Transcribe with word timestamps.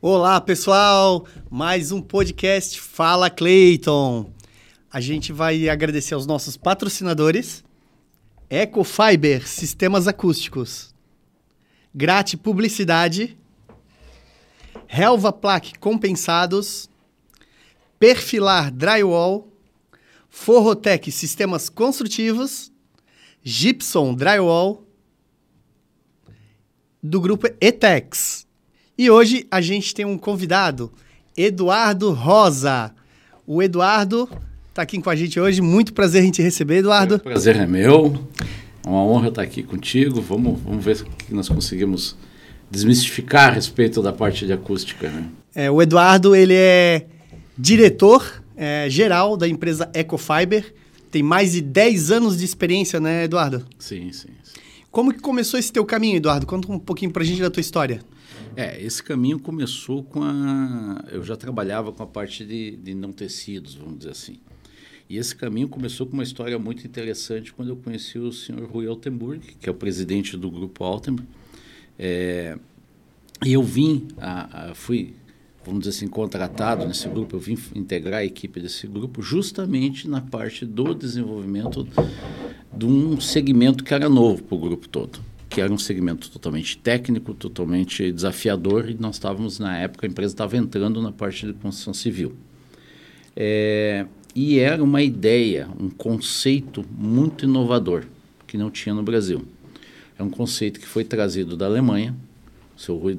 Olá, 0.00 0.40
pessoal! 0.40 1.26
Mais 1.50 1.90
um 1.90 2.00
podcast 2.00 2.80
Fala 2.80 3.28
Clayton. 3.28 4.32
A 4.88 5.00
gente 5.00 5.32
vai 5.32 5.68
agradecer 5.68 6.14
aos 6.14 6.24
nossos 6.24 6.56
patrocinadores: 6.56 7.64
Ecofiber 8.48 9.44
Sistemas 9.48 10.06
Acústicos, 10.06 10.94
Grate 11.92 12.36
Publicidade, 12.36 13.36
Helva 14.88 15.32
Plaque 15.32 15.76
Compensados, 15.80 16.88
Perfilar 17.98 18.70
Drywall, 18.70 19.48
Forrotec 20.30 21.10
Sistemas 21.10 21.68
Construtivos, 21.68 22.70
Gibson 23.42 24.14
Drywall, 24.14 24.86
do 27.02 27.20
grupo 27.20 27.48
Etex. 27.60 28.46
E 28.98 29.08
hoje 29.08 29.46
a 29.48 29.60
gente 29.60 29.94
tem 29.94 30.04
um 30.04 30.18
convidado, 30.18 30.90
Eduardo 31.36 32.10
Rosa. 32.10 32.92
O 33.46 33.62
Eduardo 33.62 34.28
está 34.70 34.82
aqui 34.82 35.00
com 35.00 35.08
a 35.08 35.14
gente 35.14 35.38
hoje. 35.38 35.60
Muito 35.60 35.92
prazer 35.92 36.24
em 36.24 36.32
te 36.32 36.42
receber, 36.42 36.78
Eduardo. 36.78 37.14
O 37.14 37.20
prazer 37.20 37.54
é 37.54 37.64
meu. 37.64 38.20
É 38.84 38.88
uma 38.88 39.04
honra 39.04 39.28
estar 39.28 39.42
aqui 39.42 39.62
contigo. 39.62 40.20
Vamos, 40.20 40.60
vamos 40.62 40.84
ver 40.84 40.96
o 41.02 41.04
que 41.04 41.32
nós 41.32 41.48
conseguimos 41.48 42.16
desmistificar 42.68 43.50
a 43.50 43.54
respeito 43.54 44.02
da 44.02 44.12
parte 44.12 44.44
de 44.44 44.52
acústica. 44.52 45.08
Né? 45.08 45.26
É, 45.54 45.70
o 45.70 45.80
Eduardo 45.80 46.34
ele 46.34 46.54
é 46.54 47.06
diretor 47.56 48.42
é, 48.56 48.86
geral 48.90 49.36
da 49.36 49.46
empresa 49.46 49.88
Ecofiber. 49.94 50.74
Tem 51.08 51.22
mais 51.22 51.52
de 51.52 51.60
10 51.60 52.10
anos 52.10 52.36
de 52.36 52.44
experiência, 52.44 52.98
né, 52.98 53.22
Eduardo? 53.22 53.64
Sim, 53.78 54.10
sim. 54.10 54.30
sim. 54.42 54.60
Como 54.90 55.14
que 55.14 55.20
começou 55.20 55.56
esse 55.56 55.72
teu 55.72 55.84
caminho, 55.84 56.16
Eduardo? 56.16 56.46
Conta 56.46 56.72
um 56.72 56.80
pouquinho 56.80 57.12
para 57.12 57.22
a 57.22 57.24
gente 57.24 57.40
da 57.40 57.48
tua 57.48 57.60
história. 57.60 58.00
É, 58.58 58.82
esse 58.82 59.00
caminho 59.00 59.38
começou 59.38 60.02
com 60.02 60.20
a... 60.20 61.04
Eu 61.12 61.22
já 61.22 61.36
trabalhava 61.36 61.92
com 61.92 62.02
a 62.02 62.06
parte 62.08 62.44
de, 62.44 62.72
de 62.72 62.92
não 62.92 63.12
tecidos, 63.12 63.76
vamos 63.76 63.98
dizer 63.98 64.10
assim. 64.10 64.40
E 65.08 65.16
esse 65.16 65.32
caminho 65.36 65.68
começou 65.68 66.08
com 66.08 66.14
uma 66.14 66.24
história 66.24 66.58
muito 66.58 66.84
interessante 66.84 67.52
quando 67.52 67.68
eu 67.68 67.76
conheci 67.76 68.18
o 68.18 68.32
senhor 68.32 68.68
Rui 68.68 68.88
Altenburg, 68.88 69.38
que 69.60 69.68
é 69.68 69.70
o 69.70 69.74
presidente 69.76 70.36
do 70.36 70.50
Grupo 70.50 70.82
Altenburg. 70.82 71.28
É, 71.96 72.58
e 73.46 73.52
eu 73.52 73.62
vim, 73.62 74.08
a, 74.18 74.70
a, 74.70 74.74
fui, 74.74 75.14
vamos 75.64 75.82
dizer 75.82 75.96
assim, 75.96 76.08
contratado 76.08 76.84
nesse 76.84 77.08
grupo, 77.08 77.36
eu 77.36 77.40
vim 77.40 77.56
integrar 77.76 78.22
a 78.22 78.24
equipe 78.24 78.58
desse 78.58 78.88
grupo 78.88 79.22
justamente 79.22 80.08
na 80.08 80.20
parte 80.20 80.66
do 80.66 80.96
desenvolvimento 80.96 81.86
de 82.76 82.86
um 82.86 83.20
segmento 83.20 83.84
que 83.84 83.94
era 83.94 84.08
novo 84.08 84.42
para 84.42 84.56
o 84.56 84.58
grupo 84.58 84.88
todo 84.88 85.27
que 85.58 85.62
era 85.62 85.72
um 85.72 85.78
segmento 85.78 86.30
totalmente 86.30 86.78
técnico, 86.78 87.34
totalmente 87.34 88.12
desafiador, 88.12 88.88
e 88.88 88.94
nós 88.94 89.16
estávamos, 89.16 89.58
na 89.58 89.76
época, 89.76 90.06
a 90.06 90.08
empresa 90.08 90.32
estava 90.32 90.56
entrando 90.56 91.02
na 91.02 91.10
parte 91.10 91.48
de 91.48 91.52
construção 91.52 91.92
civil. 91.92 92.36
É, 93.34 94.06
e 94.36 94.60
era 94.60 94.80
uma 94.80 95.02
ideia, 95.02 95.68
um 95.80 95.90
conceito 95.90 96.84
muito 96.96 97.44
inovador, 97.44 98.04
que 98.46 98.56
não 98.56 98.70
tinha 98.70 98.94
no 98.94 99.02
Brasil. 99.02 99.44
É 100.16 100.22
um 100.22 100.30
conceito 100.30 100.78
que 100.78 100.86
foi 100.86 101.02
trazido 101.02 101.56
da 101.56 101.66
Alemanha, 101.66 102.14
o 102.76 102.80
seu 102.80 102.96
Rui, 102.96 103.18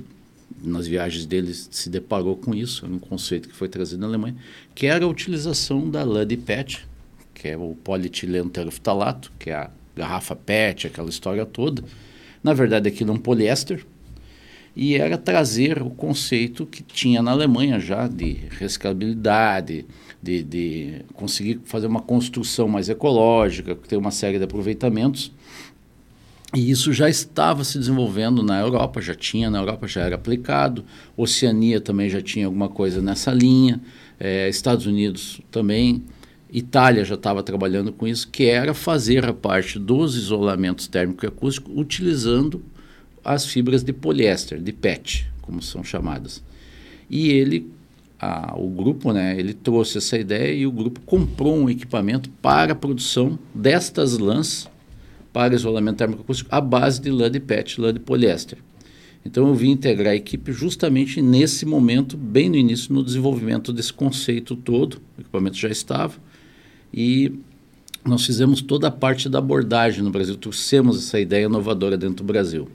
nas 0.64 0.88
viagens 0.88 1.26
dele, 1.26 1.54
se 1.54 1.90
deparou 1.90 2.38
com 2.38 2.56
isso, 2.56 2.86
era 2.86 2.94
um 2.94 3.00
conceito 3.00 3.50
que 3.50 3.56
foi 3.56 3.68
trazido 3.68 4.00
da 4.00 4.08
Alemanha, 4.08 4.38
que 4.74 4.86
era 4.86 5.04
a 5.04 5.10
utilização 5.10 5.90
da 5.90 6.06
lã 6.06 6.26
de 6.26 6.38
PET, 6.38 6.88
que 7.34 7.50
é 7.50 7.58
o 7.58 7.76
polietileno 7.84 8.50
teroftalato, 8.50 9.30
que 9.38 9.50
é 9.50 9.56
a 9.56 9.70
garrafa 9.94 10.38
PET, 10.38 10.88
aquela 10.88 11.10
história 11.10 11.46
toda, 11.46 11.84
na 12.44 12.54
verdade, 12.54 12.88
aquilo 12.88 13.12
é 13.12 13.14
um 13.14 13.18
poliéster. 13.18 13.86
E 14.76 14.96
era 14.96 15.18
trazer 15.18 15.82
o 15.82 15.90
conceito 15.90 16.66
que 16.66 16.82
tinha 16.82 17.22
na 17.22 17.32
Alemanha 17.32 17.80
já 17.80 18.08
de 18.08 18.38
reciclabilidade, 18.52 19.86
de, 20.22 20.44
de 20.44 21.02
conseguir 21.14 21.60
fazer 21.66 21.88
uma 21.88 22.02
construção 22.02 22.68
mais 22.68 22.88
ecológica, 22.88 23.76
ter 23.76 23.98
uma 23.98 24.12
série 24.12 24.38
de 24.38 24.44
aproveitamentos. 24.44 25.32
E 26.56 26.72
isso 26.72 26.92
já 26.92 27.10
estava 27.10 27.64
se 27.64 27.78
desenvolvendo 27.78 28.42
na 28.42 28.60
Europa, 28.60 29.02
já 29.02 29.14
tinha 29.14 29.50
na 29.50 29.60
Europa, 29.60 29.88
já 29.88 30.02
era 30.02 30.16
aplicado. 30.16 30.84
Oceania 31.16 31.80
também 31.80 32.10
já 32.10 32.22
tinha 32.22 32.46
alguma 32.46 32.70
coisa 32.70 33.02
nessa 33.02 33.32
linha. 33.32 33.80
É, 34.20 34.50
Estados 34.50 34.86
Unidos 34.86 35.42
também. 35.52 36.04
Itália 36.52 37.06
já 37.06 37.16
estava 37.16 37.44
trabalhando 37.44 37.92
com 37.92 38.08
isso, 38.08 38.28
que 38.28 38.46
era 38.46 38.74
fazer 38.74 39.26
a 39.26 39.34
parte 39.34 39.78
dos 39.78 40.16
isolamentos 40.16 40.88
térmico 40.88 41.26
e 41.26 41.28
acústico 41.28 41.72
utilizando 41.80 42.64
as 43.24 43.46
fibras 43.46 43.84
de 43.84 43.94
poliéster, 43.94 44.60
de 44.60 44.74
PET, 44.74 45.30
como 45.42 45.62
são 45.62 45.84
chamadas. 45.84 46.44
E 47.10 47.30
ele, 47.30 47.72
a, 48.20 48.56
o 48.58 48.68
grupo, 48.68 49.14
né, 49.14 49.40
ele 49.40 49.54
trouxe 49.54 50.00
essa 50.00 50.18
ideia 50.18 50.54
e 50.54 50.66
o 50.66 50.72
grupo 50.72 51.00
comprou 51.02 51.56
um 51.56 51.70
equipamento 51.70 52.30
para 52.42 52.74
a 52.74 52.76
produção 52.76 53.38
destas 53.54 54.18
lãs 54.18 54.68
para 55.32 55.54
isolamento 55.54 55.98
térmico 55.98 56.24
acústico 56.24 56.50
à 56.54 56.60
base 56.60 57.00
de 57.00 57.12
lã 57.12 57.30
de 57.30 57.40
PET, 57.40 57.80
lã 57.80 57.94
de 57.94 58.00
poliéster. 58.00 58.58
Então 59.24 59.48
eu 59.48 59.54
vim 59.54 59.72
integrar 59.72 60.14
a 60.14 60.16
equipe 60.16 60.52
justamente 60.52 61.22
nesse 61.22 61.66
momento, 61.66 62.18
bem 62.18 62.50
no 62.50 62.56
início, 62.56 62.92
no 62.94 63.04
desenvolvimento 63.04 63.72
desse 63.72 63.94
conceito 63.94 64.56
todo. 64.56 64.96
O 65.18 65.22
equipamento 65.22 65.58
já 65.58 65.70
estava 65.70 66.16
e 66.94 67.40
nós 68.04 68.26
fizemos 68.26 68.62
toda 68.62 68.88
a 68.88 68.92
parte 68.92 69.30
da 69.30 69.40
abordagem 69.40 70.04
no 70.04 70.10
Brasil, 70.10 70.36
trouxemos 70.36 70.98
essa 70.98 71.20
ideia 71.20 71.46
inovadora 71.46 71.98
dentro 71.98 72.18
do 72.18 72.24
Brasil. 72.24 72.68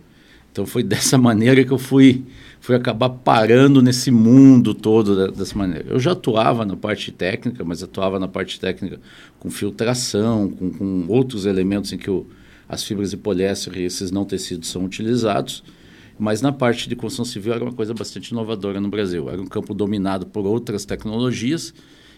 Então 0.52 0.64
foi 0.64 0.82
dessa 0.84 1.18
maneira 1.18 1.64
que 1.64 1.72
eu 1.72 1.78
fui, 1.78 2.24
fui 2.60 2.76
acabar 2.76 3.10
parando 3.10 3.82
nesse 3.82 4.10
mundo 4.10 4.74
todo 4.74 5.32
dessa 5.32 5.58
maneira. 5.58 5.86
Eu 5.88 5.98
já 5.98 6.12
atuava 6.12 6.64
na 6.64 6.76
parte 6.76 7.10
técnica, 7.10 7.64
mas 7.64 7.82
atuava 7.82 8.18
na 8.18 8.28
parte 8.28 8.60
técnica 8.60 9.00
com 9.40 9.50
filtração, 9.50 10.48
com, 10.50 10.70
com 10.70 11.06
outros 11.08 11.46
elementos 11.46 11.92
em 11.92 11.98
que 11.98 12.10
o, 12.10 12.26
as 12.68 12.84
fibras 12.84 13.10
de 13.10 13.16
poliéster 13.16 13.76
e 13.76 13.82
esses 13.82 14.10
não 14.10 14.24
tecidos 14.24 14.68
são 14.68 14.84
utilizados. 14.84 15.64
Mas 16.16 16.40
na 16.40 16.52
parte 16.52 16.88
de 16.88 16.94
construção 16.94 17.24
civil 17.24 17.54
era 17.54 17.64
uma 17.64 17.72
coisa 17.72 17.92
bastante 17.92 18.28
inovadora 18.28 18.80
no 18.80 18.88
Brasil. 18.88 19.28
Era 19.28 19.42
um 19.42 19.46
campo 19.46 19.74
dominado 19.74 20.26
por 20.26 20.46
outras 20.46 20.84
tecnologias 20.84 21.74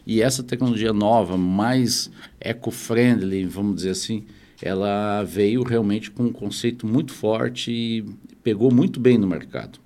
e 0.06 0.22
essa 0.22 0.42
tecnologia 0.42 0.92
nova, 0.92 1.36
mais 1.36 2.10
eco-friendly, 2.40 3.44
vamos 3.44 3.76
dizer 3.76 3.90
assim, 3.90 4.24
ela 4.62 5.22
veio 5.24 5.62
realmente 5.62 6.10
com 6.10 6.24
um 6.24 6.32
conceito 6.32 6.86
muito 6.86 7.12
forte 7.12 7.72
e 7.72 8.04
pegou 8.42 8.72
muito 8.72 9.00
bem 9.00 9.18
no 9.18 9.26
mercado. 9.26 9.80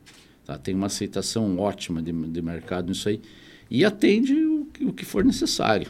Tá? 0.44 0.58
Tem 0.58 0.74
uma 0.74 0.86
aceitação 0.86 1.58
ótima 1.58 2.02
de, 2.02 2.12
de 2.12 2.42
mercado 2.42 2.88
nisso 2.88 3.08
aí 3.08 3.20
e 3.70 3.84
atende 3.84 4.34
o, 4.34 4.66
o 4.82 4.92
que 4.92 5.04
for 5.04 5.24
necessário. 5.24 5.88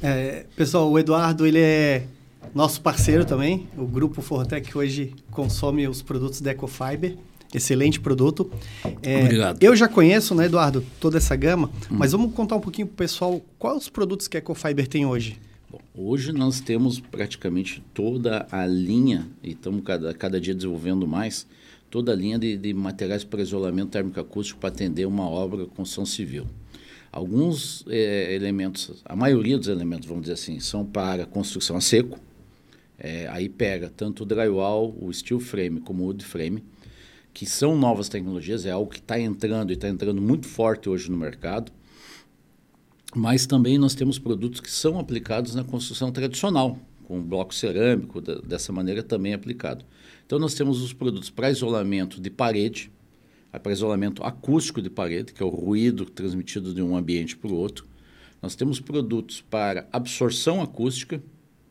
É, 0.00 0.46
pessoal, 0.54 0.90
o 0.90 0.98
Eduardo 0.98 1.44
ele 1.44 1.58
é 1.58 2.06
nosso 2.54 2.80
parceiro 2.80 3.24
também. 3.24 3.68
O 3.76 3.86
grupo 3.86 4.22
Fortec 4.22 4.76
hoje 4.76 5.14
consome 5.30 5.88
os 5.88 6.02
produtos 6.02 6.40
da 6.40 6.52
Ecofiber. 6.52 7.16
Excelente 7.52 7.98
produto. 7.98 8.50
É, 9.02 9.22
Obrigado. 9.22 9.62
Eu 9.62 9.74
já 9.74 9.88
conheço, 9.88 10.34
né, 10.34 10.46
Eduardo, 10.46 10.84
toda 11.00 11.16
essa 11.16 11.34
gama, 11.34 11.68
hum. 11.90 11.96
mas 11.98 12.12
vamos 12.12 12.34
contar 12.34 12.56
um 12.56 12.60
pouquinho 12.60 12.86
para 12.86 12.94
o 12.94 12.96
pessoal 12.96 13.42
quais 13.58 13.82
os 13.82 13.88
produtos 13.88 14.28
que 14.28 14.36
a 14.36 14.40
Ecofiber 14.40 14.86
tem 14.86 15.06
hoje. 15.06 15.38
Bom, 15.70 15.80
hoje 15.94 16.32
nós 16.32 16.60
temos 16.60 17.00
praticamente 17.00 17.82
toda 17.94 18.46
a 18.50 18.66
linha, 18.66 19.26
e 19.42 19.50
estamos 19.50 19.82
cada, 19.82 20.12
cada 20.12 20.40
dia 20.40 20.54
desenvolvendo 20.54 21.06
mais, 21.06 21.46
toda 21.90 22.12
a 22.12 22.14
linha 22.14 22.38
de, 22.38 22.56
de 22.56 22.74
materiais 22.74 23.24
para 23.24 23.40
isolamento 23.40 23.90
térmico 23.90 24.20
acústico 24.20 24.60
para 24.60 24.68
atender 24.68 25.06
uma 25.06 25.28
obra 25.28 25.64
de 25.64 25.70
construção 25.70 26.04
civil. 26.04 26.46
Alguns 27.10 27.84
é, 27.88 28.34
elementos, 28.34 29.02
a 29.04 29.16
maioria 29.16 29.56
dos 29.56 29.68
elementos, 29.68 30.06
vamos 30.06 30.22
dizer 30.22 30.34
assim, 30.34 30.60
são 30.60 30.84
para 30.84 31.24
construção 31.24 31.76
a 31.76 31.80
seco. 31.80 32.18
É, 32.98 33.26
aí 33.28 33.48
pega 33.48 33.90
tanto 33.94 34.24
o 34.24 34.26
drywall, 34.26 34.94
o 35.00 35.12
steel 35.12 35.40
frame 35.40 35.80
como 35.80 36.02
o 36.02 36.06
wood 36.08 36.24
frame 36.24 36.62
que 37.38 37.46
são 37.46 37.78
novas 37.78 38.08
tecnologias, 38.08 38.66
é 38.66 38.72
algo 38.72 38.90
que 38.90 38.98
está 38.98 39.16
entrando 39.20 39.70
e 39.70 39.74
está 39.74 39.88
entrando 39.88 40.20
muito 40.20 40.44
forte 40.44 40.88
hoje 40.88 41.08
no 41.08 41.16
mercado. 41.16 41.70
Mas 43.14 43.46
também 43.46 43.78
nós 43.78 43.94
temos 43.94 44.18
produtos 44.18 44.60
que 44.60 44.68
são 44.68 44.98
aplicados 44.98 45.54
na 45.54 45.62
construção 45.62 46.10
tradicional, 46.10 46.76
com 47.04 47.22
bloco 47.22 47.54
cerâmico, 47.54 48.20
da, 48.20 48.40
dessa 48.40 48.72
maneira 48.72 49.04
também 49.04 49.34
aplicado. 49.34 49.84
Então 50.26 50.36
nós 50.36 50.54
temos 50.54 50.82
os 50.82 50.92
produtos 50.92 51.30
para 51.30 51.48
isolamento 51.48 52.20
de 52.20 52.28
parede, 52.28 52.90
para 53.62 53.70
isolamento 53.70 54.24
acústico 54.24 54.82
de 54.82 54.90
parede, 54.90 55.32
que 55.32 55.40
é 55.40 55.46
o 55.46 55.48
ruído 55.48 56.06
transmitido 56.06 56.74
de 56.74 56.82
um 56.82 56.96
ambiente 56.96 57.36
para 57.36 57.52
o 57.52 57.54
outro. 57.54 57.86
Nós 58.42 58.56
temos 58.56 58.80
produtos 58.80 59.42
para 59.42 59.88
absorção 59.92 60.60
acústica, 60.60 61.22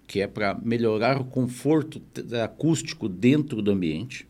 que 0.08 0.22
é 0.22 0.28
para 0.28 0.58
melhorar 0.64 1.20
o 1.20 1.26
conforto 1.26 2.02
acústico 2.42 3.10
dentro 3.10 3.62
do 3.62 3.70
ambiente. 3.70 4.26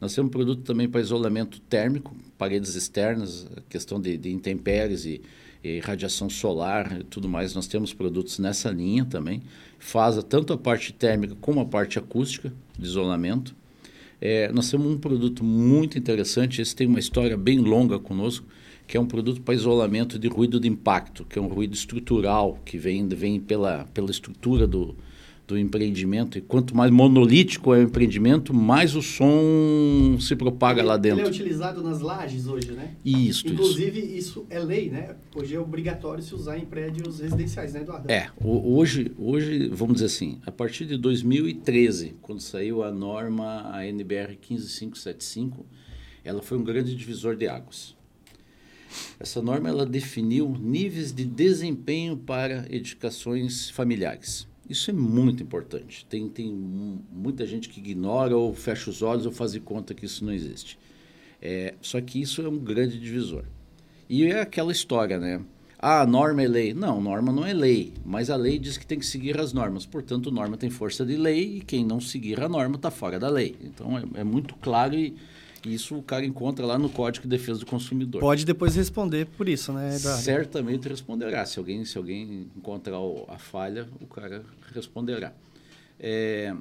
Nós 0.00 0.14
temos 0.14 0.30
produto 0.30 0.62
também 0.62 0.88
para 0.88 1.00
isolamento 1.00 1.60
térmico, 1.60 2.14
paredes 2.36 2.74
externas, 2.74 3.48
questão 3.68 4.00
de, 4.00 4.16
de 4.16 4.30
intempéries 4.30 5.04
e, 5.04 5.20
e, 5.62 5.80
radiação 5.80 6.30
solar 6.30 7.00
e 7.00 7.04
tudo 7.04 7.28
mais. 7.28 7.54
Nós 7.54 7.66
temos 7.66 7.92
produtos 7.92 8.38
nessa 8.38 8.70
linha 8.70 9.04
também. 9.04 9.42
Faz 9.78 10.22
tanto 10.24 10.52
a 10.52 10.58
parte 10.58 10.92
térmica 10.92 11.36
como 11.40 11.60
a 11.60 11.64
parte 11.64 11.98
acústica 11.98 12.52
de 12.78 12.86
isolamento. 12.86 13.56
É, 14.20 14.50
nós 14.52 14.70
temos 14.70 14.86
um 14.86 14.98
produto 14.98 15.44
muito 15.44 15.98
interessante, 15.98 16.60
esse 16.60 16.74
tem 16.74 16.86
uma 16.86 16.98
história 16.98 17.36
bem 17.36 17.58
longa 17.58 17.98
conosco, 17.98 18.46
que 18.86 18.96
é 18.96 19.00
um 19.00 19.06
produto 19.06 19.40
para 19.42 19.54
isolamento 19.54 20.18
de 20.18 20.28
ruído 20.28 20.58
de 20.58 20.66
impacto, 20.66 21.24
que 21.24 21.38
é 21.38 21.42
um 21.42 21.46
ruído 21.46 21.74
estrutural, 21.74 22.58
que 22.64 22.78
vem, 22.78 23.06
vem 23.08 23.38
pela, 23.38 23.84
pela 23.94 24.10
estrutura 24.10 24.66
do, 24.66 24.96
do 25.48 25.58
empreendimento. 25.58 26.36
E 26.36 26.42
quanto 26.42 26.76
mais 26.76 26.92
monolítico 26.92 27.74
é 27.74 27.78
o 27.78 27.82
empreendimento, 27.82 28.52
mais 28.52 28.94
o 28.94 29.00
som 29.00 30.18
se 30.20 30.36
propaga 30.36 30.80
ele, 30.80 30.88
lá 30.88 30.96
dentro. 30.98 31.20
Ele 31.20 31.26
é 31.26 31.30
utilizado 31.30 31.82
nas 31.82 32.00
lajes 32.00 32.46
hoje, 32.46 32.72
né? 32.72 32.94
Isso, 33.02 33.48
Inclusive, 33.48 33.98
isso. 33.98 34.40
isso 34.40 34.46
é 34.50 34.58
lei, 34.58 34.90
né? 34.90 35.16
Hoje 35.34 35.54
é 35.54 35.58
obrigatório 35.58 36.22
se 36.22 36.34
usar 36.34 36.58
em 36.58 36.66
prédios 36.66 37.20
residenciais, 37.20 37.72
né, 37.72 37.80
Eduardo? 37.80 38.10
É, 38.10 38.30
hoje, 38.44 39.10
hoje, 39.18 39.68
vamos 39.68 39.94
dizer 39.94 40.06
assim, 40.06 40.38
a 40.44 40.52
partir 40.52 40.84
de 40.84 40.98
2013, 40.98 42.16
quando 42.20 42.40
saiu 42.40 42.82
a 42.82 42.92
norma, 42.92 43.70
a 43.72 43.86
NBR 43.86 44.36
15575, 44.36 45.64
ela 46.22 46.42
foi 46.42 46.58
um 46.58 46.62
grande 46.62 46.94
divisor 46.94 47.34
de 47.34 47.48
águas. 47.48 47.96
Essa 49.18 49.40
norma 49.40 49.68
ela 49.68 49.86
definiu 49.86 50.56
níveis 50.60 51.10
de 51.10 51.24
desempenho 51.24 52.18
para 52.18 52.66
edificações 52.70 53.70
familiares. 53.70 54.46
Isso 54.68 54.90
é 54.90 54.94
muito 54.94 55.42
importante. 55.42 56.04
Tem, 56.06 56.28
tem 56.28 56.52
muita 56.52 57.46
gente 57.46 57.68
que 57.68 57.80
ignora 57.80 58.36
ou 58.36 58.54
fecha 58.54 58.90
os 58.90 59.02
olhos 59.02 59.24
ou 59.24 59.32
faz 59.32 59.52
de 59.52 59.60
conta 59.60 59.94
que 59.94 60.04
isso 60.04 60.24
não 60.24 60.32
existe. 60.32 60.78
É, 61.40 61.74
só 61.80 62.00
que 62.00 62.20
isso 62.20 62.42
é 62.42 62.48
um 62.48 62.58
grande 62.58 62.98
divisor. 62.98 63.44
E 64.08 64.24
é 64.24 64.40
aquela 64.40 64.72
história, 64.72 65.18
né? 65.18 65.40
Ah, 65.78 66.04
norma 66.04 66.42
é 66.42 66.48
lei. 66.48 66.74
Não, 66.74 67.00
norma 67.00 67.32
não 67.32 67.46
é 67.46 67.54
lei, 67.54 67.92
mas 68.04 68.30
a 68.30 68.36
lei 68.36 68.58
diz 68.58 68.76
que 68.76 68.86
tem 68.86 68.98
que 68.98 69.06
seguir 69.06 69.38
as 69.40 69.52
normas. 69.52 69.86
Portanto, 69.86 70.30
norma 70.30 70.56
tem 70.56 70.68
força 70.68 71.06
de 71.06 71.16
lei 71.16 71.58
e 71.58 71.60
quem 71.60 71.84
não 71.84 72.00
seguir 72.00 72.42
a 72.42 72.48
norma 72.48 72.76
está 72.76 72.90
fora 72.90 73.18
da 73.18 73.28
lei. 73.28 73.54
Então, 73.62 73.96
é, 73.96 74.20
é 74.20 74.24
muito 74.24 74.56
claro 74.56 74.94
e, 74.94 75.14
isso 75.74 75.96
o 75.96 76.02
cara 76.02 76.24
encontra 76.24 76.64
lá 76.64 76.78
no 76.78 76.88
Código 76.88 77.24
de 77.24 77.30
Defesa 77.30 77.60
do 77.60 77.66
Consumidor. 77.66 78.20
Pode 78.20 78.44
depois 78.44 78.74
responder 78.74 79.26
por 79.26 79.48
isso, 79.48 79.72
né, 79.72 79.96
Eduardo? 79.96 80.22
Certamente 80.22 80.88
responderá. 80.88 81.44
Se 81.46 81.58
alguém, 81.58 81.84
se 81.84 81.96
alguém 81.96 82.48
encontrar 82.56 82.96
a 83.28 83.38
falha, 83.38 83.88
o 84.00 84.06
cara 84.06 84.44
responderá. 84.74 85.32
É, 85.98 86.54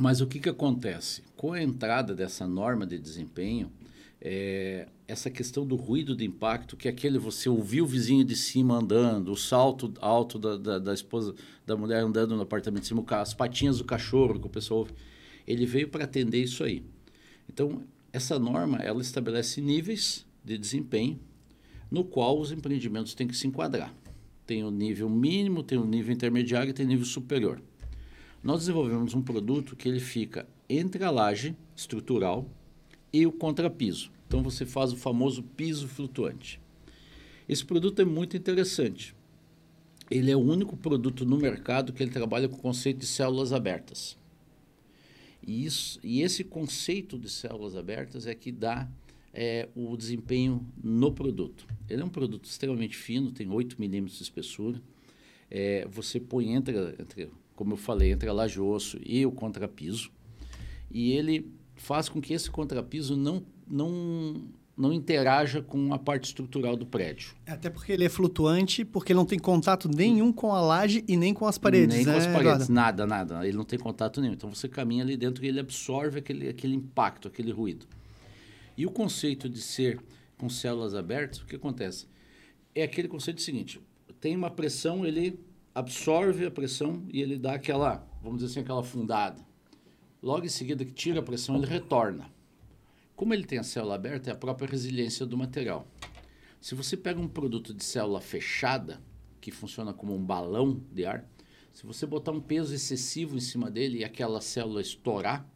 mas 0.00 0.20
o 0.20 0.26
que, 0.26 0.38
que 0.38 0.48
acontece? 0.48 1.22
Com 1.36 1.52
a 1.52 1.62
entrada 1.62 2.14
dessa 2.14 2.46
norma 2.46 2.86
de 2.86 2.98
desempenho, 2.98 3.70
é, 4.20 4.86
essa 5.06 5.28
questão 5.28 5.66
do 5.66 5.76
ruído 5.76 6.14
de 6.16 6.24
impacto, 6.24 6.76
que 6.76 6.88
é 6.88 6.90
aquele 6.90 7.18
você 7.18 7.48
ouvir 7.48 7.82
o 7.82 7.86
vizinho 7.86 8.24
de 8.24 8.36
cima 8.36 8.76
andando, 8.76 9.32
o 9.32 9.36
salto 9.36 9.92
alto 10.00 10.38
da, 10.38 10.56
da, 10.56 10.78
da 10.78 10.94
esposa, 10.94 11.34
da 11.66 11.76
mulher 11.76 12.02
andando 12.02 12.34
no 12.36 12.42
apartamento 12.42 12.82
de 12.82 12.88
cima, 12.88 13.04
as 13.08 13.34
patinhas 13.34 13.78
do 13.78 13.84
cachorro 13.84 14.38
que 14.38 14.46
o 14.46 14.50
pessoal 14.50 14.80
ouve, 14.80 14.92
ele 15.46 15.66
veio 15.66 15.88
para 15.88 16.04
atender 16.04 16.42
isso 16.42 16.62
aí. 16.62 16.84
Então, 17.48 17.82
essa 18.12 18.38
norma 18.38 18.78
ela 18.78 19.00
estabelece 19.00 19.60
níveis 19.60 20.26
de 20.44 20.58
desempenho 20.58 21.18
no 21.90 22.04
qual 22.04 22.38
os 22.38 22.52
empreendimentos 22.52 23.14
têm 23.14 23.26
que 23.26 23.36
se 23.36 23.46
enquadrar. 23.46 23.94
Tem 24.46 24.64
o 24.64 24.70
nível 24.70 25.08
mínimo, 25.08 25.62
tem 25.62 25.78
o 25.78 25.84
nível 25.84 26.12
intermediário 26.12 26.70
e 26.70 26.74
tem 26.74 26.84
o 26.84 26.88
nível 26.88 27.06
superior. 27.06 27.62
Nós 28.42 28.60
desenvolvemos 28.60 29.14
um 29.14 29.22
produto 29.22 29.76
que 29.76 29.88
ele 29.88 30.00
fica 30.00 30.46
entre 30.68 31.04
a 31.04 31.10
laje 31.10 31.56
estrutural 31.76 32.48
e 33.12 33.26
o 33.26 33.32
contrapiso. 33.32 34.10
Então 34.26 34.42
você 34.42 34.66
faz 34.66 34.92
o 34.92 34.96
famoso 34.96 35.42
piso 35.42 35.86
flutuante. 35.86 36.60
Esse 37.48 37.64
produto 37.64 38.00
é 38.00 38.04
muito 38.04 38.36
interessante. 38.36 39.14
Ele 40.10 40.30
é 40.30 40.36
o 40.36 40.40
único 40.40 40.76
produto 40.76 41.24
no 41.24 41.38
mercado 41.38 41.92
que 41.92 42.02
ele 42.02 42.10
trabalha 42.10 42.48
com 42.48 42.56
o 42.56 42.60
conceito 42.60 42.98
de 42.98 43.06
células 43.06 43.52
abertas. 43.52 44.16
E, 45.46 45.64
isso, 45.64 45.98
e 46.02 46.22
esse 46.22 46.44
conceito 46.44 47.18
de 47.18 47.28
células 47.28 47.76
abertas 47.76 48.26
é 48.26 48.34
que 48.34 48.52
dá 48.52 48.88
é, 49.32 49.68
o 49.74 49.96
desempenho 49.96 50.66
no 50.82 51.12
produto. 51.12 51.66
Ele 51.88 52.02
é 52.02 52.04
um 52.04 52.10
produto 52.10 52.44
extremamente 52.44 52.96
fino, 52.96 53.32
tem 53.32 53.50
8 53.50 53.80
milímetros 53.80 54.18
de 54.18 54.24
espessura. 54.24 54.80
É, 55.50 55.86
você 55.90 56.20
põe 56.20 56.52
entre, 56.52 56.74
como 57.54 57.72
eu 57.72 57.76
falei, 57.76 58.12
entre 58.12 58.28
a 58.28 58.32
laje 58.32 58.60
osso 58.60 58.98
e 59.04 59.24
o 59.26 59.32
contrapiso. 59.32 60.10
E 60.90 61.12
ele 61.12 61.50
faz 61.74 62.08
com 62.08 62.20
que 62.20 62.32
esse 62.32 62.50
contrapiso 62.50 63.16
não, 63.16 63.44
não 63.66 64.44
não 64.76 64.92
interaja 64.92 65.60
com 65.60 65.92
a 65.92 65.98
parte 65.98 66.24
estrutural 66.24 66.76
do 66.76 66.86
prédio. 66.86 67.34
É, 67.46 67.52
até 67.52 67.68
porque 67.68 67.92
ele 67.92 68.04
é 68.04 68.08
flutuante, 68.08 68.84
porque 68.84 69.12
ele 69.12 69.18
não 69.18 69.26
tem 69.26 69.38
contato 69.38 69.88
nenhum 69.88 70.32
com 70.32 70.52
a 70.52 70.60
laje 70.60 71.04
e 71.06 71.16
nem 71.16 71.34
com 71.34 71.46
as 71.46 71.58
paredes. 71.58 71.96
Nem 71.96 72.06
né, 72.06 72.12
com 72.12 72.18
as 72.18 72.26
paredes, 72.26 72.68
Eduardo? 72.68 72.72
nada, 72.72 73.06
nada. 73.06 73.46
Ele 73.46 73.56
não 73.56 73.64
tem 73.64 73.78
contato 73.78 74.20
nenhum. 74.20 74.32
Então 74.32 74.52
você 74.52 74.68
caminha 74.68 75.04
ali 75.04 75.16
dentro 75.16 75.44
e 75.44 75.48
ele 75.48 75.60
absorve 75.60 76.18
aquele, 76.18 76.48
aquele 76.48 76.74
impacto, 76.74 77.28
aquele 77.28 77.52
ruído. 77.52 77.86
E 78.76 78.86
o 78.86 78.90
conceito 78.90 79.48
de 79.48 79.60
ser 79.60 80.00
com 80.38 80.48
células 80.48 80.94
abertas, 80.94 81.40
o 81.40 81.46
que 81.46 81.56
acontece? 81.56 82.06
É 82.74 82.82
aquele 82.82 83.08
conceito 83.08 83.42
seguinte: 83.42 83.80
tem 84.20 84.34
uma 84.34 84.50
pressão, 84.50 85.04
ele 85.04 85.38
absorve 85.74 86.46
a 86.46 86.50
pressão 86.50 87.02
e 87.12 87.20
ele 87.20 87.36
dá 87.36 87.54
aquela, 87.54 88.06
vamos 88.22 88.38
dizer 88.38 88.52
assim, 88.52 88.60
aquela 88.60 88.82
fundada. 88.82 89.42
Logo 90.22 90.46
em 90.46 90.48
seguida 90.48 90.84
que 90.84 90.92
tira 90.92 91.20
a 91.20 91.22
pressão, 91.22 91.56
ele 91.56 91.66
retorna. 91.66 92.31
Como 93.22 93.32
ele 93.34 93.44
tem 93.44 93.56
a 93.56 93.62
célula 93.62 93.94
aberta, 93.94 94.30
é 94.30 94.32
a 94.32 94.36
própria 94.36 94.68
resiliência 94.68 95.24
do 95.24 95.38
material. 95.38 95.86
Se 96.60 96.74
você 96.74 96.96
pega 96.96 97.20
um 97.20 97.28
produto 97.28 97.72
de 97.72 97.84
célula 97.84 98.20
fechada, 98.20 99.00
que 99.40 99.52
funciona 99.52 99.92
como 99.92 100.12
um 100.12 100.20
balão 100.20 100.82
de 100.90 101.04
ar, 101.04 101.24
se 101.72 101.86
você 101.86 102.04
botar 102.04 102.32
um 102.32 102.40
peso 102.40 102.74
excessivo 102.74 103.36
em 103.36 103.40
cima 103.40 103.70
dele 103.70 103.98
e 103.98 104.04
aquela 104.04 104.40
célula 104.40 104.80
estourar, 104.80 105.48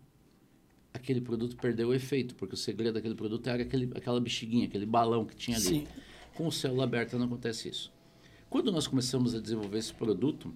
aquele 0.95 1.21
produto 1.21 1.57
perdeu 1.57 1.89
o 1.89 1.93
efeito, 1.95 2.37
porque 2.37 2.55
o 2.55 2.57
segredo 2.57 2.95
daquele 2.95 3.17
produto 3.17 3.49
era 3.49 3.65
aquele, 3.65 3.91
aquela 3.97 4.21
bexiguinha, 4.21 4.69
aquele 4.69 4.87
balão 4.87 5.27
que 5.27 5.35
tinha 5.35 5.57
ali. 5.57 5.65
Sim. 5.65 5.87
Com 6.37 6.49
célula 6.53 6.85
aberta 6.85 7.19
não 7.19 7.27
acontece 7.27 7.69
isso. 7.69 7.93
Quando 8.49 8.71
nós 8.71 8.87
começamos 8.87 9.35
a 9.35 9.41
desenvolver 9.41 9.79
esse 9.79 9.93
produto, 9.93 10.55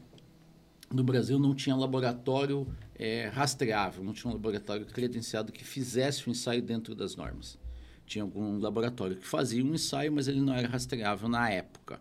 no 0.93 1.05
Brasil 1.05 1.39
não 1.39 1.55
tinha 1.55 1.77
laboratório 1.77 2.67
é, 2.97 3.29
rastreável, 3.29 4.03
não 4.03 4.13
tinha 4.13 4.31
um 4.31 4.35
laboratório 4.35 4.85
credenciado 4.87 5.53
que 5.53 5.65
fizesse 5.65 6.29
o 6.29 6.31
ensaio 6.31 6.61
dentro 6.61 6.95
das 6.95 7.15
normas. 7.15 7.59
Tinha 8.05 8.25
algum 8.25 8.59
laboratório 8.59 9.17
que 9.17 9.27
fazia 9.27 9.65
um 9.65 9.73
ensaio, 9.75 10.13
mas 10.13 10.27
ele 10.27 10.41
não 10.41 10.53
era 10.53 10.67
rastreável 10.67 11.29
na 11.29 11.49
época. 11.49 12.01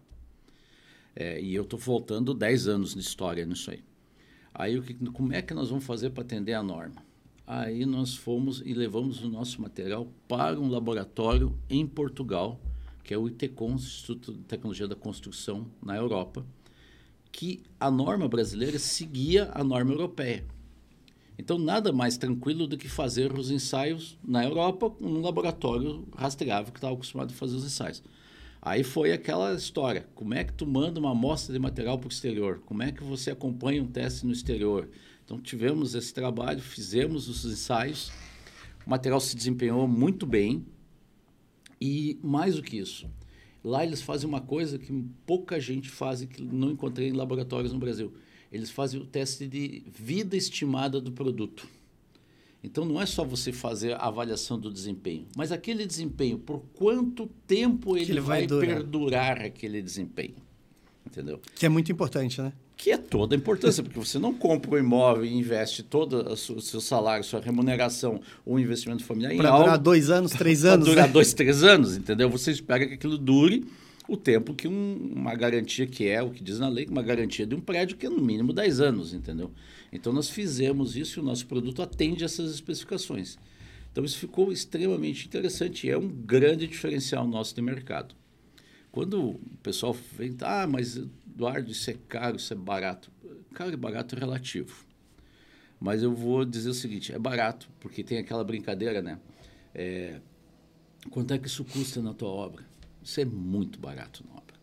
É, 1.16 1.40
e 1.40 1.54
eu 1.54 1.64
estou 1.64 1.78
voltando 1.78 2.34
10 2.34 2.68
anos 2.68 2.94
de 2.96 3.00
história 3.00 3.46
nisso 3.46 3.70
aí. 3.70 3.84
Aí, 4.54 4.78
o 4.78 4.82
que, 4.82 4.94
como 5.12 5.34
é 5.34 5.42
que 5.42 5.54
nós 5.54 5.70
vamos 5.70 5.86
fazer 5.86 6.10
para 6.10 6.24
atender 6.24 6.54
a 6.54 6.64
norma? 6.64 7.04
Aí 7.46 7.86
nós 7.86 8.16
fomos 8.16 8.62
e 8.66 8.74
levamos 8.74 9.24
o 9.24 9.30
nosso 9.30 9.62
material 9.62 10.12
para 10.28 10.60
um 10.60 10.68
laboratório 10.68 11.58
em 11.70 11.86
Portugal, 11.86 12.60
que 13.04 13.14
é 13.14 13.18
o 13.18 13.28
ITCON, 13.28 13.74
Instituto 13.74 14.34
de 14.34 14.44
Tecnologia 14.44 14.88
da 14.88 14.96
Construção, 14.96 15.68
na 15.82 15.96
Europa, 15.96 16.46
que 17.32 17.62
a 17.80 17.90
norma 17.90 18.28
brasileira 18.28 18.80
seguia 18.80 19.50
a 19.54 19.64
norma 19.64 19.92
europeia. 19.92 20.46
Então, 21.38 21.58
nada 21.58 21.94
mais 21.94 22.18
tranquilo 22.18 22.68
do 22.68 22.78
que 22.78 22.90
fazer 22.90 23.32
os 23.32 23.50
ensaios 23.50 24.18
na 24.22 24.44
Europa, 24.44 24.94
num 25.00 25.22
laboratório 25.22 26.06
rastreável 26.16 26.72
que 26.74 26.80
estava 26.80 26.94
acostumado 26.94 27.32
a 27.32 27.34
fazer 27.34 27.56
os 27.56 27.64
ensaios. 27.64 28.04
Aí 28.62 28.84
foi 28.84 29.14
aquela 29.14 29.54
história: 29.54 30.06
como 30.14 30.34
é 30.34 30.44
que 30.44 30.52
tu 30.52 30.68
manda 30.68 31.00
uma 31.00 31.12
amostra 31.12 31.54
de 31.54 31.60
material 31.60 31.98
para 31.98 32.08
o 32.08 32.12
exterior? 32.12 32.62
Como 32.66 32.84
é 32.84 32.92
que 32.92 33.04
você 33.04 33.32
acompanha 33.32 33.82
um 33.82 33.88
teste 33.88 34.26
no 34.26 34.34
exterior? 34.34 34.90
Então, 35.24 35.40
tivemos 35.40 35.96
esse 35.96 36.14
trabalho, 36.14 36.60
fizemos 36.60 37.30
os 37.30 37.46
ensaios, 37.46 38.12
o 38.86 38.90
material 38.90 39.22
se 39.22 39.36
desempenhou 39.36 39.88
muito 39.88 40.26
bem, 40.26 40.66
e 41.80 42.20
mais 42.22 42.56
do 42.56 42.62
que 42.62 42.78
isso, 42.78 43.08
Lá 43.64 43.84
eles 43.84 44.02
fazem 44.02 44.28
uma 44.28 44.42
coisa 44.42 44.80
que 44.80 44.92
pouca 45.26 45.60
gente 45.60 45.90
faz 45.90 46.22
e 46.22 46.28
que 46.28 46.42
não 46.42 46.72
encontrei 46.72 47.10
em 47.10 47.14
laboratórios 47.14 47.74
no 47.74 47.80
Brasil. 47.80 48.14
Eles 48.52 48.70
fazem 48.70 49.00
o 49.00 49.06
teste 49.06 49.48
de 49.48 49.84
vida 49.88 50.36
estimada 50.36 51.00
do 51.00 51.12
produto. 51.12 51.68
Então 52.64 52.84
não 52.84 53.02
é 53.02 53.06
só 53.06 53.24
você 53.24 53.52
fazer 53.52 53.94
a 53.94 54.08
avaliação 54.08 54.60
do 54.60 54.72
desempenho, 54.72 55.28
mas 55.36 55.52
aquele 55.52 55.86
desempenho, 55.86 56.38
por 56.38 56.60
quanto 56.74 57.28
tempo 57.48 57.96
ele, 57.96 58.12
ele 58.12 58.20
vai, 58.20 58.46
vai 58.46 58.60
perdurar 58.60 59.42
aquele 59.42 59.82
desempenho. 59.82 60.36
Entendeu? 61.06 61.40
Que 61.56 61.66
é 61.66 61.70
muito 61.70 61.92
importante, 61.92 62.42
né? 62.42 62.54
Que 62.80 62.92
é 62.92 62.98
toda 62.98 63.36
a 63.36 63.38
importância, 63.38 63.84
porque 63.84 64.00
você 64.00 64.18
não 64.18 64.34
compra 64.34 64.72
o 64.72 64.76
um 64.76 64.78
imóvel 64.78 65.26
e 65.26 65.34
investe 65.34 65.84
todo 65.84 66.32
o 66.32 66.38
seu 66.38 66.80
salário, 66.80 67.26
sua 67.26 67.42
remuneração, 67.42 68.22
ou 68.46 68.58
investimento 68.58 69.04
familiar 69.04 69.36
pra 69.36 69.44
em 69.44 69.48
algo... 69.48 69.58
Para 69.58 69.72
durar 69.72 69.84
dois 69.84 70.10
anos, 70.10 70.32
três 70.32 70.64
anos. 70.64 70.86
Para 70.86 70.94
durar 70.94 71.08
né? 71.08 71.14
dois, 71.14 71.34
três 71.34 71.62
anos, 71.62 71.98
entendeu? 71.98 72.30
Você 72.30 72.52
espera 72.52 72.88
que 72.88 72.94
aquilo 72.94 73.18
dure 73.18 73.66
o 74.08 74.16
tempo 74.16 74.54
que 74.54 74.66
um, 74.66 75.12
uma 75.14 75.36
garantia 75.36 75.86
que 75.86 76.08
é, 76.08 76.24
o 76.24 76.30
que 76.30 76.42
diz 76.42 76.58
na 76.58 76.70
lei, 76.70 76.88
uma 76.90 77.04
garantia 77.04 77.46
de 77.46 77.54
um 77.54 77.60
prédio 77.60 77.98
que 77.98 78.06
é 78.06 78.10
no 78.10 78.22
mínimo 78.22 78.54
10 78.54 78.80
anos, 78.80 79.14
entendeu? 79.14 79.52
Então 79.92 80.14
nós 80.14 80.30
fizemos 80.30 80.96
isso 80.96 81.20
e 81.20 81.22
o 81.22 81.26
nosso 81.26 81.46
produto 81.48 81.82
atende 81.82 82.24
essas 82.24 82.50
especificações. 82.50 83.38
Então 83.92 84.06
isso 84.06 84.18
ficou 84.18 84.54
extremamente 84.54 85.28
interessante 85.28 85.86
e 85.86 85.90
é 85.90 85.98
um 85.98 86.08
grande 86.08 86.66
diferencial 86.66 87.28
nosso 87.28 87.54
de 87.54 87.62
mercado. 87.62 88.16
Quando 88.90 89.32
o 89.32 89.40
pessoal 89.62 89.94
vem, 90.18 90.34
ah, 90.42 90.66
mas 90.66 90.98
Eduardo, 91.40 91.72
isso 91.72 91.90
é 91.90 91.96
caro, 92.10 92.36
isso 92.36 92.52
é 92.52 92.56
barato. 92.56 93.10
Caro 93.54 93.72
e 93.72 93.78
barato 93.78 94.14
é 94.14 94.20
relativo. 94.20 94.86
Mas 95.80 96.04
eu 96.04 96.14
vou 96.14 96.44
dizer 96.44 96.70
o 96.70 96.74
seguinte, 96.74 97.14
é 97.14 97.18
barato, 97.18 97.70
porque 97.80 98.04
tem 98.04 98.18
aquela 98.18 98.44
brincadeira, 98.44 99.02
né? 99.02 99.18
É, 99.74 100.20
quanto 101.10 101.34
é 101.34 101.38
que 101.38 101.48
isso 101.48 101.64
custa 101.64 102.02
na 102.02 102.14
tua 102.14 102.28
obra? 102.28 102.66
Isso 103.02 103.22
é 103.22 103.26
muito 103.26 103.80
barato 103.80 104.22
na 104.28 104.36
obra. 104.36 104.60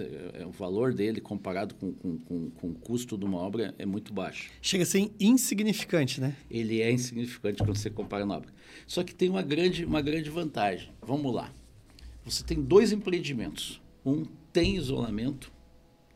É, 0.00 0.42
é, 0.42 0.46
o 0.46 0.50
valor 0.50 0.92
dele 0.92 1.20
comparado 1.20 1.76
com, 1.76 1.92
com, 1.92 2.18
com, 2.18 2.50
com, 2.50 2.70
o 2.70 2.74
custo 2.74 3.16
de 3.16 3.24
uma 3.24 3.38
obra 3.38 3.72
é 3.78 3.86
muito 3.86 4.12
baixo. 4.12 4.50
Chega 4.60 4.82
a 4.82 4.86
ser 4.86 5.12
insignificante, 5.20 6.20
né? 6.20 6.36
Ele 6.50 6.82
é 6.82 6.90
insignificante 6.90 7.62
quando 7.62 7.76
você 7.76 7.88
compara 7.88 8.26
na 8.26 8.38
obra. 8.38 8.52
Só 8.84 9.04
que 9.04 9.14
tem 9.14 9.30
uma 9.30 9.42
grande, 9.42 9.84
uma 9.84 10.02
grande 10.02 10.28
vantagem. 10.28 10.92
Vamos 11.00 11.32
lá. 11.32 11.52
Você 12.24 12.42
tem 12.42 12.60
dois 12.60 12.90
empreendimentos. 12.90 13.80
Um 14.04 14.24
tem 14.52 14.74
isolamento, 14.74 15.52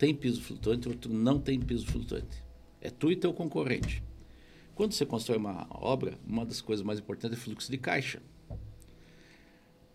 tem 0.01 0.15
piso 0.15 0.41
flutuante, 0.41 0.89
outro 0.89 1.13
não 1.13 1.39
tem 1.39 1.61
piso 1.61 1.87
flutuante. 1.87 2.43
É 2.81 2.89
tu 2.89 3.13
e 3.13 3.17
teu 3.17 3.35
concorrente. 3.35 4.03
Quando 4.75 4.93
você 4.93 5.05
constrói 5.05 5.37
uma 5.37 5.67
obra, 5.69 6.19
uma 6.27 6.47
das 6.47 6.63
coisas 6.63 6.83
mais 6.83 6.99
importantes 6.99 7.39
é 7.39 7.41
fluxo 7.41 7.71
de 7.71 7.77
caixa. 7.77 8.23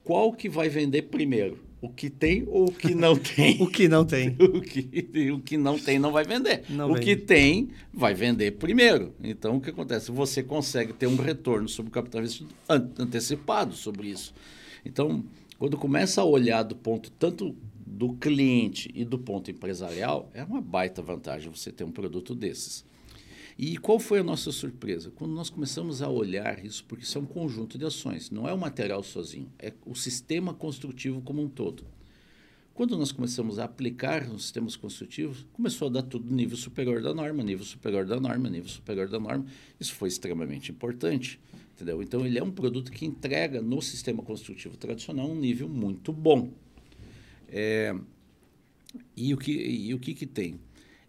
Qual 0.04 0.32
que 0.32 0.48
vai 0.48 0.70
vender 0.70 1.02
primeiro? 1.02 1.58
O 1.82 1.90
que 1.90 2.08
tem 2.12 2.44
ou 2.48 2.66
o 2.66 2.72
que 2.72 2.94
não 2.94 3.18
tem? 3.18 3.60
o 3.60 3.68
que 3.68 3.88
não 3.88 4.06
tem. 4.06 4.38
o, 4.40 4.62
que, 4.62 5.32
o 5.32 5.40
que 5.40 5.58
não 5.58 5.80
tem 5.80 5.98
não 5.98 6.12
vai 6.12 6.24
vender. 6.24 6.66
Não 6.70 6.92
o 6.92 6.94
vende. 6.94 7.06
que 7.08 7.16
tem 7.16 7.70
vai 7.92 8.14
vender 8.14 8.52
primeiro. 8.52 9.12
Então, 9.24 9.58
o 9.58 9.62
que 9.62 9.72
acontece? 9.72 10.12
Você 10.12 10.44
consegue 10.44 10.94
ter 10.94 11.08
um 11.08 11.16
retorno 11.16 11.68
sobre 11.68 11.90
o 11.90 11.92
capital 11.92 12.22
investido 12.22 12.54
antecipado 12.70 13.74
sobre 13.74 14.10
isso. 14.10 14.36
Então, 14.86 15.26
quando 15.58 15.78
começa 15.78 16.22
a 16.22 16.26
olhar 16.26 16.62
do 16.62 16.76
ponto 16.76 17.10
tanto 17.10 17.56
do 17.86 18.14
cliente 18.14 18.90
e 18.94 19.06
do 19.06 19.20
ponto 19.20 19.52
empresarial, 19.52 20.30
é 20.34 20.44
uma 20.44 20.62
baita 20.62 21.02
vantagem 21.02 21.52
você 21.52 21.72
ter 21.72 21.84
um 21.84 21.92
produto 21.92 22.34
desses. 22.34 22.86
E 23.58 23.78
qual 23.78 24.00
foi 24.00 24.20
a 24.20 24.24
nossa 24.24 24.52
surpresa? 24.52 25.12
Quando 25.12 25.34
nós 25.34 25.50
começamos 25.50 26.02
a 26.02 26.10
olhar 26.10 26.64
isso, 26.66 26.84
porque 26.86 27.06
isso 27.06 27.18
é 27.18 27.22
um 27.22 27.26
conjunto 27.26 27.78
de 27.78 27.86
ações, 27.86 28.30
não 28.30 28.50
é 28.50 28.54
o 28.54 28.58
material 28.58 29.02
sozinho, 29.02 29.50
é 29.58 29.72
o 29.86 29.96
sistema 29.96 30.54
construtivo 30.54 31.22
como 31.22 31.42
um 31.42 31.48
todo. 31.48 31.86
Quando 32.74 32.98
nós 32.98 33.14
começamos 33.14 33.58
a 33.58 33.64
aplicar 33.64 34.30
os 34.30 34.42
sistemas 34.44 34.76
construtivos, 34.76 35.46
começou 35.54 35.88
a 35.88 35.92
dar 35.92 36.02
tudo 36.02 36.36
nível 36.36 36.58
superior 36.58 37.02
da 37.02 37.14
norma, 37.14 37.42
nível 37.42 37.64
superior 37.64 38.06
da 38.06 38.20
norma, 38.20 38.50
nível 38.50 38.68
superior 38.68 39.08
da 39.08 39.18
norma. 39.18 39.46
Isso 39.80 39.94
foi 39.94 40.10
extremamente 40.10 40.74
importante, 40.74 41.40
entendeu? 41.74 42.04
Então 42.04 42.26
ele 42.26 42.38
é 42.38 42.44
um 42.44 42.52
produto 42.52 42.92
que 42.92 43.06
entrega 43.06 43.62
no 43.62 43.82
sistema 43.82 44.22
construtivo 44.22 44.76
tradicional 44.76 45.30
um 45.30 45.40
nível 45.40 45.70
muito 45.70 46.12
bom. 46.12 46.52
É, 47.50 47.96
e 49.16 49.34
o 49.34 49.38
que 49.38 49.52
e 49.52 49.94
o 49.94 50.00
que, 50.00 50.14
que 50.14 50.26
tem? 50.26 50.60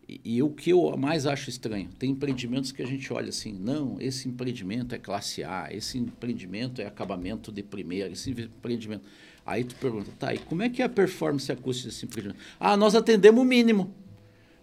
E, 0.08 0.20
e, 0.36 0.42
o 0.42 0.50
que 0.50 0.70
eu 0.70 0.96
mais 0.96 1.26
acho 1.26 1.50
estranho, 1.50 1.88
tem 1.98 2.10
empreendimentos 2.10 2.70
que 2.70 2.80
a 2.80 2.86
gente 2.86 3.12
olha 3.12 3.28
assim, 3.28 3.52
não, 3.52 3.96
esse 4.00 4.28
empreendimento 4.28 4.94
é 4.94 4.98
classe 4.98 5.42
A, 5.42 5.68
esse 5.70 5.98
empreendimento 5.98 6.80
é 6.80 6.86
acabamento 6.86 7.50
de 7.50 7.62
primeira, 7.62 8.08
esse 8.08 8.30
empreendimento. 8.30 9.04
Aí 9.44 9.64
tu 9.64 9.74
pergunta, 9.76 10.10
tá, 10.18 10.32
e 10.32 10.38
como 10.38 10.62
é 10.62 10.68
que 10.68 10.80
é 10.80 10.84
a 10.84 10.88
performance 10.88 11.50
acústica 11.50 11.88
desse 11.88 12.04
empreendimento? 12.04 12.40
Ah, 12.58 12.76
nós 12.76 12.94
atendemos 12.94 13.42
o 13.42 13.44
mínimo. 13.44 13.92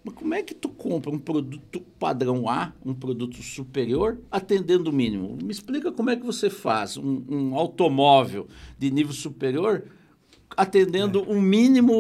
Mas 0.03 0.15
como 0.15 0.34
é 0.34 0.44
que 0.44 0.53
tu 0.53 0.68
compra 0.68 1.10
um 1.10 1.20
produto 1.20 1.80
padrão 1.98 2.50
A, 2.50 2.74
um 2.86 2.94
produto 2.94 3.42
superior, 3.42 4.20
atendendo 4.30 4.89
o 4.89 4.94
mínimo? 4.94 5.38
Me 5.42 5.51
explica 5.51 5.92
como 5.92 6.10
é 6.10 6.15
que 6.18 6.25
você 6.25 6.50
faz 6.50 6.98
um, 6.98 7.24
um 7.30 7.56
automóvel 7.56 8.48
de 8.77 8.92
nível 8.92 9.13
superior 9.13 9.86
atendendo 10.55 11.19
é. 11.19 11.24
um 11.31 11.41
mínimo 11.41 11.93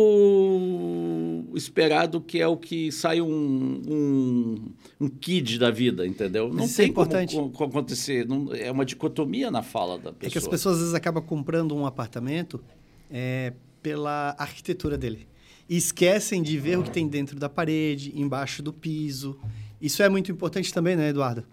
esperado, 1.55 2.21
que 2.21 2.39
é 2.39 2.47
o 2.47 2.57
que 2.57 2.91
sai 2.91 3.21
um, 3.21 3.81
um, 3.87 4.55
um 4.99 5.07
kid 5.09 5.59
da 5.59 5.71
vida, 5.71 6.05
entendeu? 6.05 6.53
Não 6.53 6.65
Isso 6.65 6.73
é 6.75 6.77
tem 6.77 6.85
é 6.85 6.89
importante. 6.89 7.35
como, 7.35 7.49
como 7.51 7.69
acontecer. 7.69 8.27
Não, 8.27 8.53
é 8.53 8.71
uma 8.71 8.85
dicotomia 8.85 9.51
na 9.51 9.61
fala 9.61 9.97
da 9.97 10.11
pessoa. 10.11 10.27
É 10.27 10.29
que 10.29 10.37
as 10.37 10.47
pessoas 10.47 10.75
às 10.75 10.81
vezes 10.81 10.95
acabam 10.95 11.23
comprando 11.23 11.75
um 11.75 11.85
apartamento 11.85 12.63
é, 13.09 13.53
pela 13.81 14.35
arquitetura 14.37 14.97
dele. 14.97 15.27
E 15.69 15.77
esquecem 15.77 16.43
de 16.43 16.57
ver 16.57 16.77
o 16.77 16.83
que 16.83 16.91
tem 16.91 17.07
dentro 17.07 17.39
da 17.39 17.47
parede, 17.47 18.11
embaixo 18.15 18.61
do 18.61 18.73
piso. 18.73 19.39
Isso 19.81 20.03
é 20.03 20.09
muito 20.09 20.31
importante 20.31 20.73
também, 20.73 20.95
né, 20.95 21.09
Eduardo? 21.09 21.43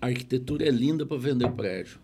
A 0.00 0.06
arquitetura 0.06 0.66
é 0.66 0.70
linda 0.70 1.06
para 1.06 1.16
vender 1.16 1.50
prédio 1.52 2.00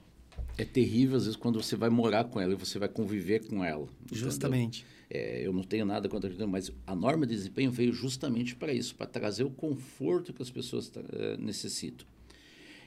é 0.58 0.64
terrível, 0.64 1.16
às 1.16 1.24
vezes, 1.24 1.36
quando 1.36 1.62
você 1.62 1.76
vai 1.76 1.90
morar 1.90 2.24
com 2.24 2.40
ela 2.40 2.52
e 2.52 2.56
você 2.56 2.78
vai 2.78 2.88
conviver 2.88 3.46
com 3.46 3.62
ela. 3.64 3.86
Justamente. 4.10 4.86
É, 5.08 5.46
eu 5.46 5.52
não 5.52 5.62
tenho 5.62 5.84
nada 5.84 6.08
contra 6.08 6.32
a 6.44 6.46
mas 6.46 6.72
a 6.86 6.94
norma 6.94 7.26
de 7.26 7.34
desempenho 7.34 7.70
veio 7.70 7.92
justamente 7.92 8.56
para 8.56 8.72
isso, 8.72 8.94
para 8.94 9.06
trazer 9.06 9.44
o 9.44 9.50
conforto 9.50 10.32
que 10.32 10.42
as 10.42 10.50
pessoas 10.50 10.88
uh, 10.88 11.00
necessitam. 11.38 12.06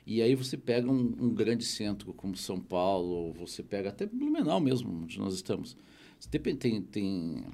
E 0.05 0.21
aí 0.21 0.33
você 0.35 0.57
pega 0.57 0.89
um, 0.89 1.15
um, 1.19 1.33
grande 1.33 1.63
centro 1.63 2.13
como 2.13 2.35
São 2.35 2.59
Paulo, 2.59 3.31
você 3.33 3.61
pega 3.61 3.89
até 3.89 4.05
Blumenau 4.05 4.59
mesmo, 4.59 5.03
onde 5.03 5.19
nós 5.19 5.35
estamos. 5.35 5.77
Tem, 6.29 6.55
tem, 6.55 6.81
tem 6.81 7.45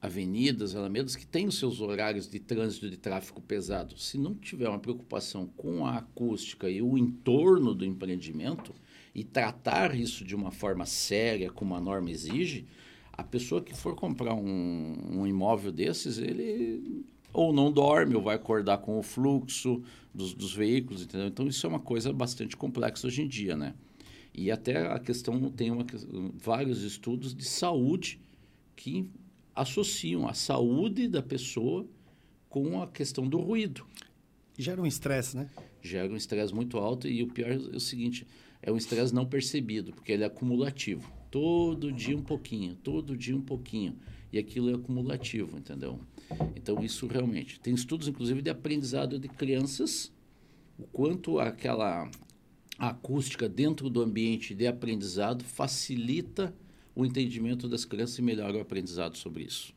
avenidas, 0.00 0.76
alamedas 0.76 1.16
que 1.16 1.26
têm 1.26 1.46
os 1.46 1.58
seus 1.58 1.80
horários 1.80 2.28
de 2.28 2.38
trânsito 2.38 2.88
de 2.88 2.96
tráfego 2.96 3.40
pesado. 3.40 3.98
Se 3.98 4.16
não 4.16 4.34
tiver 4.34 4.68
uma 4.68 4.78
preocupação 4.78 5.46
com 5.56 5.84
a 5.84 5.96
acústica 5.96 6.70
e 6.70 6.80
o 6.80 6.96
entorno 6.96 7.74
do 7.74 7.84
empreendimento, 7.84 8.72
e 9.16 9.24
tratar 9.24 9.98
isso 9.98 10.22
de 10.26 10.36
uma 10.36 10.50
forma 10.50 10.84
séria, 10.84 11.50
como 11.50 11.74
a 11.74 11.80
norma 11.80 12.10
exige, 12.10 12.66
a 13.10 13.24
pessoa 13.24 13.62
que 13.62 13.74
for 13.74 13.96
comprar 13.96 14.34
um, 14.34 14.94
um 15.10 15.26
imóvel 15.26 15.72
desses, 15.72 16.18
ele 16.18 17.02
ou 17.32 17.50
não 17.50 17.72
dorme, 17.72 18.14
ou 18.14 18.20
vai 18.20 18.36
acordar 18.36 18.76
com 18.76 18.98
o 18.98 19.02
fluxo 19.02 19.82
dos, 20.14 20.34
dos 20.34 20.54
veículos, 20.54 21.02
entendeu? 21.02 21.28
Então, 21.28 21.46
isso 21.46 21.66
é 21.66 21.68
uma 21.70 21.80
coisa 21.80 22.12
bastante 22.12 22.58
complexa 22.58 23.06
hoje 23.06 23.22
em 23.22 23.26
dia, 23.26 23.56
né? 23.56 23.72
E 24.34 24.50
até 24.50 24.86
a 24.86 24.98
questão, 24.98 25.50
tem 25.50 25.70
uma, 25.70 25.86
vários 26.34 26.82
estudos 26.82 27.34
de 27.34 27.44
saúde 27.46 28.20
que 28.76 29.10
associam 29.54 30.28
a 30.28 30.34
saúde 30.34 31.08
da 31.08 31.22
pessoa 31.22 31.86
com 32.50 32.82
a 32.82 32.86
questão 32.86 33.26
do 33.26 33.38
ruído. 33.38 33.86
Gera 34.58 34.82
um 34.82 34.86
estresse, 34.86 35.38
né? 35.38 35.48
Gera 35.80 36.12
um 36.12 36.16
estresse 36.16 36.54
muito 36.54 36.76
alto 36.76 37.08
e 37.08 37.22
o 37.22 37.28
pior 37.28 37.50
é 37.50 37.56
o 37.56 37.80
seguinte, 37.80 38.26
é 38.62 38.72
um 38.72 38.76
estresse 38.76 39.14
não 39.14 39.26
percebido, 39.26 39.92
porque 39.92 40.12
ele 40.12 40.22
é 40.22 40.26
acumulativo. 40.26 41.12
Todo 41.30 41.92
dia 41.92 42.16
um 42.16 42.22
pouquinho, 42.22 42.74
todo 42.76 43.16
dia 43.16 43.36
um 43.36 43.42
pouquinho. 43.42 43.96
E 44.32 44.38
aquilo 44.38 44.70
é 44.70 44.74
acumulativo, 44.74 45.56
entendeu? 45.56 46.00
Então, 46.54 46.82
isso 46.82 47.06
realmente. 47.06 47.60
Tem 47.60 47.74
estudos, 47.74 48.08
inclusive, 48.08 48.42
de 48.42 48.50
aprendizado 48.50 49.18
de 49.18 49.28
crianças, 49.28 50.12
o 50.78 50.84
quanto 50.84 51.38
aquela 51.38 52.10
acústica 52.78 53.48
dentro 53.48 53.88
do 53.88 54.02
ambiente 54.02 54.54
de 54.54 54.66
aprendizado 54.66 55.44
facilita 55.44 56.54
o 56.94 57.04
entendimento 57.04 57.68
das 57.68 57.84
crianças 57.84 58.18
e 58.18 58.22
melhora 58.22 58.56
o 58.56 58.60
aprendizado 58.60 59.16
sobre 59.16 59.44
isso. 59.44 59.75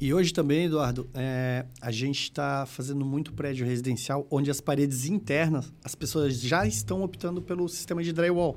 E 0.00 0.14
hoje 0.14 0.32
também, 0.32 0.66
Eduardo, 0.66 1.10
é, 1.12 1.66
a 1.80 1.90
gente 1.90 2.22
está 2.22 2.64
fazendo 2.66 3.04
muito 3.04 3.32
prédio 3.32 3.66
residencial 3.66 4.24
onde 4.30 4.48
as 4.48 4.60
paredes 4.60 5.06
internas, 5.06 5.72
as 5.82 5.96
pessoas 5.96 6.40
já 6.40 6.64
estão 6.64 7.02
optando 7.02 7.42
pelo 7.42 7.68
sistema 7.68 8.00
de 8.00 8.12
drywall. 8.12 8.56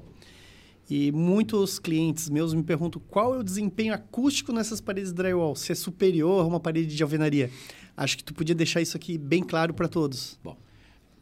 E 0.87 1.11
muitos 1.11 1.79
clientes 1.79 2.29
meus 2.29 2.53
me 2.53 2.61
perguntam 2.61 3.01
qual 3.09 3.33
é 3.33 3.39
o 3.39 3.43
desempenho 3.43 3.91
acústico 3.91 4.53
nessas 4.53 4.79
paredes 4.79 5.09
de 5.09 5.15
drywall, 5.15 5.55
se 5.55 5.71
é 5.71 5.75
superior 5.75 6.43
a 6.43 6.47
uma 6.47 6.59
parede 6.59 6.95
de 6.95 7.01
alvenaria. 7.01 7.49
Acho 7.97 8.17
que 8.17 8.23
tu 8.23 8.35
podia 8.35 8.53
deixar 8.53 8.79
isso 8.79 8.95
aqui 8.95 9.17
bem 9.17 9.41
claro 9.41 9.73
para 9.73 9.87
todos. 9.87 10.39
Bom, 10.43 10.55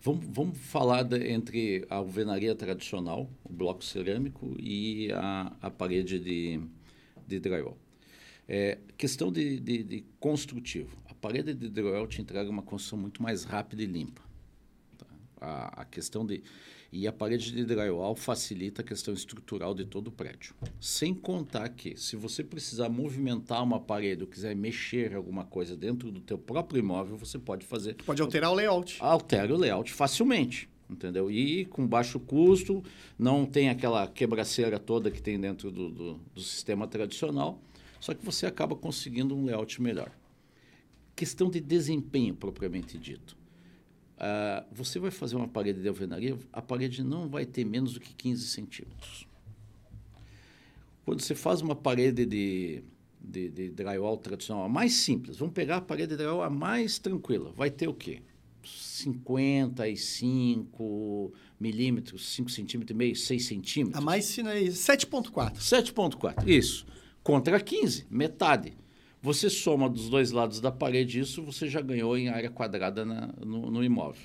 vamos, 0.02 0.26
vamos 0.28 0.58
falar 0.58 1.04
de, 1.04 1.32
entre 1.32 1.86
a 1.90 1.96
alvenaria 1.96 2.54
tradicional, 2.56 3.30
o 3.42 3.54
bloco 3.54 3.86
cerâmico, 3.86 4.54
e 4.60 5.14
a, 5.14 5.54
a 5.62 5.72
parede 5.72 6.20
de, 6.20 6.60
de 7.26 7.40
drywall. 7.40 7.78
É, 8.52 8.80
questão 8.98 9.32
de, 9.32 9.60
de, 9.60 9.84
de, 9.84 10.06
construtivo. 10.20 10.98
A 11.08 11.14
parede 11.14 11.54
de 11.54 11.70
drywall 11.70 12.08
te 12.08 12.20
entrega 12.20 12.50
uma 12.50 12.64
construção 12.64 12.98
muito 12.98 13.22
mais 13.22 13.44
rápida 13.44 13.84
e 13.84 13.86
limpa. 13.86 14.24
Tá? 14.98 15.06
A, 15.40 15.82
a, 15.82 15.86
questão 15.86 16.26
de 16.26 16.42
e 16.92 17.08
a 17.08 17.14
parede 17.14 17.52
de 17.52 17.64
drywall 17.64 18.16
facilita 18.16 18.82
a 18.82 18.84
questão 18.84 19.14
estrutural 19.14 19.76
de 19.76 19.86
todo 19.86 20.08
o 20.08 20.12
prédio. 20.12 20.56
Sem 20.82 21.14
contar 21.14 21.70
que, 21.70 21.96
se 21.96 22.16
você 22.16 22.44
precisar 22.44 22.90
movimentar 22.90 23.64
uma 23.64 23.80
parede 23.80 24.24
ou 24.24 24.28
quiser 24.28 24.56
mexer 24.56 25.14
alguma 25.14 25.46
coisa 25.46 25.78
dentro 25.78 26.12
do 26.12 26.20
teu 26.20 26.40
próprio 26.40 26.80
imóvel, 26.80 27.18
você 27.18 27.38
pode 27.38 27.68
fazer. 27.68 27.98
Pode 28.04 28.20
alterar 28.20 28.50
o 28.50 28.56
layout. 28.56 28.98
Altera 29.00 29.54
o 29.54 29.58
layout 29.58 29.94
facilmente 29.94 30.68
entendeu? 30.90 31.30
E 31.30 31.66
com 31.66 31.86
baixo 31.86 32.20
custo, 32.20 32.84
não 33.16 33.46
tem 33.46 33.70
aquela 33.70 34.08
quebraceira 34.08 34.80
toda 34.80 35.12
que 35.12 35.22
tem 35.22 35.40
dentro 35.40 35.70
do, 35.70 35.92
do, 35.92 36.14
do 36.34 36.42
sistema 36.42 36.88
tradicional 36.88 37.62
só 38.00 38.14
que 38.14 38.26
você 38.26 38.46
acaba 38.46 38.76
conseguindo 38.76 39.36
um 39.36 39.46
layout 39.46 39.82
melhor. 39.82 40.12
Questão 41.16 41.50
de 41.50 41.60
desempenho 41.60 42.36
propriamente 42.36 42.98
dito. 42.98 43.38
Uh, 44.18 44.66
você 44.72 45.00
vai 45.00 45.12
fazer 45.12 45.36
uma 45.36 45.48
parede 45.48 45.82
de 45.82 45.88
alvenaria, 45.88 46.38
a 46.52 46.62
parede 46.62 47.04
não 47.04 47.30
vai 47.30 47.46
ter 47.46 47.64
menos 47.64 47.94
do 47.94 48.00
que 48.00 48.14
15 48.14 48.48
centímetros. 48.48 49.28
Quando 51.06 51.22
você 51.22 51.34
faz 51.34 51.62
uma 51.62 51.76
parede 51.76 52.26
de, 52.26 52.84
de, 53.22 53.50
de 53.50 53.70
drywall 53.70 54.18
tradicional, 54.18 54.66
a 54.66 54.70
mais 54.70 54.94
simples, 54.94 55.38
vamos 55.38 55.54
pegar 55.54 55.78
a 55.78 55.82
parede 55.82 56.10
de 56.10 56.18
drywall 56.18 56.44
a 56.44 56.50
mais 56.50 57.00
tranquila, 57.00 57.54
vai 57.56 57.72
ter 57.72 57.88
o 57.88 57.94
quê? 57.94 58.22
55 58.64 61.34
milímetros, 61.60 62.30
5 62.36 62.52
centímetros 62.52 62.94
e 62.94 62.98
meio, 62.98 63.16
6 63.16 63.46
centímetros. 63.46 63.98
A 63.98 64.02
mais 64.02 64.34
fina 64.34 64.54
é 64.54 64.64
7.4. 64.64 65.56
7.4, 65.56 66.48
isso. 66.48 66.86
Contra 67.24 67.60
15, 67.60 68.08
metade. 68.10 68.74
Você 69.22 69.50
soma 69.50 69.90
dos 69.90 70.10
dois 70.10 70.32
lados 70.32 70.62
da 70.62 70.72
parede 70.72 71.20
isso, 71.20 71.44
você 71.44 71.68
já 71.68 71.82
ganhou 71.82 72.18
em 72.18 72.30
área 72.30 72.50
quadrada 72.50 73.04
na, 73.04 73.28
no, 73.46 73.70
no, 73.70 73.84
imóvel. 73.84 74.22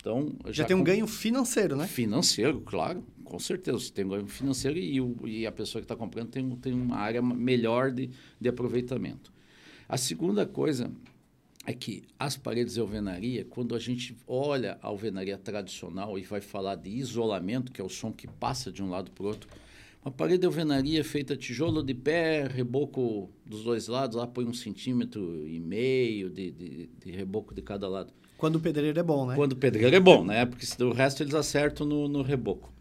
Então, 0.00 0.34
já, 0.46 0.52
já 0.52 0.64
tem 0.64 0.76
um 0.76 0.82
ganho 0.82 1.06
financeiro, 1.06 1.76
né? 1.76 1.86
Financeiro, 1.86 2.60
claro, 2.60 3.04
com 3.24 3.38
certeza. 3.38 3.78
Você 3.78 3.92
tem 3.92 4.04
um 4.04 4.08
ganho 4.08 4.26
financeiro 4.26 4.78
e, 4.78 5.00
o, 5.00 5.16
e 5.24 5.46
a 5.46 5.52
pessoa 5.52 5.80
que 5.80 5.84
está 5.84 5.94
comprando 5.94 6.28
tem, 6.28 6.48
tem 6.56 6.72
uma 6.72 6.96
área 6.96 7.22
melhor 7.22 7.92
de, 7.92 8.10
de 8.40 8.48
aproveitamento. 8.48 9.32
A 9.88 9.96
segunda 9.96 10.44
coisa 10.44 10.90
é 11.64 11.72
que 11.72 12.04
as 12.18 12.36
paredes 12.36 12.74
de 12.74 12.80
alvenaria, 12.80 13.44
quando 13.44 13.74
a 13.74 13.78
gente 13.78 14.16
olha 14.26 14.78
a 14.82 14.86
alvenaria 14.88 15.36
tradicional 15.36 16.18
e 16.18 16.22
vai 16.22 16.40
falar 16.40 16.76
de 16.76 16.90
isolamento, 16.90 17.70
que 17.70 17.80
é 17.80 17.84
o 17.84 17.88
som 17.88 18.12
que 18.12 18.26
passa 18.26 18.72
de 18.72 18.82
um 18.82 18.88
lado 18.88 19.10
para 19.10 19.24
o 19.24 19.26
outro, 19.26 19.48
uma 20.06 20.12
parede 20.12 20.38
de 20.38 20.46
alvenaria 20.46 21.02
feita 21.02 21.36
tijolo 21.36 21.82
de 21.82 21.92
pé, 21.92 22.46
reboco 22.46 23.28
dos 23.44 23.64
dois 23.64 23.88
lados, 23.88 24.16
lá 24.16 24.24
põe 24.24 24.44
um 24.44 24.54
centímetro 24.54 25.44
e 25.48 25.58
meio 25.58 26.30
de, 26.30 26.52
de, 26.52 26.88
de 27.04 27.10
reboco 27.10 27.52
de 27.52 27.60
cada 27.60 27.88
lado. 27.88 28.12
Quando 28.38 28.54
o 28.54 28.60
pedreiro 28.60 29.00
é 29.00 29.02
bom, 29.02 29.26
né? 29.26 29.34
Quando 29.34 29.54
o 29.54 29.56
pedreiro 29.56 29.96
é 29.96 29.98
bom, 29.98 30.24
né? 30.24 30.46
Porque 30.46 30.64
o 30.80 30.92
resto 30.92 31.24
eles 31.24 31.34
acertam 31.34 31.84
no, 31.84 32.06
no 32.06 32.22
reboco. 32.22 32.72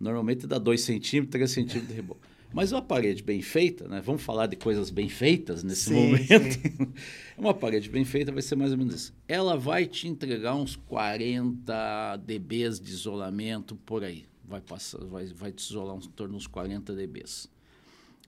Normalmente 0.00 0.48
dá 0.48 0.58
2 0.58 0.80
centímetros, 0.80 1.30
3 1.30 1.48
centímetros 1.48 1.88
de 1.88 1.94
reboco. 1.94 2.20
Mas 2.52 2.72
uma 2.72 2.82
parede 2.82 3.22
bem 3.22 3.40
feita, 3.40 3.86
né? 3.86 4.02
Vamos 4.04 4.22
falar 4.22 4.46
de 4.48 4.56
coisas 4.56 4.90
bem 4.90 5.08
feitas 5.08 5.62
nesse 5.62 5.90
sim, 5.90 5.94
momento. 5.94 6.54
Sim. 6.54 6.92
uma 7.38 7.54
parede 7.54 7.88
bem 7.88 8.04
feita 8.04 8.32
vai 8.32 8.42
ser 8.42 8.56
mais 8.56 8.72
ou 8.72 8.78
menos 8.78 8.96
isso. 8.96 9.14
Ela 9.28 9.56
vai 9.56 9.86
te 9.86 10.08
entregar 10.08 10.56
uns 10.56 10.74
40 10.74 12.16
dBs 12.16 12.80
de 12.80 12.90
isolamento 12.90 13.76
por 13.76 14.02
aí. 14.02 14.24
Vai, 14.48 14.62
passar, 14.62 15.04
vai, 15.04 15.26
vai 15.26 15.52
te 15.52 15.58
isolar 15.58 15.94
em 15.96 16.00
torno 16.10 16.36
uns 16.36 16.46
40 16.46 16.94
dBs. 16.94 17.50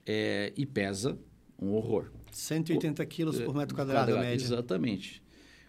É, 0.05 0.53
e 0.55 0.65
pesa 0.65 1.17
um 1.59 1.71
horror. 1.71 2.11
180 2.31 3.03
quilos 3.07 3.39
por 3.41 3.55
metro 3.55 3.75
quadrado, 3.75 4.11
quadrado 4.11 4.27
média. 4.27 4.43
Exatamente. 4.43 5.21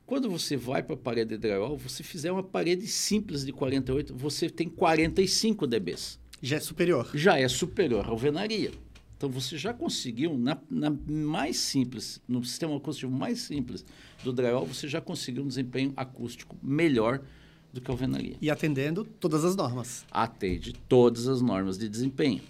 Quando 0.05 0.29
você 0.29 0.57
vai 0.57 0.83
para 0.83 0.95
a 0.95 0.99
parede 0.99 1.31
de 1.31 1.39
drywall, 1.39 1.77
você 1.77 2.03
fizer 2.03 2.31
uma 2.31 2.43
parede 2.43 2.87
simples 2.87 3.47
de 3.47 3.53
48, 3.53 4.15
você 4.15 4.51
tem 4.51 4.69
45 4.69 5.67
dBs. 5.67 6.21
Já 6.43 6.57
é 6.57 6.61
superior. 6.61 7.11
Já 7.15 7.39
é 7.39 7.49
superior 7.49 8.05
à 8.05 8.09
alvenaria. 8.09 8.73
Então 9.17 9.31
você 9.31 9.57
já 9.57 9.73
conseguiu, 9.73 10.37
na, 10.37 10.61
na, 10.69 10.91
mais 10.91 11.57
simples, 11.57 12.21
no 12.29 12.45
sistema 12.45 12.77
acústico 12.77 13.11
mais 13.11 13.41
simples 13.41 13.87
do 14.25 14.33
drywall, 14.33 14.67
você 14.67 14.89
já 14.89 15.01
conseguiu 15.01 15.45
um 15.45 15.49
desempenho 15.49 15.93
acústico 15.97 16.57
melhor 16.63 17.23
do 17.73 17.81
que 17.81 17.91
a 17.91 17.95
alvenaria. 17.95 18.37
E 18.41 18.51
atendendo 18.51 19.05
todas 19.05 19.45
as 19.45 19.57
normas. 19.57 20.05
Atende 20.11 20.73
todas 20.89 21.27
as 21.27 21.41
normas 21.41 21.79
de 21.79 21.89
desempenho. 21.89 22.43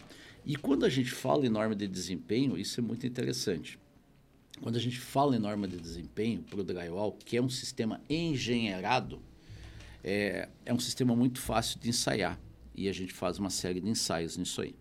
E 0.44 0.56
quando 0.56 0.84
a 0.84 0.88
gente 0.88 1.12
fala 1.12 1.46
em 1.46 1.48
norma 1.48 1.76
de 1.76 1.86
desempenho, 1.86 2.58
isso 2.58 2.80
é 2.80 2.82
muito 2.82 3.06
interessante. 3.06 3.78
Quando 4.60 4.76
a 4.76 4.80
gente 4.80 4.98
fala 4.98 5.36
em 5.36 5.38
norma 5.38 5.68
de 5.68 5.76
desempenho 5.76 6.42
para 6.42 6.60
o 6.60 6.64
drywall, 6.64 7.16
que 7.24 7.36
é 7.36 7.42
um 7.42 7.48
sistema 7.48 8.00
engenheirado, 8.10 9.20
é, 10.02 10.48
é 10.66 10.74
um 10.74 10.78
sistema 10.78 11.14
muito 11.14 11.40
fácil 11.40 11.78
de 11.78 11.88
ensaiar 11.88 12.38
e 12.74 12.88
a 12.88 12.92
gente 12.92 13.12
faz 13.12 13.38
uma 13.38 13.50
série 13.50 13.80
de 13.80 13.88
ensaios 13.88 14.36
nisso 14.36 14.60
aí. 14.60 14.74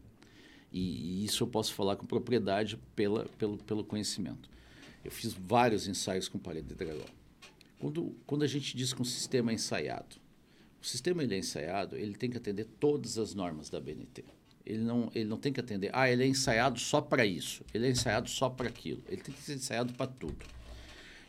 E, 0.71 0.79
e 1.21 1.25
isso 1.25 1.43
eu 1.43 1.48
posso 1.48 1.74
falar 1.74 1.95
com 1.95 2.05
propriedade 2.05 2.79
pela, 2.95 3.25
pelo, 3.38 3.57
pelo 3.57 3.83
conhecimento. 3.83 4.50
Eu 5.03 5.12
fiz 5.12 5.33
vários 5.33 5.88
ensaios 5.88 6.27
com 6.27 6.39
parede 6.39 6.67
de 6.67 6.75
dragão. 6.75 7.05
Quando, 7.79 8.15
quando 8.25 8.43
a 8.43 8.48
gente 8.48 8.77
diz 8.77 8.93
que 8.93 9.01
um 9.01 9.05
sistema 9.05 9.51
é 9.51 9.55
ensaiado, 9.55 10.21
o 10.82 10.86
sistema 10.86 11.24
ele 11.24 11.36
é 11.36 11.38
ensaiado, 11.38 11.96
ele 11.96 12.16
tem 12.16 12.30
que 12.30 12.38
atender 12.38 12.66
todas 12.80 13.18
as 13.18 13.34
normas 13.34 13.70
da 13.70 13.80
BNT. 13.80 14.24
Ele 14.66 14.84
não, 14.84 15.12
ele 15.14 15.26
não 15.26 15.38
tem 15.38 15.52
que 15.52 15.60
atender, 15.60 15.90
ah, 15.94 16.10
ele 16.10 16.24
é 16.24 16.28
ensaiado 16.28 16.80
só 16.80 17.02
para 17.02 17.26
isso, 17.26 17.64
ele 17.74 17.88
é 17.88 17.90
ensaiado 17.90 18.30
só 18.30 18.50
para 18.50 18.68
aquilo. 18.68 19.04
Ele 19.08 19.22
tem 19.22 19.34
que 19.34 19.42
ser 19.42 19.56
ensaiado 19.56 19.94
para 19.94 20.08
tudo. 20.08 20.46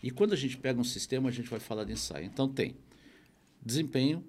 E 0.02 0.10
quando 0.10 0.32
a 0.32 0.36
gente 0.36 0.56
pega 0.56 0.80
um 0.80 0.84
sistema, 0.84 1.28
a 1.28 1.32
gente 1.32 1.48
vai 1.48 1.60
falar 1.60 1.84
de 1.84 1.92
ensaio. 1.92 2.24
Então 2.24 2.48
tem 2.48 2.76
desempenho, 3.64 4.24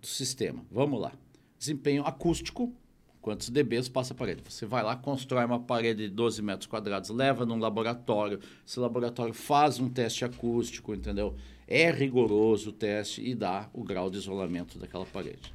do 0.00 0.06
sistema. 0.06 0.64
Vamos 0.70 1.00
lá. 1.00 1.12
Desempenho 1.58 2.04
acústico, 2.04 2.74
quantos 3.20 3.50
dBs 3.50 3.88
passa 3.88 4.14
a 4.14 4.16
parede. 4.16 4.42
Você 4.48 4.64
vai 4.64 4.82
lá, 4.82 4.96
constrói 4.96 5.44
uma 5.44 5.60
parede 5.60 6.08
de 6.08 6.14
12 6.14 6.40
metros 6.42 6.66
quadrados, 6.66 7.10
leva 7.10 7.44
num 7.44 7.58
laboratório, 7.58 8.40
esse 8.66 8.80
laboratório 8.80 9.34
faz 9.34 9.78
um 9.78 9.88
teste 9.88 10.24
acústico, 10.24 10.94
entendeu? 10.94 11.36
É 11.72 11.88
rigoroso 11.88 12.70
o 12.70 12.72
teste 12.72 13.22
e 13.22 13.32
dá 13.32 13.70
o 13.72 13.84
grau 13.84 14.10
de 14.10 14.18
isolamento 14.18 14.76
daquela 14.76 15.06
parede. 15.06 15.54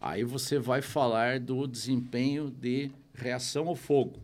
Aí 0.00 0.24
você 0.24 0.58
vai 0.58 0.82
falar 0.82 1.38
do 1.38 1.64
desempenho 1.64 2.50
de 2.50 2.90
reação 3.14 3.68
ao 3.68 3.76
fogo. 3.76 4.20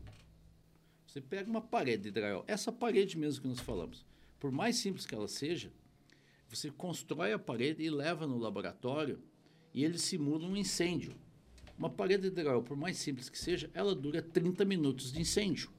Você 1.07 1.21
pega 1.21 1.49
uma 1.49 1.61
parede 1.61 2.03
de 2.03 2.11
drywall, 2.11 2.43
essa 2.49 2.73
parede 2.73 3.17
mesmo 3.17 3.43
que 3.43 3.49
nós 3.49 3.61
falamos, 3.61 4.05
por 4.41 4.51
mais 4.51 4.75
simples 4.75 5.07
que 5.07 5.15
ela 5.15 5.29
seja, 5.29 5.71
você 6.49 6.69
constrói 6.69 7.33
a 7.33 7.39
parede 7.39 7.85
e 7.85 7.91
leva 7.91 8.27
no 8.27 8.37
laboratório 8.37 9.21
e 9.73 9.85
ele 9.85 9.99
simula 9.99 10.45
um 10.45 10.57
incêndio. 10.57 11.15
Uma 11.79 11.91
parede 11.91 12.25
de 12.25 12.31
drywall, 12.31 12.65
por 12.65 12.77
mais 12.77 12.97
simples 12.99 13.29
que 13.29 13.39
seja, 13.39 13.71
ela 13.73 13.95
dura 13.95 14.21
30 14.21 14.65
minutos 14.65 15.13
de 15.13 15.21
incêndio. 15.21 15.71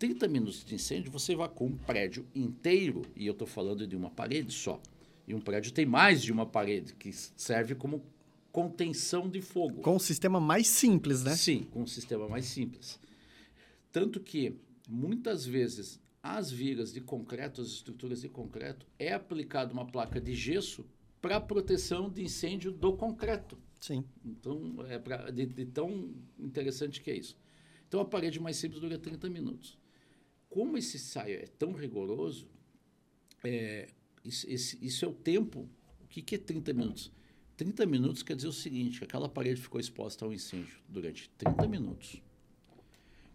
30 0.00 0.28
minutos 0.28 0.64
de 0.64 0.74
incêndio, 0.76 1.12
você 1.12 1.36
com 1.54 1.66
um 1.66 1.76
prédio 1.76 2.26
inteiro, 2.34 3.02
e 3.14 3.26
eu 3.26 3.32
estou 3.32 3.46
falando 3.46 3.86
de 3.86 3.94
uma 3.94 4.08
parede 4.08 4.50
só. 4.50 4.80
E 5.28 5.34
um 5.34 5.40
prédio 5.40 5.72
tem 5.72 5.84
mais 5.84 6.22
de 6.22 6.32
uma 6.32 6.46
parede, 6.46 6.94
que 6.94 7.12
serve 7.12 7.74
como 7.74 8.02
contenção 8.50 9.28
de 9.28 9.42
fogo. 9.42 9.82
Com 9.82 9.96
um 9.96 9.98
sistema 9.98 10.40
mais 10.40 10.66
simples, 10.68 11.22
né? 11.22 11.36
Sim, 11.36 11.64
com 11.64 11.82
um 11.82 11.86
sistema 11.86 12.26
mais 12.26 12.46
simples. 12.46 12.98
Tanto 13.92 14.20
que, 14.20 14.56
muitas 14.88 15.44
vezes, 15.44 16.00
as 16.22 16.50
vigas 16.50 16.94
de 16.94 17.02
concreto, 17.02 17.60
as 17.60 17.68
estruturas 17.68 18.22
de 18.22 18.28
concreto, 18.30 18.86
é 18.98 19.12
aplicada 19.12 19.70
uma 19.70 19.84
placa 19.84 20.18
de 20.18 20.34
gesso 20.34 20.82
para 21.20 21.38
proteção 21.38 22.08
de 22.08 22.22
incêndio 22.22 22.72
do 22.72 22.94
concreto. 22.94 23.58
Sim. 23.78 24.02
Então, 24.24 24.76
é 24.88 24.98
pra, 24.98 25.30
de, 25.30 25.44
de, 25.44 25.66
tão 25.66 26.08
interessante 26.38 27.02
que 27.02 27.10
é 27.10 27.18
isso. 27.18 27.36
Então, 27.86 28.00
a 28.00 28.04
parede 28.06 28.40
mais 28.40 28.56
simples 28.56 28.80
dura 28.80 28.98
30 28.98 29.28
minutos. 29.28 29.78
Como 30.50 30.76
esse 30.76 30.96
ensaio 30.96 31.36
é 31.36 31.46
tão 31.46 31.72
rigoroso, 31.72 32.46
é, 33.42 33.88
isso, 34.24 34.46
esse, 34.50 34.84
isso 34.84 35.04
é 35.04 35.08
o 35.08 35.14
tempo. 35.14 35.68
O 36.02 36.08
que, 36.08 36.20
que 36.20 36.34
é 36.34 36.38
30 36.38 36.72
minutos? 36.72 37.12
30 37.56 37.86
minutos 37.86 38.22
quer 38.22 38.34
dizer 38.34 38.48
o 38.48 38.52
seguinte, 38.52 39.04
aquela 39.04 39.28
parede 39.28 39.60
ficou 39.60 39.80
exposta 39.80 40.24
ao 40.24 40.32
incêndio 40.32 40.76
durante 40.88 41.30
30 41.38 41.68
minutos. 41.68 42.20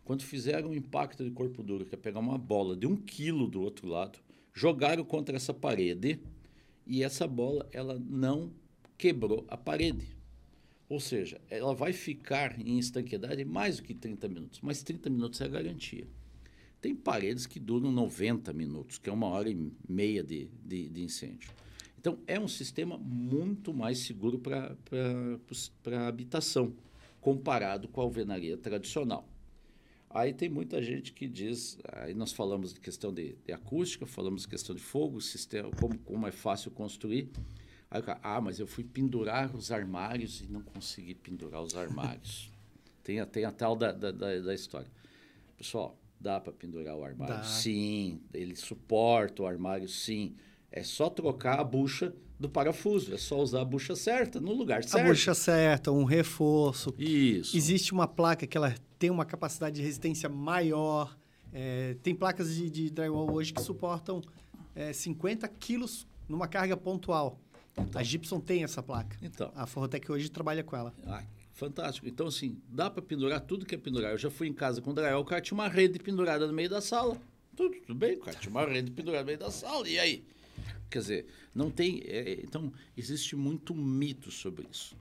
Quando 0.03 0.23
fizeram 0.23 0.69
um 0.69 0.73
impacto 0.73 1.23
de 1.23 1.31
corpo 1.31 1.63
duro, 1.63 1.85
que 1.85 1.95
é 1.95 1.97
pegar 1.97 2.19
uma 2.19 2.37
bola 2.37 2.75
de 2.75 2.85
um 2.85 2.95
quilo 2.95 3.47
do 3.47 3.61
outro 3.61 3.87
lado, 3.87 4.19
jogaram 4.53 5.05
contra 5.05 5.35
essa 5.35 5.53
parede 5.53 6.19
e 6.85 7.01
essa 7.01 7.27
bola 7.27 7.67
ela 7.71 7.97
não 7.97 8.51
quebrou 8.97 9.45
a 9.47 9.55
parede. 9.55 10.15
Ou 10.89 10.99
seja, 10.99 11.41
ela 11.49 11.73
vai 11.73 11.93
ficar 11.93 12.59
em 12.59 12.77
estanqueidade 12.77 13.43
mais 13.45 13.77
do 13.77 13.83
que 13.83 13.93
30 13.93 14.27
minutos, 14.27 14.59
mas 14.61 14.83
30 14.83 15.09
minutos 15.09 15.41
é 15.41 15.45
a 15.45 15.49
garantia. 15.49 16.07
Tem 16.85 16.93
paredes 16.95 17.47
que 17.47 17.59
duram 17.59 17.91
90 17.91 18.53
minutos, 18.53 18.99
que 18.99 19.09
é 19.09 19.11
uma 19.11 19.25
hora 19.25 19.49
e 19.49 19.71
meia 19.89 20.23
de, 20.23 20.47
de, 20.63 20.87
de 20.87 21.01
incêndio. 21.01 21.49
Então, 21.97 22.19
é 22.27 22.39
um 22.39 22.47
sistema 22.47 22.95
muito 22.95 23.73
mais 23.73 23.97
seguro 23.97 24.37
para 24.37 24.77
a 25.97 26.07
habitação, 26.07 26.75
comparado 27.19 27.87
com 27.87 28.01
a 28.01 28.03
alvenaria 28.03 28.55
tradicional. 28.55 29.27
Aí 30.11 30.31
tem 30.31 30.47
muita 30.47 30.79
gente 30.79 31.11
que 31.11 31.27
diz, 31.27 31.79
aí 31.91 32.13
nós 32.13 32.31
falamos 32.31 32.71
de 32.71 32.79
questão 32.79 33.11
de, 33.11 33.35
de 33.43 33.51
acústica, 33.51 34.05
falamos 34.05 34.43
de 34.43 34.47
questão 34.47 34.75
de 34.75 34.81
fogo, 34.83 35.19
sistema, 35.21 35.71
como, 35.71 35.97
como 35.97 36.27
é 36.27 36.31
fácil 36.31 36.69
construir. 36.69 37.31
Aí, 37.89 38.03
ah, 38.21 38.39
mas 38.39 38.59
eu 38.59 38.67
fui 38.67 38.83
pendurar 38.83 39.55
os 39.55 39.71
armários 39.71 40.39
e 40.39 40.47
não 40.47 40.61
consegui 40.61 41.15
pendurar 41.15 41.63
os 41.63 41.75
armários. 41.75 42.51
tem, 43.03 43.25
tem 43.25 43.43
a 43.43 43.51
tal 43.51 43.75
da, 43.75 43.91
da, 43.91 44.11
da, 44.11 44.39
da 44.39 44.53
história. 44.53 44.91
Pessoal, 45.57 45.97
dá 46.19 46.39
para 46.39 46.53
pendurar 46.53 46.95
o 46.95 47.03
armário? 47.03 47.35
Dá. 47.35 47.43
Sim. 47.43 48.21
Ele 48.33 48.55
suporta 48.55 49.43
o 49.43 49.45
armário? 49.47 49.87
Sim. 49.87 50.35
É 50.71 50.83
só 50.83 51.09
trocar 51.09 51.59
a 51.59 51.63
bucha 51.63 52.13
do 52.39 52.49
parafuso. 52.49 53.13
É 53.13 53.17
só 53.17 53.39
usar 53.39 53.61
a 53.61 53.65
bucha 53.65 53.95
certa 53.95 54.39
no 54.39 54.53
lugar 54.53 54.83
certo. 54.83 55.05
A 55.05 55.07
bucha 55.07 55.33
certa, 55.33 55.91
um 55.91 56.03
reforço. 56.03 56.93
Isso. 56.97 57.55
Existe 57.55 57.93
uma 57.93 58.07
placa 58.07 58.45
que 58.45 58.57
ela 58.57 58.75
tem 58.99 59.09
uma 59.09 59.25
capacidade 59.25 59.75
de 59.75 59.81
resistência 59.81 60.27
maior. 60.29 61.17
É, 61.53 61.95
tem 62.03 62.13
placas 62.13 62.53
de, 62.53 62.69
de, 62.69 62.89
drywall 62.89 63.31
hoje 63.31 63.53
que 63.53 63.61
suportam 63.61 64.21
é, 64.75 64.91
50 64.91 65.47
quilos 65.47 66.05
numa 66.27 66.47
carga 66.47 66.75
pontual. 66.75 67.39
Então, 67.77 67.99
a 67.99 68.03
Gibson 68.03 68.39
tem 68.39 68.63
essa 68.63 68.81
placa. 68.81 69.17
Então. 69.21 69.51
A 69.55 69.65
Forrotec 69.65 70.11
hoje 70.11 70.29
trabalha 70.29 70.63
com 70.63 70.75
ela. 70.75 70.93
Ah, 71.05 71.23
fantástico. 71.55 72.07
Então, 72.07 72.27
assim, 72.27 72.61
dá 72.69 72.89
para 72.89 73.01
pendurar 73.01 73.39
tudo 73.41 73.65
que 73.65 73.73
é 73.73 73.77
pendurar. 73.77 74.11
Eu 74.11 74.17
já 74.17 74.29
fui 74.29 74.47
em 74.47 74.53
casa 74.53 74.81
com 74.81 74.93
drywall, 74.93 75.21
o 75.21 75.25
cara 75.25 75.41
tinha 75.41 75.55
uma 75.55 75.67
rede 75.67 75.97
pendurada 75.97 76.45
no 76.45 76.53
meio 76.53 76.69
da 76.69 76.81
sala. 76.81 77.19
Tudo, 77.55 77.75
tudo 77.87 77.95
bem, 77.95 78.17
o 78.17 78.19
cara 78.19 78.37
tinha 78.37 78.51
uma 78.51 78.65
rede 78.65 78.91
pendurada 78.91 79.21
no 79.21 79.27
meio 79.27 79.39
da 79.39 79.49
sala. 79.49 79.87
E 79.87 79.97
aí? 79.97 80.23
Quer 80.89 80.99
dizer, 80.99 81.25
não 81.53 81.71
tem. 81.71 82.03
É, 82.05 82.39
então, 82.43 82.71
existe 82.95 83.35
muito 83.35 83.73
mito 83.73 84.29
sobre 84.29 84.67
isso. 84.71 84.95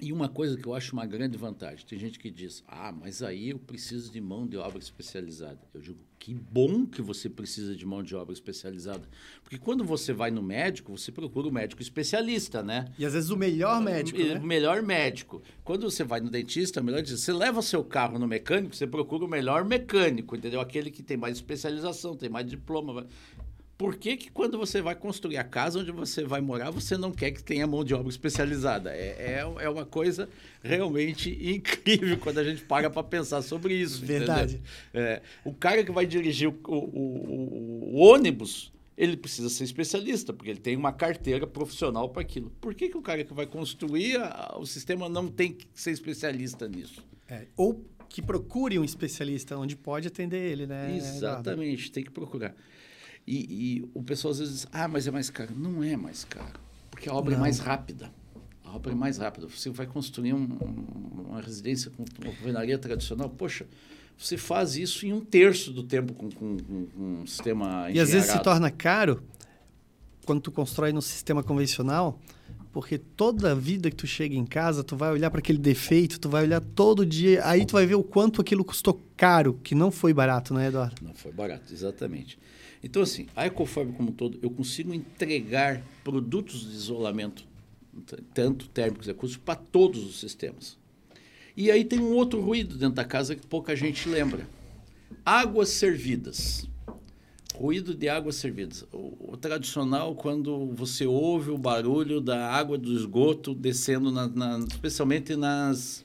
E 0.00 0.12
uma 0.12 0.28
coisa 0.28 0.56
que 0.56 0.66
eu 0.66 0.74
acho 0.74 0.92
uma 0.92 1.04
grande 1.06 1.36
vantagem, 1.36 1.84
tem 1.86 1.98
gente 1.98 2.18
que 2.18 2.30
diz, 2.30 2.62
ah, 2.68 2.92
mas 2.92 3.22
aí 3.22 3.50
eu 3.50 3.58
preciso 3.58 4.12
de 4.12 4.20
mão 4.20 4.46
de 4.46 4.56
obra 4.56 4.78
especializada. 4.78 5.58
Eu 5.74 5.80
digo, 5.80 5.98
que 6.18 6.34
bom 6.34 6.84
que 6.86 7.00
você 7.00 7.28
precisa 7.28 7.74
de 7.74 7.86
mão 7.86 8.02
de 8.02 8.14
obra 8.14 8.32
especializada. 8.32 9.08
Porque 9.42 9.58
quando 9.58 9.84
você 9.84 10.12
vai 10.12 10.30
no 10.30 10.42
médico, 10.42 10.96
você 10.96 11.10
procura 11.10 11.48
o 11.48 11.52
médico 11.52 11.80
especialista, 11.80 12.62
né? 12.62 12.86
E 12.98 13.04
às 13.04 13.12
vezes 13.12 13.30
o 13.30 13.36
melhor 13.36 13.80
médico, 13.80 14.20
O 14.20 14.24
né? 14.24 14.38
melhor 14.38 14.82
médico. 14.82 15.42
Quando 15.64 15.90
você 15.90 16.04
vai 16.04 16.20
no 16.20 16.30
dentista, 16.30 16.82
melhor 16.82 17.02
dizer, 17.02 17.16
você 17.16 17.32
leva 17.32 17.60
o 17.60 17.62
seu 17.62 17.84
carro 17.84 18.18
no 18.18 18.26
mecânico, 18.26 18.74
você 18.74 18.86
procura 18.86 19.24
o 19.24 19.28
melhor 19.28 19.64
mecânico, 19.64 20.36
entendeu? 20.36 20.60
Aquele 20.60 20.90
que 20.90 21.02
tem 21.02 21.16
mais 21.16 21.36
especialização, 21.36 22.14
tem 22.16 22.28
mais 22.28 22.46
diploma. 22.46 23.06
Por 23.78 23.94
que, 23.94 24.16
que 24.16 24.28
quando 24.28 24.58
você 24.58 24.82
vai 24.82 24.96
construir 24.96 25.36
a 25.36 25.44
casa 25.44 25.78
onde 25.78 25.92
você 25.92 26.24
vai 26.24 26.40
morar, 26.40 26.68
você 26.68 26.96
não 26.96 27.12
quer 27.12 27.30
que 27.30 27.40
tenha 27.40 27.64
mão 27.64 27.84
de 27.84 27.94
obra 27.94 28.08
especializada? 28.08 28.90
É, 28.90 29.38
é, 29.38 29.64
é 29.64 29.70
uma 29.70 29.86
coisa 29.86 30.28
realmente 30.60 31.30
incrível 31.40 32.18
quando 32.18 32.38
a 32.38 32.44
gente 32.44 32.64
paga 32.64 32.90
para 32.90 33.04
pensar 33.04 33.40
sobre 33.40 33.74
isso. 33.74 34.04
Verdade. 34.04 34.60
É, 34.92 35.22
o 35.44 35.54
cara 35.54 35.84
que 35.84 35.92
vai 35.92 36.06
dirigir 36.06 36.48
o, 36.48 36.58
o, 36.66 36.74
o, 36.74 37.94
o, 37.94 37.96
ônibus, 37.98 38.72
ele 38.96 39.16
precisa 39.16 39.48
ser 39.48 39.62
especialista, 39.62 40.32
porque 40.32 40.50
ele 40.50 40.58
tem 40.58 40.74
uma 40.74 40.92
carteira 40.92 41.46
profissional 41.46 42.08
para 42.08 42.22
aquilo. 42.22 42.50
Por 42.60 42.74
que, 42.74 42.88
que 42.88 42.98
o 42.98 43.02
cara 43.02 43.22
que 43.22 43.32
vai 43.32 43.46
construir 43.46 44.16
a, 44.16 44.56
o 44.58 44.66
sistema 44.66 45.08
não 45.08 45.28
tem 45.28 45.52
que 45.52 45.68
ser 45.72 45.92
especialista 45.92 46.66
nisso? 46.66 47.06
É, 47.28 47.46
ou 47.56 47.80
que 48.08 48.20
procure 48.20 48.76
um 48.76 48.82
especialista 48.82 49.56
onde 49.56 49.76
pode 49.76 50.08
atender 50.08 50.50
ele, 50.50 50.66
né? 50.66 50.96
Exatamente, 50.96 51.74
Eduardo? 51.74 51.92
tem 51.92 52.02
que 52.02 52.10
procurar. 52.10 52.56
E, 53.30 53.82
e, 53.82 53.90
o 53.92 54.02
pessoal 54.02 54.32
às 54.32 54.38
vezes 54.38 54.54
diz, 54.54 54.66
ah, 54.72 54.88
mas 54.88 55.06
é 55.06 55.10
mais 55.10 55.28
caro. 55.28 55.50
Não 55.54 55.84
é 55.84 55.94
mais 55.98 56.24
caro, 56.24 56.58
porque 56.90 57.10
a 57.10 57.12
obra 57.12 57.32
Não. 57.32 57.38
é 57.38 57.40
mais 57.42 57.58
rápida. 57.58 58.10
A 58.64 58.74
obra 58.74 58.92
é 58.92 58.94
mais 58.94 59.18
rápida. 59.18 59.46
Você 59.46 59.68
vai 59.68 59.86
construir 59.86 60.32
um, 60.32 60.46
uma 61.28 61.42
residência 61.42 61.90
com 61.90 62.06
uma 62.22 62.30
alvenaria 62.30 62.78
tradicional, 62.78 63.28
poxa, 63.28 63.66
você 64.16 64.38
faz 64.38 64.76
isso 64.76 65.04
em 65.04 65.12
um 65.12 65.20
terço 65.20 65.70
do 65.72 65.82
tempo 65.82 66.14
com, 66.14 66.30
com, 66.30 66.56
com 66.56 66.88
um 67.02 67.26
sistema 67.26 67.90
E 67.90 68.00
às 68.00 68.10
vezes 68.10 68.30
se 68.30 68.42
torna 68.42 68.70
caro 68.70 69.22
quando 70.24 70.40
tu 70.40 70.50
constrói 70.50 70.92
no 70.92 71.02
sistema 71.02 71.42
convencional, 71.42 72.18
porque 72.72 72.96
toda 72.96 73.54
vida 73.54 73.90
que 73.90 73.96
tu 73.96 74.06
chega 74.06 74.34
em 74.34 74.44
casa, 74.46 74.82
tu 74.82 74.96
vai 74.96 75.12
olhar 75.12 75.30
para 75.30 75.40
aquele 75.40 75.58
defeito, 75.58 76.18
tu 76.18 76.30
vai 76.30 76.44
olhar 76.44 76.60
todo 76.60 77.04
dia, 77.04 77.46
aí 77.46 77.66
tu 77.66 77.72
vai 77.72 77.86
ver 77.86 77.94
o 77.94 78.02
quanto 78.02 78.40
aquilo 78.40 78.64
custou 78.64 79.02
caro, 79.16 79.60
que 79.62 79.74
não 79.74 79.90
foi 79.90 80.14
barato, 80.14 80.54
né, 80.54 80.68
Eduardo? 80.68 80.96
Não 81.02 81.14
foi 81.14 81.32
barato, 81.32 81.72
exatamente. 81.72 82.38
Então, 82.82 83.02
assim, 83.02 83.26
a 83.34 83.46
Ecofarm 83.46 83.92
como 83.92 84.10
um 84.10 84.12
todo, 84.12 84.38
eu 84.42 84.50
consigo 84.50 84.94
entregar 84.94 85.82
produtos 86.04 86.60
de 86.60 86.76
isolamento, 86.76 87.44
tanto 88.32 88.68
térmicos 88.68 89.08
e 89.08 89.10
acústicos, 89.10 89.44
para 89.44 89.56
todos 89.56 90.04
os 90.04 90.20
sistemas. 90.20 90.78
E 91.56 91.72
aí 91.72 91.84
tem 91.84 91.98
um 91.98 92.14
outro 92.14 92.40
ruído 92.40 92.76
dentro 92.76 92.94
da 92.94 93.04
casa 93.04 93.34
que 93.34 93.44
pouca 93.44 93.74
gente 93.74 94.08
lembra. 94.08 94.48
Águas 95.24 95.70
servidas. 95.70 96.68
Ruído 97.52 97.96
de 97.96 98.08
águas 98.08 98.36
servidas. 98.36 98.84
O, 98.92 99.32
o 99.32 99.36
tradicional, 99.36 100.14
quando 100.14 100.66
você 100.76 101.04
ouve 101.04 101.50
o 101.50 101.58
barulho 101.58 102.20
da 102.20 102.48
água 102.48 102.78
do 102.78 102.92
esgoto 102.94 103.52
descendo, 103.52 104.12
na, 104.12 104.28
na, 104.28 104.58
especialmente 104.68 105.34
nas, 105.34 106.04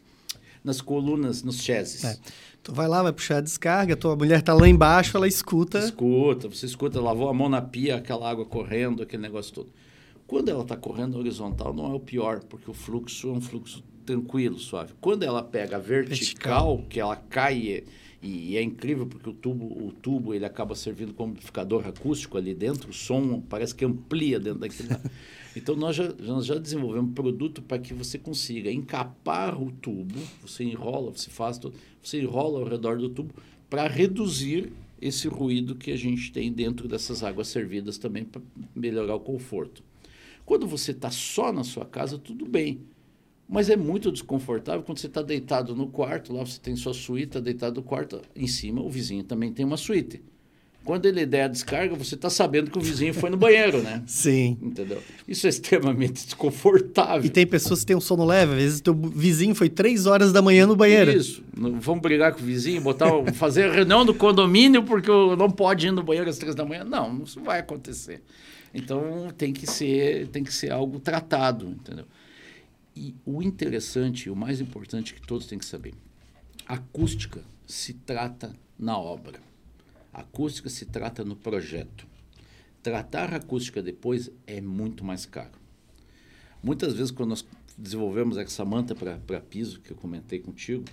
nas 0.64 0.82
colunas, 0.82 1.44
nos 1.44 1.62
chassis. 1.62 2.04
É. 2.04 2.18
Tu 2.64 2.74
vai 2.74 2.88
lá, 2.88 3.04
vai 3.04 3.12
puxar 3.12 3.38
a 3.38 3.42
descarga, 3.42 3.94
tua 3.94 4.16
mulher 4.16 4.42
tá 4.42 4.54
lá 4.54 4.70
embaixo, 4.70 5.18
ela 5.18 5.28
escuta. 5.28 5.80
Escuta, 5.80 6.48
você 6.48 6.66
escuta, 6.66 7.02
lavou 7.02 7.28
a 7.28 7.34
mão 7.34 7.50
na 7.50 7.62
pia, 7.62 7.98
aquela 7.98 8.30
água 8.30 8.46
correndo, 8.46 9.04
aquele 9.04 9.22
negócio 9.22 9.54
todo. 9.54 9.70
Quando 10.26 10.48
ela 10.48 10.64
está 10.64 10.78
correndo 10.78 11.18
horizontal, 11.18 11.74
não 11.74 11.92
é 11.92 11.94
o 11.94 12.00
pior, 12.00 12.40
porque 12.46 12.72
o 12.72 12.74
fluxo 12.74 13.28
é 13.28 13.32
um 13.34 13.42
fluxo 13.42 13.84
tranquilo, 14.06 14.58
suave. 14.58 14.94
Quando 15.02 15.24
ela 15.24 15.44
pega 15.44 15.78
vertical, 15.78 16.78
vertical. 16.78 16.86
que 16.90 17.00
ela 17.02 17.18
cai 17.18 17.84
e, 18.24 18.56
é 18.56 18.62
incrível 18.62 19.06
porque 19.06 19.30
o 19.30 19.34
tubo, 19.34 19.66
o 19.66 19.92
tubo 19.92 20.34
ele 20.34 20.46
acaba 20.46 20.76
servindo 20.76 21.14
como 21.14 21.34
amplificador 21.34 21.86
acústico 21.86 22.38
ali 22.38 22.54
dentro, 22.56 22.90
o 22.90 22.94
som 22.94 23.42
parece 23.42 23.76
que 23.76 23.84
amplia 23.84 24.40
dentro 24.40 24.60
daquele. 24.60 24.90
Então, 25.56 25.76
nós 25.76 25.96
já, 25.96 26.12
nós 26.14 26.48
já 26.48 26.56
desenvolvemos 26.56 27.12
um 27.12 27.14
produto 27.14 27.62
para 27.62 27.78
que 27.78 27.94
você 27.94 28.18
consiga 28.18 28.72
encapar 28.72 29.62
o 29.62 29.72
tubo, 29.72 30.20
você 30.42 30.64
enrola, 30.64 31.12
você 31.12 31.30
faz, 31.30 31.60
você 32.02 32.22
enrola 32.22 32.60
ao 32.60 32.68
redor 32.68 32.98
do 32.98 33.08
tubo 33.08 33.36
para 33.70 33.88
reduzir 33.88 34.74
esse 35.00 35.28
ruído 35.28 35.76
que 35.76 35.92
a 35.92 35.96
gente 35.96 36.32
tem 36.32 36.52
dentro 36.52 36.88
dessas 36.88 37.22
águas 37.24 37.50
servidas 37.50 38.00
também 38.00 38.24
para 38.24 38.42
melhorar 38.76 39.14
o 39.14 39.20
conforto. 39.20 39.84
Quando 40.44 40.66
você 40.66 40.90
está 40.90 41.12
só 41.12 41.52
na 41.52 41.64
sua 41.64 41.86
casa, 41.86 42.18
tudo 42.18 42.48
bem. 42.48 42.82
Mas 43.48 43.70
é 43.70 43.76
muito 43.76 44.12
desconfortável 44.12 44.84
quando 44.84 45.00
você 45.00 45.08
está 45.08 45.22
deitado 45.22 45.76
no 45.76 45.88
quarto, 45.88 46.34
lá 46.34 46.46
você 46.46 46.60
tem 46.60 46.76
sua 46.76 46.94
suíte, 46.94 47.28
está 47.28 47.40
deitado 47.40 47.76
no 47.76 47.84
quarto, 47.84 48.22
em 48.36 48.48
cima 48.48 48.82
o 48.82 48.90
vizinho 48.90 49.24
também 49.24 49.52
tem 49.52 49.66
uma 49.66 49.78
suíte. 49.78 50.22
Quando 50.84 51.06
ele 51.06 51.26
der 51.26 51.44
a 51.44 51.48
descarga, 51.48 51.96
você 51.96 52.16
está 52.16 52.30
sabendo 52.30 52.70
que 52.70 52.78
o 52.78 52.82
vizinho 52.82 53.14
foi 53.14 53.30
no 53.30 53.38
banheiro, 53.38 53.82
né? 53.82 54.04
Sim. 54.06 54.58
Entendeu? 54.62 55.02
Isso 55.26 55.48
é 55.48 55.50
extremamente 55.50 56.26
desconfortável. 56.26 57.26
E 57.26 57.30
tem 57.30 57.48
pessoas 57.48 57.82
que 57.82 57.86
têm 57.86 57.96
um 57.96 58.02
sono 58.02 58.26
leve. 58.26 58.52
Às 58.52 58.58
vezes 58.58 58.82
teu 58.82 58.94
vizinho 58.94 59.56
foi 59.56 59.70
três 59.70 60.06
horas 60.06 60.34
da 60.34 60.42
manhã 60.42 60.68
no 60.68 60.76
banheiro. 60.76 61.12
Isso. 61.12 61.42
Vamos 61.56 62.02
brigar 62.02 62.34
com 62.34 62.42
o 62.42 62.44
vizinho, 62.44 62.82
botar, 62.82 63.10
fazer 63.34 63.70
a 63.70 63.72
reunião 63.72 64.06
do 64.06 64.14
condomínio 64.14 64.84
porque 64.84 65.10
não 65.38 65.50
pode 65.50 65.88
ir 65.88 65.92
no 65.92 66.04
banheiro 66.04 66.30
às 66.30 66.38
três 66.38 66.54
da 66.54 66.66
manhã. 66.66 66.84
Não, 66.84 67.24
isso 67.24 67.40
vai 67.40 67.60
acontecer. 67.60 68.22
Então 68.74 69.30
tem 69.38 69.54
que 69.54 69.66
ser, 69.66 70.28
tem 70.30 70.44
que 70.44 70.54
ser 70.54 70.72
algo 70.72 71.00
tratado, 71.00 71.66
entendeu? 71.66 72.06
E 72.96 73.16
o 73.26 73.42
interessante, 73.42 74.30
o 74.30 74.36
mais 74.36 74.62
importante 74.62 75.14
que 75.14 75.22
todos 75.22 75.48
têm 75.48 75.58
que 75.58 75.66
saber, 75.66 75.94
acústica 76.68 77.44
se 77.66 77.94
trata 77.94 78.56
na 78.78 78.98
obra. 78.98 79.40
Acústica 80.12 80.70
se 80.70 80.86
trata 80.86 81.24
no 81.26 81.36
projeto. 81.36 82.06
Tratar 82.84 83.34
a 83.34 83.38
acústica 83.38 83.82
depois 83.82 84.30
é 84.46 84.62
muito 84.62 85.04
mais 85.04 85.26
caro. 85.26 85.58
Muitas 86.62 86.94
vezes, 86.94 87.12
quando 87.12 87.30
nós 87.30 87.46
desenvolvemos 87.78 88.38
essa 88.38 88.64
manta 88.64 88.94
para 88.94 89.42
piso, 89.42 89.80
que 89.80 89.92
eu 89.92 89.98
comentei 89.98 90.40
contigo, 90.40 90.86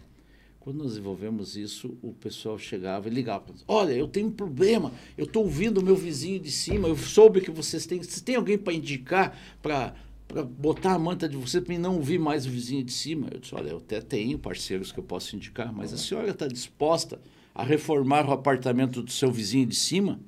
quando 0.58 0.76
nós 0.76 0.88
desenvolvemos 0.88 1.56
isso, 1.56 1.96
o 2.02 2.12
pessoal 2.12 2.58
chegava 2.58 3.08
e 3.08 3.10
ligava 3.10 3.40
para 3.40 3.54
Olha, 3.66 3.92
eu 3.92 4.06
tenho 4.06 4.28
um 4.28 4.32
problema, 4.32 4.92
eu 5.16 5.24
estou 5.24 5.44
ouvindo 5.44 5.78
o 5.78 5.82
meu 5.82 5.96
vizinho 5.96 6.38
de 6.38 6.50
cima, 6.50 6.86
eu 6.86 6.96
soube 6.96 7.40
que 7.40 7.50
vocês 7.50 7.86
têm. 7.86 7.98
Vocês 7.98 8.20
têm 8.20 8.36
alguém 8.36 8.58
para 8.58 8.72
indicar 8.72 9.36
para 9.62 9.94
para 10.30 10.44
botar 10.44 10.92
a 10.92 10.98
manta 10.98 11.28
de 11.28 11.36
você 11.36 11.60
para 11.60 11.76
não 11.76 11.96
ouvir 11.96 12.18
mais 12.18 12.46
o 12.46 12.50
vizinho 12.50 12.84
de 12.84 12.92
cima. 12.92 13.26
Eu 13.32 13.40
disse, 13.40 13.54
olha, 13.54 13.70
eu 13.70 13.78
até 13.78 14.00
tenho 14.00 14.38
parceiros 14.38 14.92
que 14.92 15.00
eu 15.00 15.04
posso 15.04 15.34
indicar, 15.34 15.72
mas 15.72 15.92
a 15.92 15.96
senhora 15.96 16.30
está 16.30 16.46
disposta 16.46 17.20
a 17.52 17.64
reformar 17.64 18.28
o 18.28 18.32
apartamento 18.32 19.02
do 19.02 19.10
seu 19.10 19.30
vizinho 19.32 19.66
de 19.66 19.74
cima? 19.74 20.20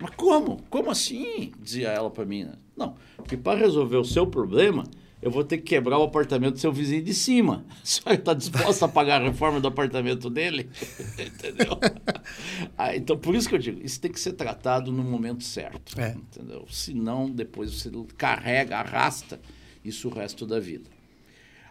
Mas 0.00 0.10
como? 0.16 0.62
Como 0.70 0.92
assim? 0.92 1.52
Dizia 1.60 1.88
ela 1.88 2.08
para 2.08 2.24
mim. 2.24 2.44
Né? 2.44 2.52
Não, 2.76 2.94
porque 3.16 3.36
para 3.36 3.58
resolver 3.58 3.96
o 3.96 4.04
seu 4.04 4.28
problema, 4.28 4.84
eu 5.20 5.30
vou 5.30 5.42
ter 5.42 5.58
que 5.58 5.64
quebrar 5.64 5.98
o 5.98 6.04
apartamento 6.04 6.54
do 6.54 6.60
seu 6.60 6.72
vizinho 6.72 7.02
de 7.02 7.12
cima. 7.12 7.64
A 7.82 7.86
senhora 7.86 8.18
está 8.18 8.34
disposta 8.34 8.84
a 8.84 8.88
pagar 8.88 9.20
a 9.20 9.24
reforma 9.24 9.60
do 9.60 9.68
apartamento 9.68 10.30
dele? 10.30 10.68
entendeu? 11.18 11.78
ah, 12.78 12.94
então, 12.94 13.18
por 13.18 13.34
isso 13.34 13.48
que 13.48 13.54
eu 13.54 13.58
digo, 13.58 13.80
isso 13.84 14.00
tem 14.00 14.10
que 14.10 14.20
ser 14.20 14.32
tratado 14.32 14.92
no 14.92 15.02
momento 15.02 15.42
certo. 15.42 16.00
É. 16.00 16.12
Entendeu? 16.12 16.64
Senão, 16.70 17.28
depois 17.28 17.72
você 17.72 17.90
carrega, 18.16 18.78
arrasta 18.78 19.40
isso 19.84 20.08
o 20.08 20.12
resto 20.12 20.46
da 20.46 20.60
vida. 20.60 20.88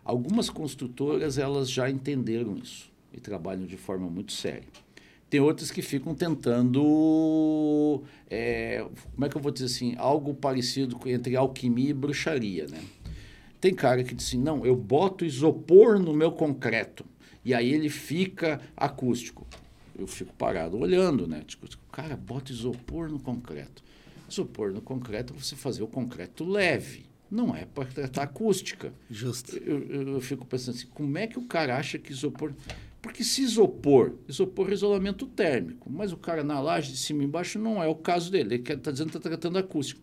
Algumas 0.04 0.50
construtoras, 0.50 1.38
elas 1.38 1.70
já 1.70 1.90
entenderam 1.90 2.58
isso 2.58 2.90
e 3.14 3.20
trabalham 3.20 3.66
de 3.66 3.78
forma 3.78 4.10
muito 4.10 4.32
séria. 4.32 4.64
Tem 5.30 5.42
outras 5.42 5.70
que 5.70 5.82
ficam 5.82 6.16
tentando, 6.16 8.02
é, 8.30 8.86
como 9.14 9.26
é 9.26 9.30
que 9.30 9.36
eu 9.36 9.42
vou 9.42 9.52
dizer 9.52 9.66
assim, 9.66 9.94
algo 9.98 10.34
parecido 10.34 10.98
entre 11.06 11.36
alquimia 11.36 11.90
e 11.90 11.94
bruxaria, 11.94 12.66
né? 12.68 12.80
Tem 13.60 13.74
cara 13.74 14.04
que 14.04 14.14
diz 14.14 14.28
assim, 14.28 14.40
não, 14.40 14.66
eu 14.66 14.76
boto 14.76 15.26
isopor 15.26 16.00
no 16.00 16.14
meu 16.14 16.32
concreto 16.32 17.06
e 17.44 17.54
aí 17.54 17.74
ele 17.74 17.90
fica 17.90 18.62
acústico. 18.76 19.48
Eu 19.98 20.06
fico 20.06 20.34
parado 20.34 20.78
olhando, 20.78 21.26
né? 21.26 21.44
Tipo, 21.48 21.68
cara, 21.92 22.16
bota 22.16 22.52
isopor 22.52 23.10
no 23.10 23.20
concreto. 23.20 23.84
Isopor 24.30 24.72
no 24.72 24.82
concreto 24.82 25.34
é 25.34 25.40
você 25.42 25.56
fazer 25.56 25.82
o 25.82 25.88
concreto 25.88 26.44
leve. 26.44 27.06
Não 27.32 27.56
é 27.56 27.66
para 27.66 27.86
tratar 27.86 28.24
acústica. 28.24 28.94
Justo. 29.10 29.58
Eu, 29.58 29.84
eu, 29.84 30.08
eu, 30.10 30.22
fico 30.22 30.46
pensando 30.46 30.76
assim, 30.76 30.88
como 30.88 31.18
é 31.18 31.26
que 31.26 31.40
o 31.40 31.44
cara 31.44 31.78
acha 31.78 31.98
que 31.98 32.12
isopor... 32.12 32.54
Porque 33.02 33.24
se 33.24 33.42
isopor, 33.42 34.16
isopor 34.28 34.70
é 34.70 34.74
isolamento 34.74 35.26
térmico, 35.26 35.90
mas 35.90 36.12
o 36.12 36.18
cara 36.18 36.44
na 36.44 36.60
laje 36.60 36.92
de 36.92 36.98
cima 36.98 37.24
e 37.24 37.26
embaixo 37.26 37.58
não 37.58 37.82
é 37.82 37.88
o 37.88 37.96
caso 37.96 38.30
dele, 38.32 38.56
ele 38.56 38.74
está 38.74 38.92
dizendo 38.92 39.12
que 39.12 39.18
está 39.18 39.30
tratando 39.30 39.58
acústico. 39.58 40.02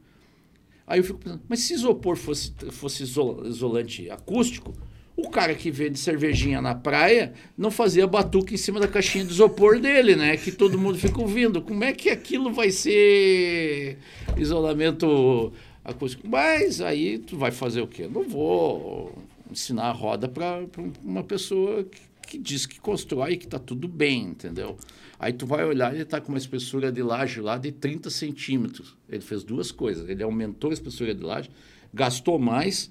Aí 0.87 1.01
eu 1.01 1.05
fico 1.05 1.18
pensando, 1.18 1.42
mas 1.49 1.61
se 1.61 1.75
isopor 1.75 2.16
fosse, 2.16 2.53
fosse 2.70 3.03
isolante 3.03 4.11
acústico, 4.11 4.73
O 5.16 5.31
cara 5.31 5.55
que 5.55 5.70
vende 5.70 5.99
cervejinha 5.99 6.61
na 6.61 6.75
praia 6.75 7.33
não 7.57 7.70
fazia 7.70 8.05
batuque 8.05 8.55
em 8.55 8.57
cima 8.57 8.81
da 8.81 8.88
caixinha 8.88 9.25
de 9.25 9.31
isopor 9.31 9.79
dele, 9.79 10.16
né? 10.16 10.37
Que 10.37 10.51
todo 10.51 10.77
mundo 10.77 10.99
fica 10.99 11.20
ouvindo. 11.20 11.62
Como 11.62 11.85
é 11.85 11.92
que 11.92 12.11
aquilo 12.11 12.53
vai 12.53 12.73
ser 12.73 13.97
isolamento 14.37 15.53
acústico? 15.85 16.27
Mas 16.29 16.81
aí 16.81 17.18
tu 17.18 17.37
vai 17.37 17.53
fazer 17.53 17.81
o 17.81 17.87
quê? 17.87 18.09
Não 18.12 18.29
vou 18.29 19.16
ensinar 19.49 19.85
a 19.85 19.92
roda 19.92 20.29
para 20.29 20.64
uma 21.05 21.23
pessoa 21.23 21.85
que, 21.85 22.01
que, 22.27 22.38
diz 22.38 22.66
que 22.66 22.81
constrói 22.81 23.35
e 23.35 23.37
que 23.37 23.44
está 23.44 23.61
tudo 23.61 23.87
bem, 23.87 24.25
entendeu? 24.25 24.77
Aí 25.18 25.33
tu 25.33 25.46
vai 25.46 25.64
olhar, 25.64 25.92
ele 25.92 26.03
está 26.03 26.20
com 26.20 26.31
uma 26.31 26.38
espessura 26.38 26.90
de 26.90 27.03
laje 27.03 27.40
lá 27.40 27.57
de 27.57 27.70
30 27.72 28.11
centímetros. 28.11 28.96
Ele 29.09 29.22
fez 29.22 29.44
duas 29.44 29.70
coisas. 29.70 30.09
Ele 30.09 30.22
aumentou 30.22 30.70
a 30.70 30.74
espessura 30.74 31.14
de 31.14 31.22
laje, 31.22 31.50
gastou 31.92 32.38
mais 32.38 32.90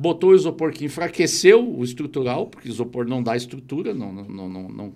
botou 0.00 0.30
o 0.30 0.34
isopor 0.34 0.72
que 0.72 0.86
enfraqueceu 0.86 1.62
o 1.62 1.84
estrutural, 1.84 2.46
porque 2.46 2.70
isopor 2.70 3.06
não 3.06 3.22
dá 3.22 3.36
estrutura, 3.36 3.92
não, 3.92 4.10
não, 4.10 4.48
não, 4.48 4.68
não, 4.68 4.92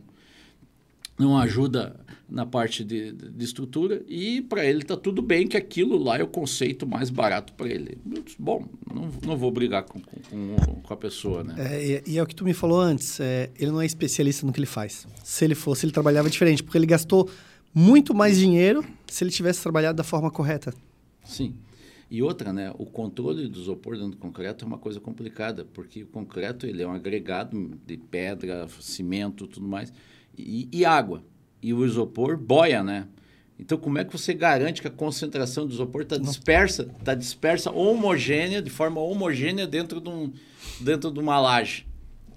não 1.19 1.39
ajuda 1.39 2.01
na 2.29 2.45
parte 2.45 2.83
de, 2.83 3.13
de 3.13 3.45
estrutura, 3.45 4.03
e 4.09 4.43
para 4.43 4.65
ele 4.65 4.83
está 4.83 4.97
tudo 4.97 5.23
bem 5.23 5.47
que 5.47 5.57
aquilo 5.57 5.97
lá 5.97 6.19
é 6.19 6.23
o 6.23 6.27
conceito 6.27 6.87
mais 6.87 7.11
barato 7.11 7.53
para 7.53 7.69
ele. 7.69 7.99
Bom, 8.39 8.67
não, 8.93 9.09
não 9.25 9.37
vou 9.37 9.51
brigar 9.51 9.85
com, 9.85 10.01
com, 10.01 10.57
com 10.83 10.95
a 10.95 10.97
pessoa, 10.97 11.45
né? 11.45 11.55
É, 11.59 12.03
e, 12.07 12.19
é 12.19 12.23
o 12.23 12.27
que 12.27 12.35
tu 12.35 12.45
me 12.45 12.55
falou 12.55 12.81
antes, 12.81 13.21
é, 13.21 13.51
ele 13.59 13.71
não 13.71 13.81
é 13.81 13.87
especialista 13.87 14.47
no 14.47 14.53
que 14.53 14.59
ele 14.59 14.67
faz. 14.67 15.07
Se 15.23 15.45
ele 15.45 15.55
fosse, 15.55 15.85
ele 15.87 15.93
trabalhava 15.93 16.29
diferente, 16.29 16.63
porque 16.63 16.79
ele 16.79 16.87
gastou 16.87 17.31
muito 17.73 18.15
mais 18.15 18.39
dinheiro 18.39 18.85
se 19.07 19.23
ele 19.23 19.31
tivesse 19.31 19.63
trabalhado 19.63 19.97
da 19.97 20.05
forma 20.05 20.31
correta. 20.31 20.73
Sim. 21.25 21.55
E 22.11 22.23
outra, 22.23 22.53
né, 22.53 22.73
o 22.79 22.87
controle 22.87 23.49
do 23.49 23.59
isopor 23.59 23.95
dentro 23.95 24.13
do 24.13 24.17
concreto 24.17 24.65
é 24.65 24.69
uma 24.69 24.79
coisa 24.79 25.01
complicada, 25.01 25.65
porque 25.73 26.03
o 26.03 26.07
concreto 26.07 26.67
ele 26.67 26.83
é 26.83 26.87
um 26.87 26.93
agregado 26.93 27.79
de 27.87 27.97
pedra, 27.97 28.69
cimento, 28.81 29.47
tudo 29.47 29.67
mais, 29.67 29.93
e, 30.37 30.69
e 30.73 30.85
água. 30.85 31.23
E 31.63 31.73
o 31.73 31.85
isopor 31.85 32.37
boia, 32.37 32.83
né? 32.83 33.07
Então, 33.59 33.79
como 33.79 33.99
é 33.99 34.05
que 34.05 34.13
você 34.13 34.35
garante 34.35 34.83
que 34.83 34.89
a 34.89 34.91
concentração 34.91 35.67
do 35.67 35.73
isopor 35.73 36.03
está 36.03 36.17
dispersa, 36.17 36.91
está 36.99 37.15
dispersa 37.15 37.71
homogênea, 37.71 38.61
de 38.61 38.71
forma 38.71 39.01
homogênea 39.01 39.67
dentro 39.67 40.01
de, 40.01 40.09
um, 40.09 40.33
dentro 40.81 41.11
de 41.11 41.21
uma 41.21 41.39
laje? 41.39 41.87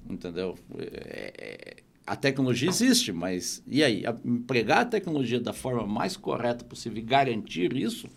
Entendeu? 0.07 0.55
É, 0.77 1.33
é, 1.38 1.75
a 2.05 2.15
tecnologia 2.15 2.69
existe, 2.69 3.12
mas 3.12 3.62
e 3.67 3.83
aí? 3.83 4.03
Empregar 4.23 4.81
a 4.81 4.86
tecnologia 4.86 5.39
da 5.39 5.51
forma 5.51 5.86
mais 5.86 6.15
correta 6.15 6.63
possível 6.63 6.97
e 6.99 7.01
garantir 7.01 7.75
isso 7.75 8.07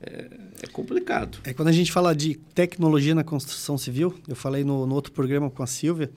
é, 0.00 0.30
é, 0.62 0.66
complicado. 0.68 1.38
É 1.44 1.52
quando 1.52 1.68
a 1.68 1.72
gente 1.72 1.90
fala 1.92 2.14
de 2.14 2.36
tecnologia 2.54 3.14
na 3.14 3.24
construção 3.24 3.76
civil, 3.76 4.14
eu 4.28 4.36
falei 4.36 4.64
no, 4.64 4.86
no 4.86 4.94
outro 4.94 5.12
programa 5.12 5.50
com 5.50 5.62
a 5.62 5.66
Silvia, 5.66 6.10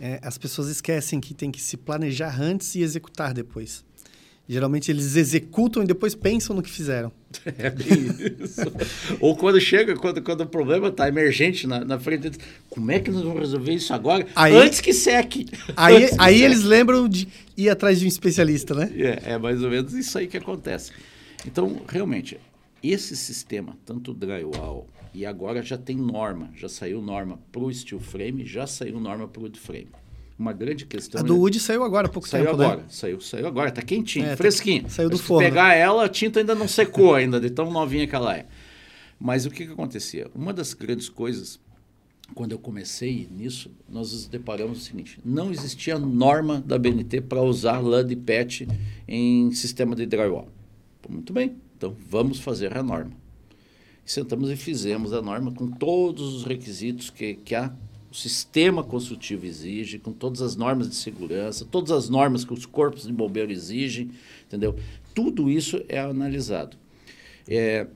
é, 0.00 0.18
as 0.22 0.38
pessoas 0.38 0.68
esquecem 0.68 1.20
que 1.20 1.34
tem 1.34 1.50
que 1.50 1.60
se 1.60 1.76
planejar 1.76 2.40
antes 2.40 2.74
e 2.74 2.80
executar 2.80 3.34
depois. 3.34 3.84
Geralmente 4.48 4.90
eles 4.90 5.14
executam 5.14 5.84
e 5.84 5.86
depois 5.86 6.12
pensam 6.12 6.56
no 6.56 6.62
que 6.62 6.70
fizeram. 6.70 7.12
É 7.56 7.70
bem 7.70 7.86
isso. 8.40 8.60
Ou 9.20 9.36
quando 9.36 9.60
chega, 9.60 9.94
quando, 9.94 10.20
quando 10.20 10.40
o 10.40 10.46
problema 10.46 10.88
está 10.88 11.06
emergente 11.06 11.68
na, 11.68 11.84
na 11.84 12.00
frente, 12.00 12.32
como 12.68 12.90
é 12.90 12.98
que 12.98 13.12
nós 13.12 13.22
vamos 13.22 13.38
resolver 13.38 13.72
isso 13.72 13.94
agora? 13.94 14.26
Aí, 14.34 14.52
antes 14.56 14.80
que 14.80 14.92
seque. 14.92 15.46
Aí, 15.76 16.08
que 16.08 16.16
aí 16.18 16.34
seque. 16.34 16.42
eles 16.42 16.64
lembram 16.64 17.08
de 17.08 17.28
ir 17.56 17.70
atrás 17.70 18.00
de 18.00 18.06
um 18.06 18.08
especialista, 18.08 18.74
né? 18.74 18.90
É, 18.96 19.34
é 19.34 19.38
mais 19.38 19.62
ou 19.62 19.70
menos 19.70 19.92
isso 19.92 20.18
aí 20.18 20.26
que 20.26 20.38
acontece. 20.38 20.90
Então, 21.46 21.80
realmente, 21.88 22.40
esse 22.82 23.16
sistema, 23.16 23.76
tanto 23.86 24.12
drywall 24.12 24.88
e 25.12 25.26
agora 25.26 25.62
já 25.62 25.76
tem 25.76 25.96
norma, 25.96 26.50
já 26.54 26.68
saiu 26.68 27.02
norma 27.02 27.38
para 27.50 27.62
o 27.62 27.72
steel 27.72 28.00
frame, 28.00 28.44
já 28.44 28.66
saiu 28.66 29.00
norma 29.00 29.26
para 29.26 29.40
o 29.40 29.44
wood 29.44 29.58
frame. 29.58 29.88
Uma 30.38 30.52
grande 30.52 30.86
questão. 30.86 31.20
A 31.20 31.24
do 31.24 31.36
wood 31.36 31.60
saiu 31.60 31.82
agora, 31.82 32.06
há 32.06 32.10
pouco 32.10 32.26
saiu 32.26 32.46
tempo. 32.46 32.56
Né? 32.56 32.64
Agora, 32.64 32.80
né? 32.82 32.86
Saiu 32.88 33.20
saiu 33.20 33.46
agora, 33.46 33.68
está 33.68 33.82
quentinho, 33.82 34.24
é, 34.24 34.30
tá 34.30 34.36
fresquinho. 34.36 34.88
Saiu 34.88 35.10
do 35.10 35.18
se 35.18 35.22
forno. 35.22 35.46
pegar 35.46 35.74
ela, 35.74 36.04
a 36.04 36.08
tinta 36.08 36.40
ainda 36.40 36.54
não 36.54 36.66
secou 36.66 37.14
ainda, 37.14 37.38
de 37.38 37.50
tão 37.50 37.70
novinha 37.70 38.06
que 38.06 38.14
ela 38.14 38.36
é. 38.36 38.46
Mas 39.18 39.44
o 39.44 39.50
que, 39.50 39.66
que 39.66 39.72
acontecia? 39.72 40.30
Uma 40.34 40.52
das 40.52 40.72
grandes 40.72 41.10
coisas, 41.10 41.60
quando 42.34 42.52
eu 42.52 42.58
comecei 42.58 43.28
nisso, 43.30 43.70
nós 43.86 44.12
nos 44.12 44.26
deparamos 44.28 44.78
o 44.78 44.80
seguinte: 44.80 45.18
não 45.22 45.50
existia 45.50 45.98
norma 45.98 46.62
da 46.64 46.78
BNT 46.78 47.20
para 47.22 47.42
usar 47.42 47.80
lã 47.80 48.02
de 48.02 48.16
PET 48.16 48.66
em 49.06 49.52
sistema 49.52 49.94
de 49.94 50.06
drywall. 50.06 50.48
Muito 51.06 51.32
bem, 51.34 51.56
então, 51.76 51.94
vamos 52.08 52.40
fazer 52.40 52.74
a 52.76 52.82
norma. 52.82 53.19
Sentamos 54.10 54.50
e 54.50 54.56
fizemos 54.56 55.12
a 55.12 55.22
norma 55.22 55.52
com 55.52 55.68
todos 55.68 56.34
os 56.34 56.44
requisitos 56.44 57.10
que, 57.10 57.34
que 57.34 57.54
a, 57.54 57.72
o 58.10 58.14
sistema 58.14 58.82
construtivo 58.82 59.46
exige, 59.46 59.98
com 59.98 60.12
todas 60.12 60.42
as 60.42 60.56
normas 60.56 60.88
de 60.88 60.96
segurança, 60.96 61.64
todas 61.64 61.92
as 61.92 62.08
normas 62.08 62.44
que 62.44 62.52
os 62.52 62.66
corpos 62.66 63.04
de 63.04 63.12
bombeiro 63.12 63.52
exigem, 63.52 64.10
entendeu? 64.46 64.74
Tudo 65.14 65.48
isso 65.48 65.80
é 65.88 66.00
analisado. 66.00 66.76
É, 67.48 67.86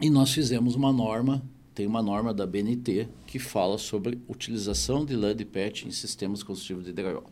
e 0.00 0.10
nós 0.10 0.32
fizemos 0.32 0.74
uma 0.74 0.92
norma, 0.92 1.40
tem 1.72 1.86
uma 1.86 2.02
norma 2.02 2.34
da 2.34 2.44
BNT 2.44 3.08
que 3.24 3.38
fala 3.38 3.78
sobre 3.78 4.20
utilização 4.28 5.04
de 5.04 5.14
LUD 5.14 5.44
PET 5.44 5.86
em 5.86 5.92
sistemas 5.92 6.42
construtivos 6.42 6.84
de 6.84 6.92
drywall. 6.92 7.30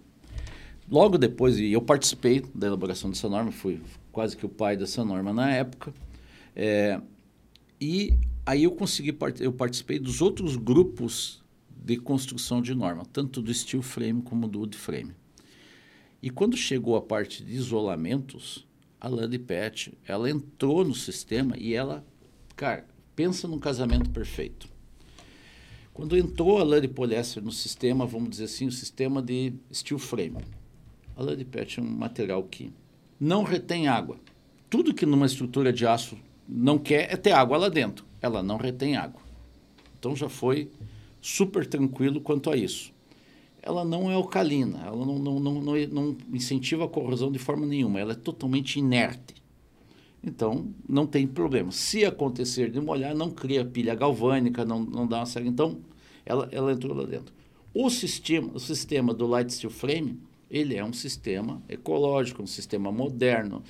Logo 0.88 1.18
depois, 1.18 1.58
e 1.58 1.72
eu 1.72 1.82
participei 1.82 2.44
da 2.54 2.68
elaboração 2.68 3.10
dessa 3.10 3.28
norma, 3.28 3.50
fui 3.50 3.80
quase 4.12 4.36
que 4.36 4.46
o 4.46 4.48
pai 4.48 4.76
dessa 4.76 5.04
norma 5.04 5.32
na 5.32 5.50
época. 5.50 5.92
É, 6.54 7.00
e 7.80 8.18
aí 8.44 8.64
eu 8.64 8.72
consegui, 8.72 9.16
eu 9.40 9.52
participei 9.52 9.98
dos 9.98 10.20
outros 10.20 10.56
grupos 10.56 11.42
de 11.68 11.96
construção 11.96 12.60
de 12.60 12.74
norma, 12.74 13.04
tanto 13.12 13.40
do 13.42 13.52
steel 13.52 13.82
frame 13.82 14.22
como 14.22 14.48
do 14.48 14.60
wood 14.60 14.76
frame. 14.76 15.12
E 16.22 16.30
quando 16.30 16.56
chegou 16.56 16.96
a 16.96 17.02
parte 17.02 17.44
de 17.44 17.54
isolamentos, 17.54 18.66
a 19.00 19.08
Landy 19.08 19.38
Pet, 19.38 19.96
ela 20.06 20.30
entrou 20.30 20.84
no 20.84 20.94
sistema 20.94 21.56
e 21.56 21.74
ela, 21.74 22.04
cara, 22.56 22.86
pensa 23.14 23.46
num 23.46 23.58
casamento 23.58 24.10
perfeito. 24.10 24.68
Quando 25.92 26.16
entrou 26.16 26.60
a 26.60 26.80
de 26.80 26.88
poliéster 26.88 27.42
no 27.42 27.50
sistema, 27.50 28.04
vamos 28.04 28.28
dizer 28.28 28.44
assim, 28.44 28.66
o 28.66 28.72
sistema 28.72 29.22
de 29.22 29.54
steel 29.72 29.98
frame, 29.98 30.36
a 31.16 31.34
de 31.34 31.44
pet 31.44 31.80
é 31.80 31.82
um 31.82 31.86
material 31.86 32.42
que 32.44 32.70
não 33.18 33.42
retém 33.42 33.88
água. 33.88 34.18
Tudo 34.68 34.92
que 34.92 35.06
numa 35.06 35.24
estrutura 35.24 35.72
de 35.72 35.86
aço 35.86 36.18
não 36.48 36.78
quer 36.78 37.12
é 37.12 37.16
ter 37.16 37.32
água 37.32 37.56
lá 37.56 37.68
dentro. 37.68 38.04
Ela 38.20 38.42
não 38.42 38.56
retém 38.56 38.96
água. 38.96 39.20
Então 39.98 40.14
já 40.14 40.28
foi 40.28 40.70
super 41.20 41.66
tranquilo 41.66 42.20
quanto 42.20 42.50
a 42.50 42.56
isso. 42.56 42.92
Ela 43.62 43.84
não 43.84 44.08
é 44.08 44.14
alcalina, 44.14 44.84
ela 44.86 45.04
não, 45.04 45.18
não, 45.18 45.40
não, 45.40 45.60
não, 45.60 46.16
incentiva 46.32 46.84
a 46.84 46.88
corrosão 46.88 47.32
de 47.32 47.38
forma 47.38 47.66
nenhuma, 47.66 47.98
ela 47.98 48.12
é 48.12 48.14
totalmente 48.14 48.78
inerte. 48.78 49.34
Então, 50.22 50.68
não 50.88 51.04
tem 51.04 51.26
problema. 51.26 51.72
Se 51.72 52.04
acontecer 52.04 52.70
de 52.70 52.80
molhar, 52.80 53.14
não 53.14 53.30
cria 53.30 53.64
pilha 53.64 53.94
galvânica, 53.94 54.64
não, 54.64 54.84
não 54.84 55.06
dá 55.06 55.18
uma 55.18 55.26
série. 55.26 55.48
Então, 55.48 55.80
ela, 56.24 56.48
ela 56.52 56.72
entrou 56.72 56.96
lá 56.96 57.04
dentro. 57.04 57.34
O 57.74 57.90
sistema, 57.90 58.50
o 58.54 58.60
sistema 58.60 59.12
do 59.12 59.26
Light 59.26 59.52
Steel 59.52 59.70
Frame 59.70 60.20
ele 60.50 60.76
é 60.76 60.84
um 60.84 60.92
sistema 60.92 61.62
ecológico, 61.68 62.42
um 62.42 62.46
sistema 62.46 62.92
moderno. 62.92 63.62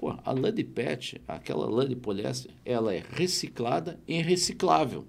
Pô, 0.00 0.14
a 0.24 0.32
lã 0.32 0.50
de 0.50 0.64
PET, 0.64 1.20
aquela 1.28 1.66
lã 1.68 1.86
de 1.86 1.94
poliéster, 1.94 2.50
ela 2.64 2.94
é 2.94 3.04
reciclada 3.06 4.00
e 4.08 4.22
reciclável. 4.22 5.04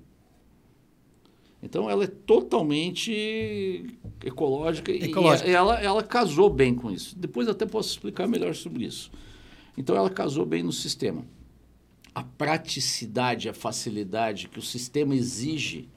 Então 1.63 1.89
ela 1.89 2.03
é 2.03 2.07
totalmente 2.07 3.97
ecológica, 4.21 4.91
ecológica. 4.91 5.49
e 5.49 5.53
ela, 5.53 5.79
ela 5.79 6.03
casou 6.03 6.49
bem 6.49 6.75
com 6.75 6.91
isso. 6.91 7.17
Depois 7.17 7.47
até 7.47 7.65
posso 7.65 7.87
explicar 7.91 8.27
melhor 8.27 8.53
sobre 8.53 8.83
isso. 8.83 9.09
Então 9.77 9.95
ela 9.95 10.09
casou 10.09 10.45
bem 10.45 10.61
no 10.61 10.73
sistema. 10.73 11.25
A 12.13 12.21
praticidade, 12.21 13.47
a 13.47 13.53
facilidade 13.53 14.49
que 14.49 14.59
o 14.59 14.61
sistema 14.61 15.15
exige 15.15 15.87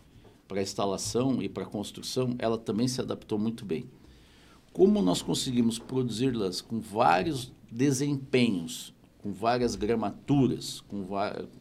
para 0.47 0.61
a 0.61 0.63
instalação 0.63 1.43
e 1.43 1.49
para 1.49 1.65
a 1.65 1.67
construção, 1.67 2.37
ela 2.39 2.57
também 2.57 2.87
se 2.87 3.01
adaptou 3.01 3.41
muito 3.41 3.65
bem. 3.65 3.87
Como 4.73 5.03
nós 5.03 5.21
conseguimos 5.21 5.81
produzi-las 5.81 6.61
com 6.61 6.79
vários 6.79 7.53
desempenhos, 7.75 8.95
com 9.19 9.33
várias 9.33 9.75
gramaturas, 9.75 10.81
com, 10.87 11.05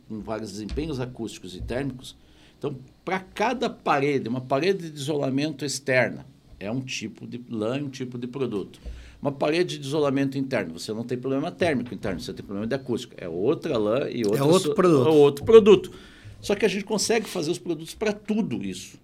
com 0.08 0.20
vários 0.20 0.52
desempenhos 0.52 1.00
acústicos 1.00 1.56
e 1.56 1.62
térmicos, 1.62 2.16
então, 2.58 2.78
para 3.04 3.20
cada 3.20 3.70
parede, 3.70 4.30
uma 4.30 4.40
parede 4.40 4.90
de 4.90 4.98
isolamento 4.98 5.66
externa, 5.66 6.26
é 6.60 6.72
um 6.72 6.80
tipo 6.80 7.28
de 7.28 7.44
lã 7.50 7.80
e 7.80 7.84
um 7.84 7.90
tipo 7.90 8.18
de 8.18 8.28
produto. 8.28 8.80
Uma 9.22 9.32
parede 9.32 9.78
de 9.78 9.86
isolamento 9.86 10.38
interno, 10.38 10.80
você 10.80 10.94
não 10.94 11.04
tem 11.04 11.18
problema 11.18 11.52
térmico 11.52 11.94
interno, 11.94 12.20
você 12.20 12.32
tem 12.32 12.46
problema 12.46 12.68
de 12.68 12.76
acústica. 12.76 13.16
É 13.20 13.28
outra 13.28 13.78
lã 13.78 14.08
e 14.10 14.24
outra, 14.24 14.40
é 14.40 14.44
outro 14.44 14.76
produto. 14.76 15.08
É 15.08 15.12
outro 15.12 15.46
produto. 15.46 15.92
Só 16.40 16.56
que 16.56 16.66
a 16.66 16.68
gente 16.68 16.86
consegue 16.86 17.28
fazer 17.28 17.52
os 17.52 17.60
produtos 17.60 17.96
para 17.96 18.14
tudo 18.14 18.64
isso. 18.64 18.98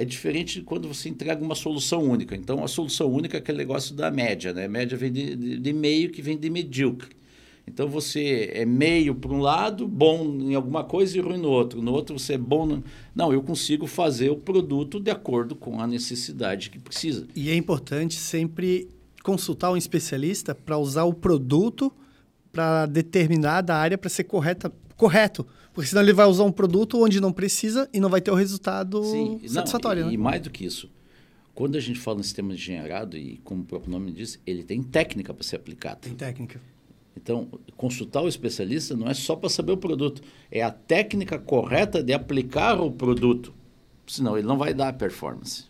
É 0.00 0.04
diferente 0.04 0.62
quando 0.62 0.88
você 0.88 1.08
entrega 1.08 1.44
uma 1.44 1.54
solução 1.54 2.02
única. 2.02 2.34
Então, 2.34 2.64
a 2.64 2.68
solução 2.68 3.10
única 3.10 3.36
é 3.36 3.40
aquele 3.40 3.58
negócio 3.58 3.94
da 3.94 4.10
média, 4.10 4.52
né? 4.52 4.66
Média 4.66 4.96
vem 4.96 5.12
de, 5.12 5.36
de, 5.36 5.58
de 5.58 5.72
meio 5.72 6.10
que 6.10 6.22
vem 6.22 6.38
de 6.38 6.48
medíocre. 6.48 7.20
Então 7.66 7.88
você 7.88 8.50
é 8.52 8.64
meio 8.64 9.14
para 9.14 9.30
um 9.30 9.40
lado, 9.40 9.86
bom 9.86 10.24
em 10.24 10.54
alguma 10.54 10.82
coisa 10.82 11.16
e 11.16 11.20
ruim 11.20 11.38
no 11.38 11.48
outro. 11.48 11.80
No 11.80 11.92
outro 11.92 12.18
você 12.18 12.32
é 12.32 12.38
bom. 12.38 12.66
No... 12.66 12.84
Não, 13.14 13.32
eu 13.32 13.42
consigo 13.42 13.86
fazer 13.86 14.28
o 14.30 14.36
produto 14.36 14.98
de 14.98 15.10
acordo 15.10 15.54
com 15.54 15.80
a 15.80 15.86
necessidade 15.86 16.68
que 16.68 16.80
precisa. 16.80 17.26
E 17.34 17.48
é 17.48 17.54
importante 17.54 18.16
sempre 18.16 18.88
consultar 19.22 19.70
um 19.70 19.76
especialista 19.76 20.54
para 20.54 20.78
usar 20.78 21.04
o 21.04 21.14
produto 21.14 21.92
para 22.50 22.86
determinada 22.86 23.76
área 23.76 23.96
para 23.96 24.10
ser 24.10 24.24
correta, 24.24 24.72
correto. 25.00 25.46
Porque 25.72 25.88
senão 25.88 26.02
ele 26.02 26.12
vai 26.12 26.26
usar 26.26 26.44
um 26.44 26.52
produto 26.52 27.02
onde 27.02 27.20
não 27.20 27.32
precisa 27.32 27.88
e 27.92 27.98
não 27.98 28.10
vai 28.10 28.20
ter 28.20 28.30
o 28.30 28.34
resultado 28.34 29.02
Sim, 29.04 29.40
satisfatório. 29.48 30.02
Não, 30.02 30.08
e, 30.08 30.16
né? 30.16 30.20
e 30.20 30.22
mais 30.22 30.42
do 30.42 30.50
que 30.50 30.64
isso, 30.64 30.90
quando 31.54 31.76
a 31.76 31.80
gente 31.80 31.98
fala 31.98 32.20
em 32.20 32.22
sistema 32.22 32.52
engenheirado, 32.52 33.16
e 33.16 33.38
como 33.38 33.62
o 33.62 33.64
próprio 33.64 33.90
nome 33.90 34.12
diz, 34.12 34.38
ele 34.46 34.62
tem 34.62 34.82
técnica 34.82 35.32
para 35.32 35.42
ser 35.42 35.56
aplicado. 35.56 36.00
Tem 36.00 36.14
técnica. 36.14 36.60
Então, 37.16 37.48
consultar 37.76 38.22
o 38.22 38.28
especialista 38.28 38.94
não 38.94 39.08
é 39.08 39.14
só 39.14 39.34
para 39.34 39.48
saber 39.48 39.72
o 39.72 39.76
produto, 39.76 40.22
é 40.50 40.62
a 40.62 40.70
técnica 40.70 41.38
correta 41.38 42.02
de 42.02 42.12
aplicar 42.12 42.80
o 42.80 42.90
produto. 42.90 43.54
Senão 44.06 44.36
ele 44.36 44.46
não 44.46 44.58
vai 44.58 44.74
dar 44.74 44.92
performance. 44.94 45.64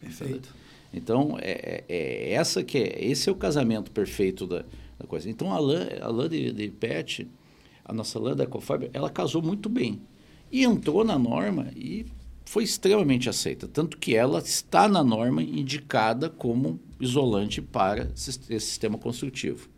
Perfeito. 0.00 0.54
Então, 0.94 1.36
é, 1.40 1.84
é, 1.88 1.96
é 1.96 2.32
essa 2.32 2.62
que 2.62 2.78
é, 2.78 3.04
esse 3.04 3.28
é 3.28 3.32
o 3.32 3.34
casamento 3.34 3.90
perfeito 3.90 4.46
da, 4.46 4.64
da 4.98 5.06
coisa. 5.06 5.28
Então, 5.28 5.52
a 5.52 5.58
lã, 5.58 5.88
a 6.00 6.08
lã 6.08 6.28
de, 6.28 6.52
de 6.52 6.68
PET, 6.68 7.26
a 7.92 7.94
nossa 7.94 8.18
lã 8.18 8.34
da 8.34 8.44
Ecofiber, 8.44 8.90
ela 8.92 9.10
casou 9.10 9.42
muito 9.42 9.68
bem. 9.68 10.00
E 10.50 10.64
entrou 10.64 11.04
na 11.04 11.18
norma 11.18 11.68
e 11.76 12.06
foi 12.44 12.64
extremamente 12.64 13.28
aceita. 13.28 13.68
Tanto 13.68 13.96
que 13.96 14.14
ela 14.14 14.38
está 14.40 14.88
na 14.88 15.02
norma 15.02 15.42
indicada 15.42 16.28
como 16.28 16.80
isolante 17.00 17.62
para 17.62 18.10
esse 18.14 18.32
sistema 18.60 18.98
construtivo 18.98 19.70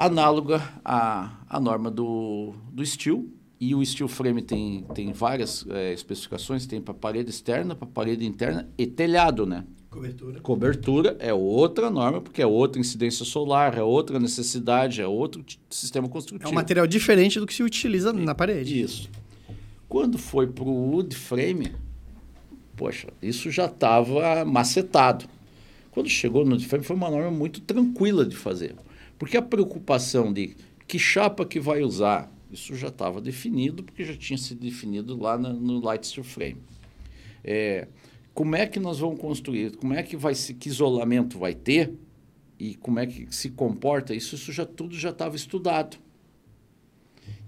análoga 0.00 0.62
à, 0.82 1.30
à 1.46 1.60
norma 1.60 1.90
do, 1.90 2.54
do 2.72 2.84
steel. 2.84 3.28
E 3.60 3.74
o 3.74 3.84
steel 3.84 4.08
frame 4.08 4.40
tem, 4.40 4.86
tem 4.94 5.12
várias 5.12 5.66
é, 5.68 5.92
especificações, 5.92 6.64
tem 6.64 6.80
para 6.80 6.94
parede 6.94 7.28
externa, 7.28 7.74
para 7.74 7.86
parede 7.86 8.24
interna 8.24 8.66
e 8.78 8.86
telhado, 8.86 9.44
né? 9.44 9.66
Cobertura. 9.90 10.40
Cobertura 10.40 11.16
é 11.18 11.34
outra 11.34 11.90
norma, 11.90 12.20
porque 12.20 12.40
é 12.40 12.46
outra 12.46 12.80
incidência 12.80 13.24
solar, 13.24 13.76
é 13.76 13.82
outra 13.82 14.20
necessidade, 14.20 15.02
é 15.02 15.06
outro 15.06 15.44
sistema 15.68 16.08
construtivo. 16.08 16.48
É 16.48 16.52
um 16.52 16.54
material 16.54 16.86
diferente 16.86 17.40
do 17.40 17.46
que 17.46 17.52
se 17.52 17.62
utiliza 17.62 18.12
na 18.12 18.34
parede. 18.34 18.80
Isso. 18.80 19.10
Quando 19.88 20.16
foi 20.16 20.46
para 20.46 20.62
o 20.62 20.92
wood 20.92 21.16
frame, 21.16 21.72
poxa, 22.76 23.08
isso 23.20 23.50
já 23.50 23.66
estava 23.66 24.44
macetado. 24.44 25.26
Quando 25.90 26.08
chegou 26.08 26.44
no 26.44 26.52
wood 26.52 26.66
frame, 26.68 26.84
foi 26.84 26.94
uma 26.94 27.10
norma 27.10 27.32
muito 27.32 27.60
tranquila 27.60 28.24
de 28.24 28.36
fazer. 28.36 28.76
Porque 29.18 29.36
a 29.36 29.42
preocupação 29.42 30.32
de 30.32 30.56
que 30.86 31.00
chapa 31.00 31.44
que 31.44 31.58
vai 31.58 31.82
usar, 31.82 32.32
isso 32.52 32.76
já 32.76 32.88
estava 32.88 33.20
definido, 33.20 33.82
porque 33.82 34.04
já 34.04 34.14
tinha 34.14 34.38
sido 34.38 34.60
definido 34.60 35.20
lá 35.20 35.36
na, 35.36 35.52
no 35.52 35.80
Light 35.80 36.06
Steel 36.06 36.22
Frame. 36.22 36.58
É, 37.42 37.88
como 38.34 38.56
é 38.56 38.66
que 38.66 38.80
nós 38.80 38.98
vamos 38.98 39.20
construir? 39.20 39.76
Como 39.76 39.94
é 39.94 40.02
que 40.02 40.16
vai 40.16 40.34
se 40.34 40.54
que 40.54 40.68
isolamento 40.68 41.38
vai 41.38 41.54
ter? 41.54 41.92
E 42.58 42.74
como 42.74 42.98
é 42.98 43.06
que 43.06 43.26
se 43.34 43.50
comporta? 43.50 44.14
Isso, 44.14 44.34
isso 44.34 44.52
já 44.52 44.66
tudo 44.66 44.94
já 44.94 45.10
estava 45.10 45.34
estudado. 45.36 45.96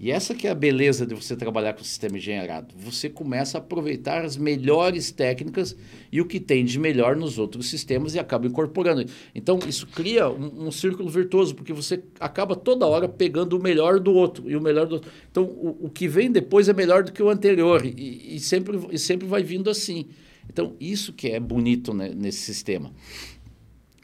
E 0.02 0.10
essa 0.10 0.34
que 0.34 0.48
é 0.48 0.50
a 0.50 0.54
beleza 0.54 1.06
de 1.06 1.14
você 1.14 1.36
trabalhar 1.36 1.74
com 1.74 1.80
o 1.80 1.84
sistema 1.84 2.16
engenheirado. 2.16 2.74
Você 2.76 3.08
começa 3.08 3.56
a 3.56 3.60
aproveitar 3.60 4.24
as 4.24 4.36
melhores 4.36 5.12
técnicas 5.12 5.76
e 6.10 6.20
o 6.20 6.26
que 6.26 6.40
tem 6.40 6.64
de 6.64 6.76
melhor 6.76 7.14
nos 7.14 7.38
outros 7.38 7.70
sistemas 7.70 8.14
e 8.14 8.18
acaba 8.18 8.48
incorporando. 8.48 9.04
Então, 9.32 9.60
isso 9.68 9.86
cria 9.86 10.28
um, 10.28 10.66
um 10.66 10.72
círculo 10.72 11.08
virtuoso, 11.08 11.54
porque 11.54 11.72
você 11.72 12.02
acaba 12.18 12.56
toda 12.56 12.84
hora 12.84 13.08
pegando 13.08 13.56
o 13.56 13.62
melhor 13.62 14.00
do 14.00 14.12
outro 14.12 14.50
e 14.50 14.56
o 14.56 14.60
melhor 14.60 14.86
do 14.86 14.94
outro. 14.96 15.10
Então, 15.30 15.44
o, 15.44 15.86
o 15.86 15.88
que 15.88 16.08
vem 16.08 16.32
depois 16.32 16.68
é 16.68 16.72
melhor 16.72 17.04
do 17.04 17.12
que 17.12 17.22
o 17.22 17.30
anterior 17.30 17.86
e, 17.86 18.34
e, 18.34 18.40
sempre, 18.40 18.80
e 18.90 18.98
sempre 18.98 19.28
vai 19.28 19.44
vindo 19.44 19.70
assim. 19.70 20.08
Então, 20.48 20.76
isso 20.80 21.12
que 21.12 21.28
é 21.28 21.40
bonito 21.40 21.94
né, 21.94 22.10
nesse 22.14 22.40
sistema. 22.40 22.92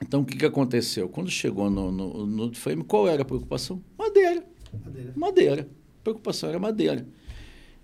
Então, 0.00 0.20
o 0.20 0.24
que, 0.24 0.36
que 0.36 0.46
aconteceu? 0.46 1.08
Quando 1.08 1.30
chegou 1.30 1.68
no, 1.68 1.90
no, 1.90 2.26
no 2.26 2.54
frame, 2.54 2.84
qual 2.84 3.08
era 3.08 3.22
a 3.22 3.24
preocupação? 3.24 3.82
Madeira. 3.98 4.44
Madeira. 4.84 5.12
Madeira 5.16 5.78
preocupação 6.08 6.48
era 6.48 6.58
madeira. 6.58 7.06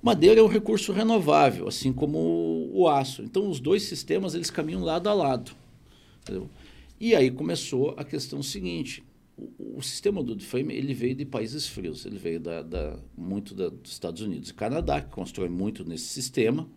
Madeira 0.03 0.41
é 0.41 0.43
um 0.43 0.49
recurso 0.49 0.93
renovável, 0.93 1.67
assim 1.67 1.93
como 1.93 2.71
o 2.73 2.89
aço. 2.89 3.23
Então, 3.23 3.49
os 3.49 3.61
dois 3.61 3.83
sistemas 3.85 4.35
eles 4.35 4.51
caminham 4.51 4.83
lado 4.83 5.09
a 5.09 5.15
lado. 5.15 5.53
Entendeu? 6.23 6.49
E 7.01 7.15
aí 7.15 7.31
começou 7.31 7.95
a 7.97 8.05
questão 8.05 8.43
seguinte: 8.43 9.03
o, 9.37 9.79
o 9.79 9.83
sistema 9.83 10.23
do 10.23 10.39
frame 10.41 10.75
ele 10.75 10.93
veio 10.93 11.15
de 11.15 11.25
países 11.25 11.67
frios, 11.67 12.05
ele 12.05 12.19
veio 12.19 12.41
da, 12.41 12.63
da 12.63 12.99
muito 13.17 13.55
da, 13.55 13.69
dos 13.69 13.93
Estados 13.93 14.21
Unidos 14.21 14.51
e 14.51 14.55
Canadá, 14.55 15.01
que 15.01 15.11
constrói 15.11 15.49
muito 15.49 15.85
nesse 15.85 16.07
sistema. 16.07 16.69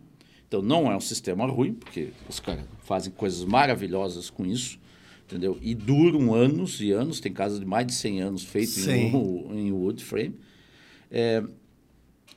Então, 0.48 0.62
não 0.62 0.90
é 0.90 0.96
um 0.96 1.00
sistema 1.00 1.46
ruim, 1.46 1.74
porque 1.74 2.08
os 2.26 2.40
caras 2.40 2.64
fazem 2.82 3.12
coisas 3.12 3.44
maravilhosas 3.44 4.30
com 4.30 4.46
isso, 4.46 4.78
entendeu? 5.26 5.58
E 5.60 5.74
duram 5.74 6.34
anos 6.34 6.80
e 6.80 6.90
anos. 6.90 7.20
Tem 7.20 7.30
casas 7.30 7.60
de 7.60 7.66
mais 7.66 7.86
de 7.86 7.92
100 7.92 8.22
anos 8.22 8.44
feitas 8.44 8.88
em, 8.88 9.12
em 9.12 9.72
wood 9.72 10.02
frame. 10.02 10.34
É, 11.10 11.44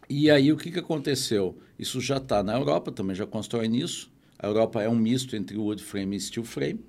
e 0.09 0.29
aí 0.29 0.51
o 0.51 0.57
que, 0.57 0.69
que 0.71 0.79
aconteceu? 0.79 1.57
Isso 1.79 2.01
já 2.01 2.17
está 2.17 2.43
na 2.43 2.53
Europa, 2.53 2.91
também 2.91 3.15
já 3.15 3.25
constrói 3.25 3.69
nisso. 3.69 4.11
A 4.37 4.45
Europa 4.45 4.81
é 4.81 4.89
um 4.89 4.95
misto 4.95 5.35
entre 5.35 5.57
wood 5.57 5.81
frame 5.81 6.17
e 6.17 6.19
steel 6.19 6.43
frame. 6.43 6.81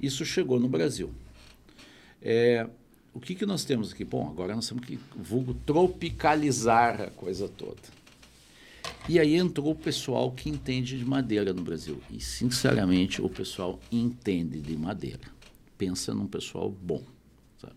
Isso 0.00 0.24
chegou 0.24 0.60
no 0.60 0.68
Brasil. 0.68 1.10
É, 2.22 2.68
o 3.12 3.18
que, 3.18 3.34
que 3.34 3.44
nós 3.44 3.64
temos 3.64 3.92
aqui? 3.92 4.04
Bom, 4.04 4.28
agora 4.28 4.54
nós 4.54 4.68
temos 4.68 4.84
que 4.86 4.98
vulgo 5.16 5.54
tropicalizar 5.66 7.00
a 7.00 7.10
coisa 7.10 7.48
toda. 7.48 7.80
E 9.08 9.18
aí 9.18 9.34
entrou 9.34 9.70
o 9.70 9.74
pessoal 9.74 10.30
que 10.30 10.48
entende 10.48 10.98
de 10.98 11.04
madeira 11.04 11.52
no 11.52 11.62
Brasil. 11.62 12.00
E, 12.10 12.20
sinceramente, 12.20 13.20
o 13.20 13.28
pessoal 13.28 13.80
entende 13.90 14.60
de 14.60 14.76
madeira. 14.76 15.20
Pensa 15.76 16.14
num 16.14 16.26
pessoal 16.26 16.70
bom. 16.70 17.02
Sabe? 17.60 17.74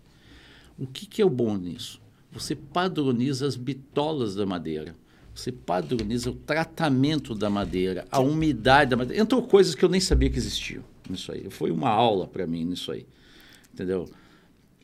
O 0.78 0.86
que, 0.86 1.06
que 1.06 1.22
é 1.22 1.26
o 1.26 1.30
bom 1.30 1.58
nisso? 1.58 2.02
Você 2.32 2.56
padroniza 2.56 3.48
as 3.48 3.56
bitolas 3.56 4.36
da 4.36 4.46
madeira. 4.46 4.96
Você 5.34 5.52
padroniza 5.52 6.30
o 6.30 6.36
tratamento 6.36 7.34
da 7.34 7.50
madeira, 7.50 8.06
a 8.12 8.20
umidade 8.20 8.92
da 8.92 8.98
madeira. 8.98 9.22
Entrou 9.22 9.42
coisas 9.42 9.74
que 9.74 9.84
eu 9.84 9.90
nem 9.90 10.00
sabia 10.00 10.30
que 10.30 10.38
existiam 10.38 10.84
nisso 11.10 11.32
aí. 11.32 11.50
Foi 11.50 11.72
uma 11.72 11.90
aula 11.90 12.28
para 12.28 12.46
mim 12.46 12.66
nisso 12.66 12.92
aí. 12.92 13.06
Entendeu? 13.74 14.08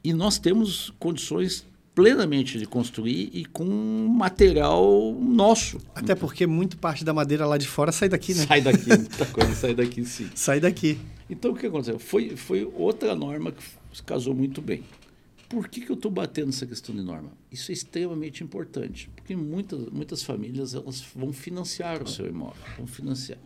E 0.04 0.14
nós 0.14 0.40
temos 0.40 0.92
condições 0.98 1.66
plenamente 1.94 2.58
de 2.58 2.66
construir 2.66 3.30
e 3.34 3.46
com 3.46 3.66
material 3.66 5.14
nosso. 5.20 5.80
Até 5.94 6.16
porque 6.16 6.48
muito 6.48 6.78
parte 6.78 7.04
da 7.04 7.14
madeira 7.14 7.46
lá 7.46 7.58
de 7.58 7.68
fora 7.68 7.92
sai 7.92 8.10
daqui, 8.10 8.34
né? 8.34 8.46
Sai 8.46 8.62
daqui, 8.62 8.88
muita 8.90 9.26
coisa 9.26 9.54
sai 9.54 9.74
daqui 9.74 10.06
sim. 10.06 10.30
Sai 10.36 10.60
daqui. 10.60 10.98
Então 11.30 11.52
o 11.52 11.56
que 11.56 11.68
aconteceu? 11.68 12.00
Foi, 12.00 12.36
foi 12.36 12.70
outra 12.76 13.16
norma 13.16 13.52
que 13.52 13.64
casou 14.04 14.34
muito 14.34 14.62
bem. 14.62 14.84
Por 15.50 15.68
que, 15.68 15.82
que 15.82 15.92
eu 15.92 15.96
estou 15.96 16.12
batendo 16.12 16.48
nessa 16.48 16.66
questão 16.68 16.94
de 16.94 17.02
norma? 17.02 17.32
Isso 17.52 17.72
é 17.72 17.74
extremamente 17.74 18.44
importante, 18.44 19.10
porque 19.16 19.36
muitas, 19.36 19.90
muitas 19.90 20.22
famílias 20.22 20.76
elas 20.76 21.04
vão 21.16 21.34
financiar 21.34 22.04
o 22.04 22.08
seu 22.08 22.28
imóvel, 22.28 22.62
vão 22.78 22.86
financiar. 22.86 23.40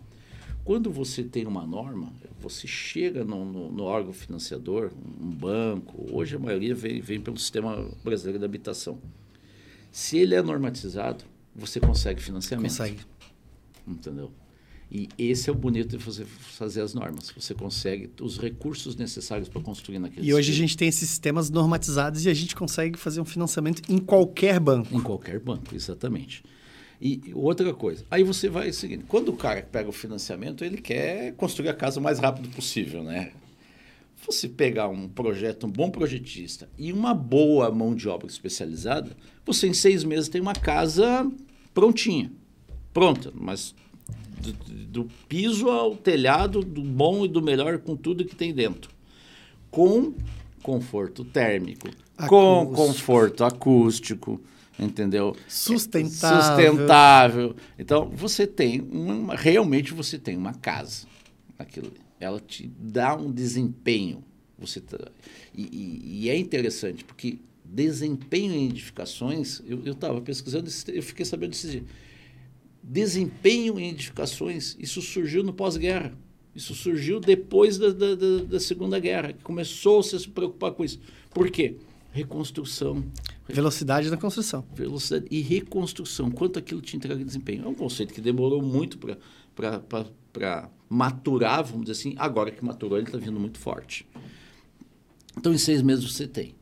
Quando 0.64 0.90
você 0.90 1.24
tem 1.24 1.46
uma 1.46 1.66
norma, 1.66 2.14
você 2.40 2.66
chega 2.68 3.26
no, 3.26 3.44
no, 3.44 3.72
no 3.72 3.84
órgão 3.84 4.14
financiador, 4.14 4.92
um 5.20 5.30
banco, 5.30 6.08
hoje 6.12 6.36
a 6.36 6.40
maioria 6.40 6.74
vem, 6.74 7.02
vem 7.02 7.20
pelo 7.20 7.38
Sistema 7.38 7.90
Brasileiro 8.04 8.40
de 8.40 8.46
Habitação. 8.46 8.98
Se 9.92 10.18
ele 10.18 10.36
é 10.36 10.42
normatizado, 10.42 11.26
você 11.54 11.80
consegue 11.80 12.22
financiamento. 12.22 12.70
Consegue. 12.70 13.00
Entendeu? 13.86 14.32
E 14.90 15.10
esse 15.18 15.50
é 15.50 15.52
o 15.52 15.56
bonito 15.56 15.98
de 15.98 16.04
você 16.04 16.24
fazer 16.24 16.82
as 16.82 16.94
normas. 16.94 17.34
Você 17.36 17.54
consegue 17.54 18.12
os 18.22 18.38
recursos 18.38 18.96
necessários 18.96 19.50
para 19.50 19.60
construir 19.60 20.00
naquele 20.00 20.28
E 20.28 20.34
hoje 20.34 20.52
a 20.52 20.56
gente 20.56 20.78
tem 20.78 20.88
esses 20.88 21.10
sistemas 21.10 21.50
normatizados 21.50 22.24
e 22.26 22.30
a 22.30 22.34
gente 22.34 22.56
consegue 22.56 22.98
fazer 22.98 23.20
um 23.20 23.26
financiamento 23.26 23.82
em 23.92 23.98
qualquer 23.98 24.60
banco. 24.60 24.96
Em 24.96 25.02
qualquer 25.02 25.40
banco, 25.40 25.76
exatamente. 25.76 26.44
E 27.06 27.34
outra 27.34 27.74
coisa, 27.74 28.06
aí 28.10 28.24
você 28.24 28.48
vai 28.48 28.72
seguindo. 28.72 29.04
Quando 29.06 29.28
o 29.28 29.36
cara 29.36 29.62
pega 29.62 29.90
o 29.90 29.92
financiamento, 29.92 30.64
ele 30.64 30.78
quer 30.78 31.34
construir 31.34 31.68
a 31.68 31.74
casa 31.74 32.00
o 32.00 32.04
mais 32.04 32.18
rápido 32.18 32.48
possível, 32.56 33.04
né? 33.04 33.34
Você 34.26 34.48
pegar 34.48 34.88
um 34.88 35.10
projeto, 35.10 35.68
um 35.68 35.70
bom 35.70 35.92
projetista 35.92 36.70
e 36.78 36.94
uma 36.94 37.14
boa 37.14 37.70
mão 37.70 37.94
de 37.94 38.08
obra 38.08 38.28
especializada, 38.28 39.18
você 39.46 39.68
em 39.68 39.74
seis 39.74 40.06
meses 40.06 40.30
tem 40.30 40.40
uma 40.40 40.54
casa 40.54 41.30
prontinha. 41.74 42.32
Pronta, 42.94 43.34
mas 43.36 43.76
do, 44.40 44.54
do 45.04 45.10
piso 45.28 45.68
ao 45.68 45.98
telhado, 45.98 46.62
do 46.62 46.82
bom 46.82 47.26
e 47.26 47.28
do 47.28 47.42
melhor, 47.42 47.80
com 47.80 47.98
tudo 47.98 48.24
que 48.24 48.34
tem 48.34 48.54
dentro. 48.54 48.90
Com 49.70 50.14
conforto 50.62 51.26
térmico, 51.26 51.90
acústico. 52.18 52.30
com 52.30 52.74
conforto 52.74 53.44
acústico, 53.44 54.42
entendeu? 54.80 55.36
Sustentável. 55.48 56.42
Sustentável. 56.42 57.56
Então, 57.78 58.10
você 58.10 58.48
tem 58.48 58.82
uma, 58.82 59.36
realmente 59.36 59.94
você 59.94 60.18
tem 60.18 60.38
uma 60.38 60.54
casa. 60.54 61.08
Aquilo, 61.58 61.92
ela 62.20 62.40
te 62.40 62.72
dá 62.80 63.16
um 63.16 63.32
desempenho. 63.32 64.24
Você 64.58 64.80
tá, 64.80 64.98
e, 65.54 65.64
e, 65.64 66.24
e 66.24 66.30
é 66.30 66.38
interessante 66.38 67.04
porque 67.04 67.40
Desempenho 67.74 68.54
em 68.54 68.66
edificações, 68.66 69.62
eu 69.66 69.80
estava 69.94 70.22
pesquisando, 70.22 70.70
eu 70.90 71.02
fiquei 71.02 71.26
sabendo 71.26 71.52
desses 71.52 71.72
dias. 71.72 71.84
Desempenho 72.84 73.80
em 73.80 73.90
edificações, 73.90 74.76
isso 74.80 75.02
surgiu 75.02 75.42
no 75.44 75.54
pós-guerra. 75.54 76.16
Isso 76.54 76.76
surgiu 76.76 77.20
depois 77.20 77.80
da, 77.80 77.90
da, 77.90 78.14
da, 78.14 78.44
da 78.44 78.60
Segunda 78.60 79.00
Guerra, 79.00 79.34
que 79.34 79.42
começou 79.42 80.04
-se 80.04 80.16
a 80.16 80.20
se 80.20 80.30
preocupar 80.30 80.72
com 80.74 80.84
isso. 80.84 81.00
Por 81.32 81.50
quê? 81.50 81.78
Reconstrução. 82.14 83.04
Velocidade 83.50 84.12
da 84.12 84.18
construção. 84.18 84.64
Velocidade 84.76 85.26
e 85.32 85.42
reconstrução. 85.42 86.30
Quanto 86.30 86.60
aquilo 86.60 86.80
te 86.80 86.96
entrega 86.96 87.26
desempenho. 87.26 87.66
É 87.66 87.68
um 87.68 87.74
conceito 87.74 88.14
que 88.14 88.22
demorou 88.22 88.62
muito 88.62 89.00
para 89.00 90.70
maturar, 90.88 91.64
vamos 91.64 91.88
dizer 91.88 91.94
assim. 91.94 92.16
Agora 92.20 92.52
que 92.52 92.64
maturou, 92.64 93.00
ele 93.00 93.08
está 93.08 93.18
vindo 93.18 93.40
muito 93.40 93.58
forte. 93.58 94.08
Então, 95.36 95.52
em 95.52 95.58
seis 95.58 95.82
meses 95.82 96.06
você 96.06 96.28
tem. 96.28 96.54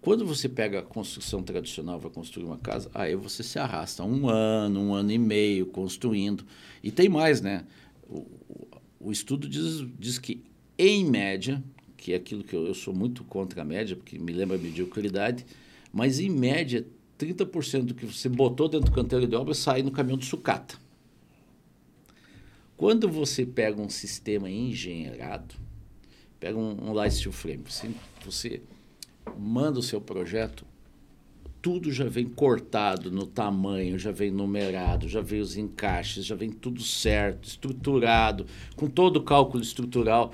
Quando 0.00 0.26
você 0.26 0.48
pega 0.48 0.80
a 0.80 0.82
construção 0.82 1.40
tradicional, 1.40 2.00
vai 2.00 2.10
construir 2.10 2.44
uma 2.44 2.58
casa, 2.58 2.90
aí 2.92 3.14
você 3.14 3.42
se 3.42 3.58
arrasta 3.58 4.02
um 4.02 4.28
ano, 4.28 4.80
um 4.80 4.94
ano 4.94 5.12
e 5.12 5.18
meio 5.18 5.66
construindo. 5.66 6.44
E 6.82 6.90
tem 6.90 7.08
mais, 7.08 7.40
né? 7.40 7.64
O, 8.08 8.26
o 9.00 9.12
estudo 9.12 9.48
diz, 9.48 9.84
diz 9.98 10.18
que, 10.18 10.44
em 10.76 11.04
média, 11.04 11.62
que 11.96 12.12
é 12.12 12.16
aquilo 12.16 12.44
que 12.44 12.54
eu, 12.54 12.66
eu 12.66 12.74
sou 12.74 12.94
muito 12.94 13.24
contra 13.24 13.62
a 13.62 13.64
média, 13.64 13.96
porque 13.96 14.18
me 14.18 14.32
lembra 14.32 14.56
a 14.56 14.60
mediocridade, 14.60 15.46
mas 15.92 16.20
em 16.20 16.30
média, 16.30 16.86
30% 17.18 17.82
do 17.84 17.94
que 17.94 18.06
você 18.06 18.28
botou 18.28 18.68
dentro 18.68 18.90
do 18.90 18.94
canteiro 18.94 19.26
de 19.26 19.34
obra 19.34 19.54
sai 19.54 19.82
no 19.82 19.90
caminhão 19.90 20.18
de 20.18 20.26
sucata. 20.26 20.76
Quando 22.76 23.08
você 23.08 23.46
pega 23.46 23.80
um 23.80 23.88
sistema 23.88 24.50
engenheirado, 24.50 25.54
pega 26.38 26.58
um, 26.58 26.90
um 26.90 26.92
light 26.92 27.14
steel 27.14 27.32
frame, 27.32 27.62
você, 27.66 27.90
você 28.24 28.62
manda 29.38 29.78
o 29.78 29.82
seu 29.82 30.00
projeto, 30.00 30.66
tudo 31.62 31.90
já 31.90 32.04
vem 32.04 32.26
cortado 32.26 33.10
no 33.10 33.26
tamanho, 33.26 33.98
já 33.98 34.12
vem 34.12 34.30
numerado, 34.30 35.08
já 35.08 35.20
vem 35.20 35.40
os 35.40 35.56
encaixes, 35.56 36.24
já 36.24 36.36
vem 36.36 36.50
tudo 36.50 36.80
certo, 36.82 37.48
estruturado, 37.48 38.46
com 38.76 38.86
todo 38.88 39.16
o 39.16 39.22
cálculo 39.22 39.62
estrutural. 39.62 40.32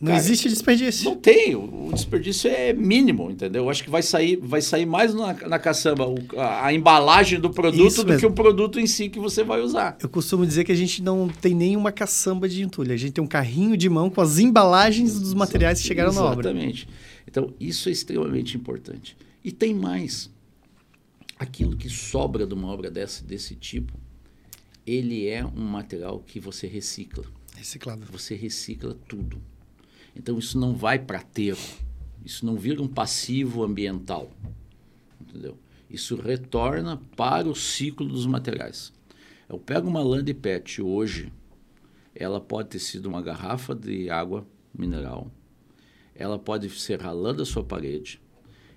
Não 0.00 0.12
Cara, 0.12 0.18
existe 0.18 0.48
desperdício. 0.48 1.04
Não 1.04 1.14
tem, 1.14 1.54
o 1.54 1.90
desperdício 1.92 2.50
é 2.50 2.72
mínimo, 2.72 3.30
entendeu? 3.30 3.64
Eu 3.64 3.70
acho 3.70 3.84
que 3.84 3.90
vai 3.90 4.02
sair, 4.02 4.36
vai 4.36 4.62
sair 4.62 4.86
mais 4.86 5.12
na, 5.12 5.34
na 5.34 5.58
caçamba 5.58 6.06
a, 6.38 6.68
a, 6.68 6.72
embalagem 6.72 7.38
do 7.38 7.50
produto 7.50 7.86
Isso 7.86 8.02
do 8.02 8.08
mesmo. 8.08 8.20
que 8.20 8.26
o 8.26 8.32
produto 8.32 8.80
em 8.80 8.86
si 8.86 9.10
que 9.10 9.18
você 9.18 9.44
vai 9.44 9.60
usar. 9.60 9.98
Eu 10.00 10.08
costumo 10.08 10.46
dizer 10.46 10.64
que 10.64 10.72
a 10.72 10.74
gente 10.74 11.02
não 11.02 11.28
tem 11.28 11.54
nenhuma 11.54 11.92
caçamba 11.92 12.48
de 12.48 12.62
entulho, 12.62 12.94
a 12.94 12.96
gente 12.96 13.12
tem 13.12 13.22
um 13.22 13.26
carrinho 13.26 13.76
de 13.76 13.90
mão 13.90 14.08
com 14.08 14.22
as 14.22 14.38
embalagens 14.38 15.20
dos 15.20 15.34
materiais 15.34 15.82
que 15.82 15.86
chegaram 15.86 16.14
na 16.14 16.24
obra. 16.24 16.48
Exatamente. 16.48 16.88
Então, 17.28 17.52
isso 17.60 17.90
é 17.90 17.92
extremamente 17.92 18.56
importante. 18.56 19.14
E 19.44 19.52
tem 19.52 19.74
mais. 19.74 20.30
Aquilo 21.38 21.76
que 21.76 21.90
sobra 21.90 22.46
de 22.46 22.54
uma 22.54 22.68
obra 22.68 22.90
dessa, 22.90 23.22
desse 23.22 23.54
tipo, 23.54 23.92
ele 24.86 25.28
é 25.28 25.44
um 25.44 25.64
material 25.64 26.20
que 26.26 26.40
você 26.40 26.66
recicla. 26.66 27.24
Reciclado. 27.54 28.06
Você 28.10 28.34
recicla 28.34 28.96
tudo. 29.06 29.40
Então 30.20 30.38
isso 30.38 30.58
não 30.58 30.74
vai 30.74 30.98
para 30.98 31.20
aterro, 31.20 31.66
isso 32.22 32.44
não 32.44 32.54
vira 32.54 32.82
um 32.82 32.86
passivo 32.86 33.64
ambiental, 33.64 34.30
entendeu? 35.18 35.56
Isso 35.88 36.14
retorna 36.14 37.00
para 37.16 37.48
o 37.48 37.54
ciclo 37.54 38.06
dos 38.06 38.26
materiais. 38.26 38.92
Eu 39.48 39.58
pego 39.58 39.88
uma 39.88 40.02
Land 40.02 40.34
PET 40.34 40.82
hoje, 40.82 41.32
ela 42.14 42.38
pode 42.38 42.68
ter 42.68 42.80
sido 42.80 43.06
uma 43.06 43.22
garrafa 43.22 43.74
de 43.74 44.10
água 44.10 44.46
mineral, 44.76 45.30
ela 46.14 46.38
pode 46.38 46.68
ser 46.68 47.00
ralando 47.00 47.40
a 47.40 47.46
sua 47.46 47.64
parede, 47.64 48.20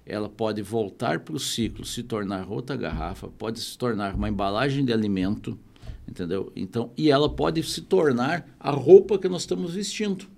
ela 0.06 0.30
pode 0.30 0.62
voltar 0.62 1.20
para 1.20 1.36
o 1.36 1.40
ciclo, 1.40 1.84
se 1.84 2.04
tornar 2.04 2.50
outra 2.50 2.78
garrafa, 2.78 3.28
pode 3.28 3.60
se 3.60 3.78
tornar 3.78 4.16
uma 4.16 4.30
embalagem 4.30 4.86
de 4.86 4.94
alimento, 4.94 5.60
entendeu? 6.08 6.54
Então, 6.56 6.94
e 6.96 7.12
ela 7.12 7.28
pode 7.28 7.62
se 7.64 7.82
tornar 7.82 8.48
a 8.58 8.72
roupa 8.72 9.20
que 9.20 9.28
nós 9.28 9.42
estamos 9.42 9.74
vestindo. 9.74 10.32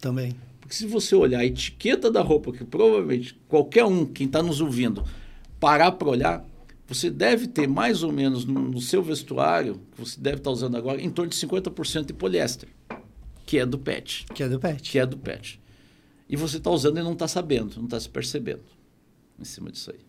Também. 0.00 0.34
Porque 0.60 0.74
se 0.74 0.86
você 0.86 1.14
olhar 1.14 1.40
a 1.40 1.44
etiqueta 1.44 2.10
da 2.10 2.22
roupa, 2.22 2.52
que 2.52 2.64
provavelmente 2.64 3.38
qualquer 3.48 3.84
um, 3.84 4.06
quem 4.06 4.26
está 4.26 4.42
nos 4.42 4.60
ouvindo, 4.60 5.04
parar 5.58 5.92
para 5.92 6.08
olhar, 6.08 6.44
você 6.86 7.10
deve 7.10 7.46
ter 7.46 7.68
mais 7.68 8.02
ou 8.02 8.12
menos 8.12 8.44
no, 8.44 8.60
no 8.60 8.80
seu 8.80 9.02
vestuário, 9.02 9.80
que 9.92 10.00
você 10.00 10.20
deve 10.20 10.38
estar 10.38 10.50
tá 10.50 10.54
usando 10.54 10.76
agora, 10.76 11.00
em 11.00 11.10
torno 11.10 11.30
de 11.30 11.36
50% 11.36 12.06
de 12.06 12.12
poliéster, 12.12 12.68
que 13.46 13.58
é 13.58 13.66
do 13.66 13.78
PET. 13.78 14.26
Que 14.34 14.42
é 14.42 14.48
do 14.48 14.58
PET. 14.58 14.90
Que 14.90 14.98
é 14.98 15.06
do 15.06 15.18
PET. 15.18 15.60
E 16.28 16.36
você 16.36 16.58
está 16.58 16.70
usando 16.70 16.98
e 16.98 17.02
não 17.02 17.12
está 17.12 17.26
sabendo, 17.26 17.76
não 17.76 17.84
está 17.84 17.98
se 17.98 18.08
percebendo 18.08 18.62
em 19.38 19.44
cima 19.44 19.70
disso 19.70 19.90
aí. 19.90 20.00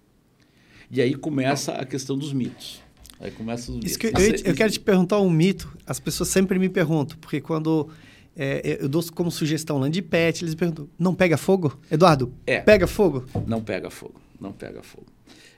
E 0.92 1.02
aí 1.02 1.16
começa 1.16 1.72
a 1.74 1.86
questão 1.86 2.18
dos 2.18 2.34
mitos. 2.34 2.82
Aí 3.20 3.32
começa 3.32 3.72
os 3.72 3.78
mitos. 3.78 3.98
Que 3.98 4.08
eu, 4.08 4.12
eu, 4.12 4.36
eu, 4.46 4.56
quero 4.56 4.72
te 4.72 4.80
perguntar 4.80 5.20
um 5.20 5.30
mito. 5.30 5.76
As 5.88 6.00
pessoas 6.00 6.30
sempre 6.30 6.60
me 6.60 6.70
perguntam, 6.70 7.18
porque 7.20 7.40
quando 7.40 7.90
é, 8.36 8.78
eu 8.82 8.88
dou 8.88 9.04
como 9.14 9.30
sugestão 9.30 9.78
land 9.78 10.02
pet, 10.04 10.44
eles 10.44 10.56
perguntam, 10.56 10.90
não 10.98 11.14
pega 11.14 11.38
fogo? 11.38 11.78
Eduardo, 11.90 12.34
é, 12.46 12.62
pega 12.62 12.88
fogo? 12.88 13.26
Não 13.46 13.62
pega 13.62 13.90
fogo, 13.90 14.22
não 14.40 14.52
pega 14.52 14.82
fogo. 14.82 15.08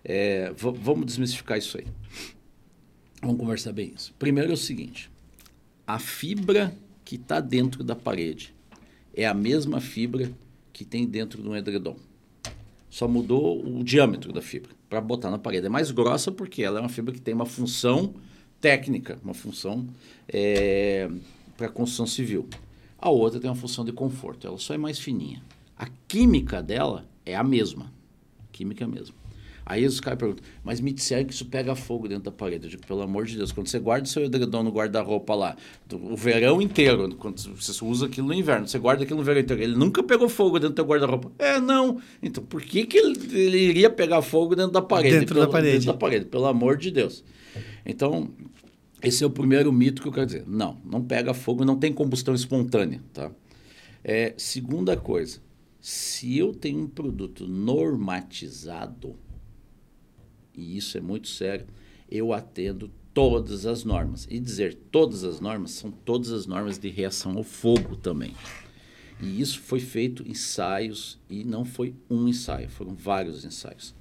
É, 0.03 0.51
vamos 0.55 1.05
desmistificar 1.05 1.57
isso 1.57 1.77
aí. 1.77 1.85
Vamos 3.21 3.37
conversar 3.37 3.71
bem 3.71 3.93
isso. 3.95 4.13
Primeiro 4.19 4.51
é 4.51 4.53
o 4.53 4.57
seguinte, 4.57 5.09
a 5.87 5.97
fibra 5.99 6.75
que 7.05 7.15
está 7.15 7.39
dentro 7.39 7.83
da 7.83 7.95
parede 7.95 8.53
é 9.15 9.25
a 9.25 9.33
mesma 9.33 9.79
fibra 9.79 10.31
que 10.73 10.83
tem 10.83 11.05
dentro 11.05 11.41
do 11.41 11.55
edredom. 11.55 11.95
Só 12.89 13.07
mudou 13.07 13.65
o 13.65 13.83
diâmetro 13.83 14.33
da 14.33 14.41
fibra 14.41 14.71
para 14.89 14.99
botar 14.99 15.31
na 15.31 15.37
parede. 15.37 15.65
É 15.65 15.69
mais 15.69 15.89
grossa 15.91 16.31
porque 16.31 16.63
ela 16.63 16.79
é 16.79 16.81
uma 16.81 16.89
fibra 16.89 17.13
que 17.13 17.21
tem 17.21 17.33
uma 17.33 17.45
função 17.45 18.13
técnica, 18.59 19.17
uma 19.23 19.33
função 19.33 19.87
é, 20.27 21.09
para 21.57 21.69
construção 21.69 22.05
civil. 22.05 22.47
A 23.03 23.09
outra 23.09 23.37
tem 23.37 23.49
uma 23.49 23.55
função 23.55 23.83
de 23.83 23.91
conforto, 23.91 24.47
ela 24.47 24.57
só 24.57 24.73
é 24.73 24.77
mais 24.77 24.97
fininha. 24.97 25.43
A 25.77 25.89
química 26.07 26.63
dela 26.63 27.05
é 27.25 27.35
a 27.35 27.43
mesma. 27.43 27.91
Química 28.49 28.85
é 28.85 28.87
a 28.87 28.87
mesma. 28.87 29.13
Aí 29.65 29.85
os 29.85 29.99
caras 29.99 30.17
perguntam, 30.17 30.45
mas 30.63 30.79
me 30.79 30.93
disseram 30.93 31.25
que 31.25 31.33
isso 31.33 31.45
pega 31.47 31.75
fogo 31.75 32.07
dentro 32.07 32.23
da 32.23 32.31
parede. 32.31 32.63
Eu 32.63 32.69
digo, 32.69 32.87
pelo 32.87 33.01
amor 33.01 33.25
de 33.25 33.35
Deus, 33.35 33.51
quando 33.51 33.67
você 33.67 33.77
guarda 33.77 34.05
o 34.05 34.09
seu 34.09 34.23
edredom 34.23 34.63
no 34.63 34.71
guarda-roupa 34.71 35.35
lá, 35.35 35.57
o 35.91 36.15
verão 36.15 36.61
inteiro, 36.61 37.13
quando 37.17 37.41
você 37.41 37.83
usa 37.83 38.05
aquilo 38.05 38.27
no 38.27 38.33
inverno, 38.33 38.69
você 38.69 38.79
guarda 38.79 39.03
aquilo 39.03 39.19
no 39.19 39.25
verão 39.25 39.41
inteiro, 39.41 39.61
ele 39.61 39.75
nunca 39.75 40.01
pegou 40.01 40.29
fogo 40.29 40.57
dentro 40.57 40.69
do 40.69 40.75
teu 40.75 40.85
guarda-roupa. 40.85 41.29
É, 41.37 41.59
não. 41.59 41.99
Então, 42.21 42.41
por 42.41 42.61
que, 42.61 42.85
que 42.85 42.97
ele, 42.97 43.19
ele, 43.37 43.57
iria 43.57 43.89
pegar 43.89 44.21
fogo 44.21 44.55
dentro 44.55 44.71
da 44.71 44.81
parede? 44.81 45.19
Dentro 45.19 45.35
pelo, 45.35 45.45
da 45.45 45.51
parede. 45.51 45.73
Dentro 45.73 45.91
da 45.91 45.97
parede, 45.97 46.23
pelo 46.23 46.45
amor 46.45 46.77
de 46.77 46.89
Deus. 46.89 47.21
Então, 47.85 48.29
esse 49.03 49.23
é 49.23 49.27
o 49.27 49.29
primeiro 49.29 49.71
mito 49.71 50.01
que 50.01 50.07
eu 50.07 50.11
quero 50.11 50.25
dizer. 50.25 50.45
Não, 50.47 50.79
não 50.85 51.03
pega 51.03 51.33
fogo, 51.33 51.65
não 51.65 51.77
tem 51.77 51.91
combustão 51.91 52.33
espontânea, 52.33 53.01
tá? 53.13 53.31
É, 54.03 54.33
segunda 54.37 54.95
coisa, 54.97 55.39
se 55.79 56.37
eu 56.37 56.53
tenho 56.53 56.79
um 56.79 56.87
produto 56.87 57.47
normatizado, 57.47 59.15
e 60.55 60.77
isso 60.77 60.97
é 60.97 61.01
muito 61.01 61.27
sério, 61.27 61.67
eu 62.09 62.31
atendo 62.31 62.89
todas 63.13 63.65
as 63.65 63.83
normas. 63.83 64.27
E 64.29 64.39
dizer 64.39 64.75
todas 64.91 65.23
as 65.23 65.39
normas 65.39 65.71
são 65.71 65.91
todas 65.91 66.31
as 66.31 66.45
normas 66.45 66.77
de 66.77 66.89
reação 66.89 67.37
ao 67.37 67.43
fogo 67.43 67.95
também. 67.95 68.33
E 69.21 69.41
isso 69.41 69.59
foi 69.59 69.79
feito 69.79 70.27
ensaios 70.27 71.19
e 71.29 71.43
não 71.43 71.63
foi 71.63 71.95
um 72.09 72.27
ensaio, 72.27 72.69
foram 72.69 72.93
vários 72.93 73.45
ensaios. 73.45 73.93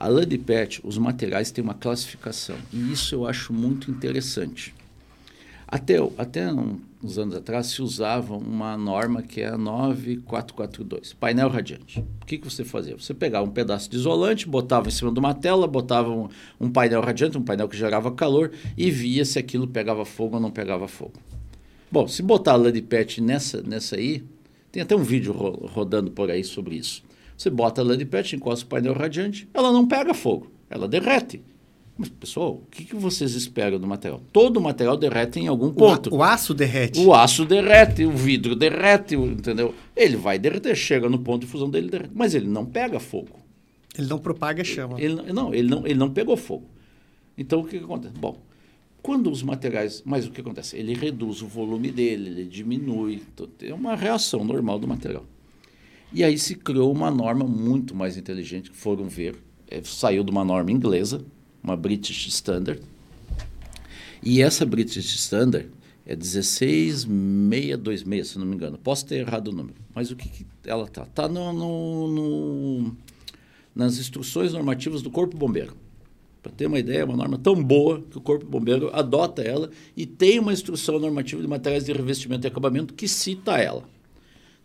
A 0.00 0.06
Landipet, 0.06 0.80
os 0.84 0.96
materiais 0.96 1.50
têm 1.50 1.64
uma 1.64 1.74
classificação 1.74 2.54
e 2.72 2.92
isso 2.92 3.16
eu 3.16 3.26
acho 3.26 3.52
muito 3.52 3.90
interessante. 3.90 4.72
Até, 5.66 5.96
até 6.16 6.52
uns 7.02 7.18
anos 7.18 7.34
atrás 7.34 7.66
se 7.66 7.82
usava 7.82 8.36
uma 8.36 8.76
norma 8.76 9.22
que 9.22 9.40
é 9.40 9.48
a 9.48 9.58
9442, 9.58 11.14
painel 11.14 11.48
radiante. 11.48 11.98
O 12.22 12.26
que, 12.26 12.38
que 12.38 12.48
você 12.48 12.64
fazia? 12.64 12.96
Você 12.96 13.12
pegava 13.12 13.44
um 13.44 13.50
pedaço 13.50 13.90
de 13.90 13.96
isolante, 13.96 14.48
botava 14.48 14.86
em 14.86 14.92
cima 14.92 15.10
de 15.10 15.18
uma 15.18 15.34
tela, 15.34 15.66
botava 15.66 16.10
um, 16.10 16.28
um 16.60 16.70
painel 16.70 17.00
radiante, 17.00 17.36
um 17.36 17.42
painel 17.42 17.68
que 17.68 17.76
gerava 17.76 18.12
calor 18.12 18.52
e 18.76 18.92
via 18.92 19.24
se 19.24 19.36
aquilo 19.36 19.66
pegava 19.66 20.04
fogo 20.04 20.36
ou 20.36 20.40
não 20.40 20.50
pegava 20.52 20.86
fogo. 20.86 21.14
Bom, 21.90 22.06
se 22.06 22.22
botar 22.22 22.52
a 22.52 22.56
Landipet 22.56 23.20
nessa, 23.20 23.62
nessa 23.62 23.96
aí, 23.96 24.22
tem 24.70 24.80
até 24.80 24.94
um 24.94 25.02
vídeo 25.02 25.32
ro 25.32 25.66
rodando 25.66 26.12
por 26.12 26.30
aí 26.30 26.44
sobre 26.44 26.76
isso. 26.76 27.02
Você 27.38 27.50
bota 27.50 27.80
a 27.80 27.84
lã 27.84 27.96
de 27.96 28.04
pet, 28.04 28.34
encosta 28.34 28.64
o 28.64 28.68
painel 28.68 28.94
radiante, 28.94 29.48
ela 29.54 29.70
não 29.70 29.86
pega 29.86 30.12
fogo, 30.12 30.50
ela 30.68 30.88
derrete. 30.88 31.40
Mas, 31.96 32.08
pessoal, 32.08 32.54
o 32.54 32.66
que, 32.68 32.84
que 32.84 32.96
vocês 32.96 33.34
esperam 33.34 33.78
do 33.78 33.86
material? 33.86 34.20
Todo 34.32 34.56
o 34.56 34.60
material 34.60 34.96
derrete 34.96 35.38
em 35.38 35.46
algum 35.46 35.72
ponto. 35.72 36.12
O, 36.12 36.18
o 36.18 36.22
aço 36.22 36.52
derrete. 36.52 36.98
O 36.98 37.14
aço 37.14 37.44
derrete, 37.44 38.04
o 38.04 38.10
vidro 38.10 38.56
derrete, 38.56 39.14
entendeu? 39.14 39.72
Ele 39.94 40.16
vai 40.16 40.36
derreter, 40.36 40.74
chega 40.74 41.08
no 41.08 41.18
ponto 41.20 41.42
de 41.42 41.46
fusão 41.46 41.70
dele, 41.70 41.88
derrete. 41.88 42.12
Mas 42.12 42.34
ele 42.34 42.48
não 42.48 42.66
pega 42.66 42.98
fogo. 42.98 43.38
Ele 43.96 44.08
não 44.08 44.18
propaga 44.18 44.64
chama. 44.64 45.00
Ele, 45.00 45.20
ele, 45.20 45.32
não, 45.32 45.54
ele 45.54 45.68
não, 45.68 45.86
ele 45.86 45.98
não 45.98 46.10
pegou 46.10 46.36
fogo. 46.36 46.66
Então, 47.36 47.60
o 47.60 47.64
que, 47.64 47.78
que 47.78 47.84
acontece? 47.84 48.14
Bom, 48.18 48.40
quando 49.00 49.30
os 49.30 49.44
materiais... 49.44 50.02
Mas 50.04 50.26
o 50.26 50.30
que 50.30 50.40
acontece? 50.40 50.76
Ele 50.76 50.94
reduz 50.94 51.40
o 51.42 51.46
volume 51.46 51.90
dele, 51.90 52.30
ele 52.30 52.44
diminui. 52.44 53.22
É 53.62 53.74
uma 53.74 53.94
reação 53.94 54.44
normal 54.44 54.78
do 54.78 54.88
material. 54.88 55.24
E 56.12 56.24
aí 56.24 56.38
se 56.38 56.54
criou 56.54 56.92
uma 56.92 57.10
norma 57.10 57.44
muito 57.44 57.94
mais 57.94 58.16
inteligente, 58.16 58.70
que 58.70 58.76
foram 58.76 59.08
ver 59.08 59.36
é, 59.70 59.82
saiu 59.84 60.24
de 60.24 60.30
uma 60.30 60.42
norma 60.44 60.72
inglesa, 60.72 61.22
uma 61.62 61.76
British 61.76 62.26
Standard. 62.28 62.80
E 64.22 64.40
essa 64.42 64.64
British 64.66 65.14
Standard 65.14 65.68
é 66.06 66.16
16626, 66.16 68.26
se 68.26 68.38
não 68.38 68.46
me 68.46 68.54
engano. 68.54 68.78
Posso 68.78 69.04
ter 69.06 69.16
errado 69.16 69.48
o 69.48 69.52
número, 69.52 69.76
mas 69.94 70.10
o 70.10 70.16
que, 70.16 70.26
que 70.28 70.46
ela 70.64 70.84
está? 70.84 71.02
Está 71.02 71.28
no, 71.28 71.52
no, 71.52 72.08
no, 72.08 72.96
nas 73.74 73.98
instruções 73.98 74.54
normativas 74.54 75.02
do 75.02 75.10
Corpo 75.10 75.36
Bombeiro. 75.36 75.76
Para 76.42 76.52
ter 76.52 76.66
uma 76.66 76.78
ideia, 76.78 77.00
é 77.00 77.04
uma 77.04 77.16
norma 77.16 77.36
tão 77.36 77.62
boa 77.62 78.02
que 78.10 78.16
o 78.16 78.20
Corpo 78.20 78.46
Bombeiro 78.46 78.88
adota 78.94 79.42
ela 79.42 79.68
e 79.96 80.06
tem 80.06 80.38
uma 80.38 80.52
instrução 80.52 80.98
normativa 80.98 81.42
de 81.42 81.48
materiais 81.48 81.84
de 81.84 81.92
revestimento 81.92 82.46
e 82.46 82.48
acabamento 82.48 82.94
que 82.94 83.06
cita 83.06 83.58
ela. 83.58 83.84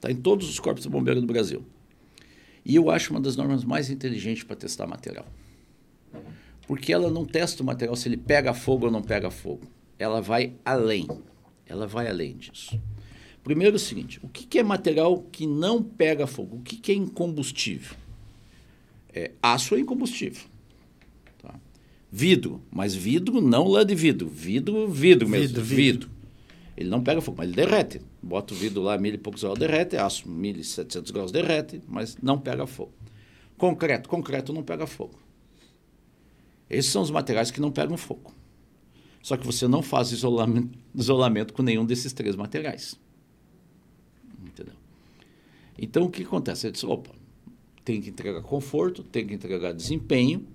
Está 0.04 0.12
em 0.12 0.18
todos 0.18 0.50
os 0.50 0.60
corpos 0.60 0.84
de 0.84 0.90
bombeiro 0.90 1.22
do 1.22 1.28
Brasil. 1.28 1.64
E 2.66 2.76
eu 2.76 2.92
acho 2.92 3.12
uma 3.12 3.22
das 3.22 3.38
normas 3.38 3.64
mais 3.64 3.90
inteligentes 3.90 4.44
para 4.44 4.58
testar 4.58 4.86
material. 4.86 5.26
Porque 6.68 6.92
ela 6.92 7.10
não 7.10 7.24
testa 7.24 7.64
o 7.64 7.66
material 7.66 7.96
se 7.96 8.10
ele 8.10 8.18
pega 8.18 8.54
fogo 8.54 8.88
ou 8.88 8.92
não 8.92 9.02
pega 9.02 9.32
fogo. 9.32 9.66
Ela 9.98 10.20
vai 10.20 10.56
além. 10.66 11.08
Ela 11.66 11.88
vai 11.88 12.10
além 12.10 12.36
disso. 12.36 12.78
Primeiro 13.46 13.76
é 13.76 13.78
o 13.78 13.80
seguinte: 13.80 14.20
o 14.22 14.28
que, 14.28 14.60
é 14.60 14.64
material 14.64 15.20
que 15.32 15.48
não 15.48 15.82
pega 15.82 16.28
fogo? 16.28 16.58
O 16.58 16.62
que, 16.62 16.92
é 16.92 16.96
incombustível? 16.96 17.96
É, 19.14 19.32
aço 19.42 19.74
é 19.74 19.80
incombustível. 19.80 20.44
Tá? 21.42 21.56
Vidro, 22.12 22.62
mas 22.70 22.94
vidro 22.94 23.40
não 23.40 23.70
lá 23.70 23.86
de 23.86 23.96
vidro. 23.96 24.28
Vidro, 24.28 24.86
vidro 24.90 25.30
mesmo. 25.30 25.48
Vidro, 25.48 25.64
vidro. 25.64 25.76
vidro. 25.78 26.10
Ele 26.76 26.90
não 26.90 27.02
pega 27.02 27.22
fogo, 27.22 27.38
mas 27.38 27.48
ele 27.48 27.56
derrete. 27.56 28.02
Bota 28.24 28.54
o 28.54 28.58
vidro 28.58 28.82
lá, 28.82 28.98
mil 28.98 29.14
e 29.14 29.18
poucos 29.18 29.44
graus, 29.44 29.60
derrete. 29.60 29.98
Aço, 29.98 30.30
mil 30.30 30.56
e 30.56 30.64
setecentos 30.64 31.12
graus, 31.12 31.30
derrete, 31.30 31.82
mas 31.86 32.16
não 32.24 32.40
pega 32.40 32.66
fogo. 32.66 32.94
Concreto, 33.58 34.08
concreto 34.08 34.54
não 34.54 34.64
pega 34.64 34.88
fogo. 34.88 35.20
Esses 36.70 36.90
são 36.90 37.02
os 37.02 37.12
materiais 37.12 37.52
que 37.52 37.60
não 37.60 37.70
pegam 37.70 37.98
fogo. 37.98 38.34
Só 39.22 39.36
que 39.36 39.46
você 39.46 39.68
não 39.68 39.82
faz 39.82 40.14
isolamento, 40.14 40.80
isolamento 40.96 41.54
com 41.54 41.62
nenhum 41.62 41.86
desses 41.86 42.14
três 42.14 42.38
materiais. 42.38 42.98
Entendeu? 44.42 44.76
Então, 45.78 46.06
o 46.06 46.10
que 46.10 46.24
acontece? 46.24 46.68
Ele 46.68 46.72
diz, 46.72 46.84
opa, 46.86 47.12
tem 47.84 48.00
que 48.02 48.10
entregar 48.10 48.42
conforto, 48.42 49.04
tem 49.04 49.28
que 49.28 49.34
entregar 49.34 49.74
desempenho. 49.74 50.48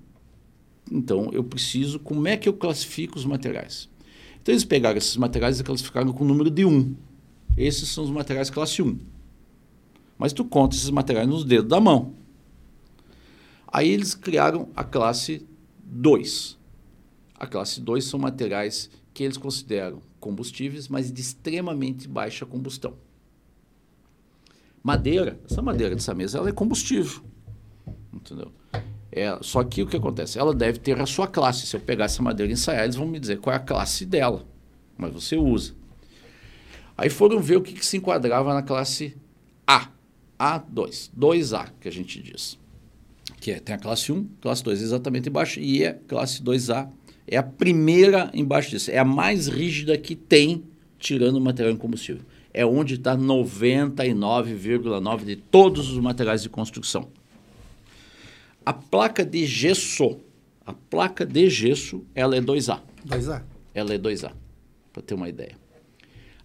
Então, 0.90 1.28
eu 1.32 1.44
preciso... 1.44 2.00
Como 2.00 2.26
é 2.26 2.36
que 2.38 2.48
eu 2.48 2.54
classifico 2.54 3.18
os 3.18 3.26
materiais? 3.26 3.90
Então, 4.40 4.54
eles 4.54 4.64
pegaram 4.64 4.96
esses 4.96 5.18
materiais 5.18 5.60
e 5.60 5.64
classificaram 5.64 6.12
com 6.14 6.24
o 6.24 6.26
número 6.26 6.50
de 6.50 6.64
1. 6.64 7.07
Esses 7.58 7.88
são 7.88 8.04
os 8.04 8.10
materiais 8.10 8.50
classe 8.50 8.80
1. 8.80 8.98
Mas 10.16 10.32
tu 10.32 10.44
conta 10.44 10.76
esses 10.76 10.90
materiais 10.90 11.26
nos 11.26 11.44
dedos 11.44 11.68
da 11.68 11.80
mão. 11.80 12.14
Aí 13.66 13.88
eles 13.88 14.14
criaram 14.14 14.68
a 14.76 14.84
classe 14.84 15.44
2. 15.82 16.56
A 17.34 17.46
classe 17.46 17.80
2 17.80 18.04
são 18.04 18.18
materiais 18.18 18.88
que 19.12 19.24
eles 19.24 19.36
consideram 19.36 20.00
combustíveis, 20.20 20.86
mas 20.86 21.12
de 21.12 21.20
extremamente 21.20 22.06
baixa 22.06 22.46
combustão. 22.46 22.94
Madeira, 24.82 25.40
essa 25.44 25.60
madeira 25.60 25.94
dessa 25.96 26.14
mesa, 26.14 26.38
ela 26.38 26.48
é 26.48 26.52
combustível. 26.52 27.22
Entendeu? 28.12 28.52
É, 29.10 29.36
só 29.42 29.64
que 29.64 29.82
o 29.82 29.86
que 29.86 29.96
acontece? 29.96 30.38
Ela 30.38 30.54
deve 30.54 30.78
ter 30.78 31.00
a 31.00 31.06
sua 31.06 31.26
classe. 31.26 31.66
Se 31.66 31.74
eu 31.74 31.80
pegar 31.80 32.04
essa 32.04 32.22
madeira 32.22 32.50
e 32.50 32.54
ensaiar, 32.54 32.84
eles 32.84 32.94
vão 32.94 33.06
me 33.06 33.18
dizer 33.18 33.40
qual 33.40 33.52
é 33.52 33.56
a 33.56 33.60
classe 33.60 34.06
dela. 34.06 34.46
Mas 34.96 35.12
você 35.12 35.36
usa. 35.36 35.74
Aí 36.98 37.08
foram 37.08 37.40
ver 37.40 37.56
o 37.56 37.62
que, 37.62 37.72
que 37.74 37.86
se 37.86 37.96
enquadrava 37.96 38.52
na 38.52 38.60
classe 38.60 39.16
A. 39.64 39.88
A2. 40.36 41.12
2A, 41.16 41.70
que 41.80 41.86
a 41.86 41.92
gente 41.92 42.20
diz. 42.20 42.58
Que 43.40 43.52
é, 43.52 43.60
tem 43.60 43.76
a 43.76 43.78
classe 43.78 44.10
1, 44.10 44.28
classe 44.40 44.64
2 44.64 44.82
exatamente 44.82 45.28
embaixo, 45.28 45.60
e 45.60 45.86
a 45.86 45.94
classe 45.94 46.42
2A 46.42 46.88
é 47.24 47.36
a 47.36 47.42
primeira 47.42 48.32
embaixo 48.34 48.70
disso. 48.70 48.90
É 48.90 48.98
a 48.98 49.04
mais 49.04 49.46
rígida 49.46 49.96
que 49.96 50.16
tem, 50.16 50.64
tirando 50.98 51.36
o 51.36 51.40
material 51.40 51.72
incombustível. 51.72 52.22
É 52.52 52.66
onde 52.66 52.94
está 52.94 53.16
99,9% 53.16 55.24
de 55.24 55.36
todos 55.36 55.92
os 55.92 55.98
materiais 55.98 56.42
de 56.42 56.48
construção. 56.48 57.10
A 58.66 58.72
placa 58.72 59.24
de 59.24 59.46
gesso, 59.46 60.18
a 60.66 60.72
placa 60.72 61.24
de 61.24 61.48
gesso, 61.48 62.04
ela 62.12 62.36
é 62.36 62.40
2A. 62.40 62.80
2A. 63.06 63.44
Ela 63.72 63.94
é 63.94 63.98
2A, 63.98 64.32
para 64.92 65.02
ter 65.02 65.14
uma 65.14 65.28
ideia. 65.28 65.67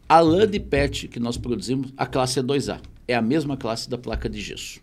A 0.08 0.20
lã 0.20 0.48
de 0.48 0.60
PET 0.60 1.08
que 1.08 1.20
nós 1.20 1.38
produzimos, 1.38 1.94
a 1.98 2.06
classe 2.06 2.40
é 2.40 2.44
2A. 2.44 2.82
É 3.08 3.16
a 3.16 3.22
mesma 3.22 3.58
classe 3.58 3.90
da 3.90 3.98
placa 3.98 4.30
de 4.30 4.42
gesso. 4.42 4.82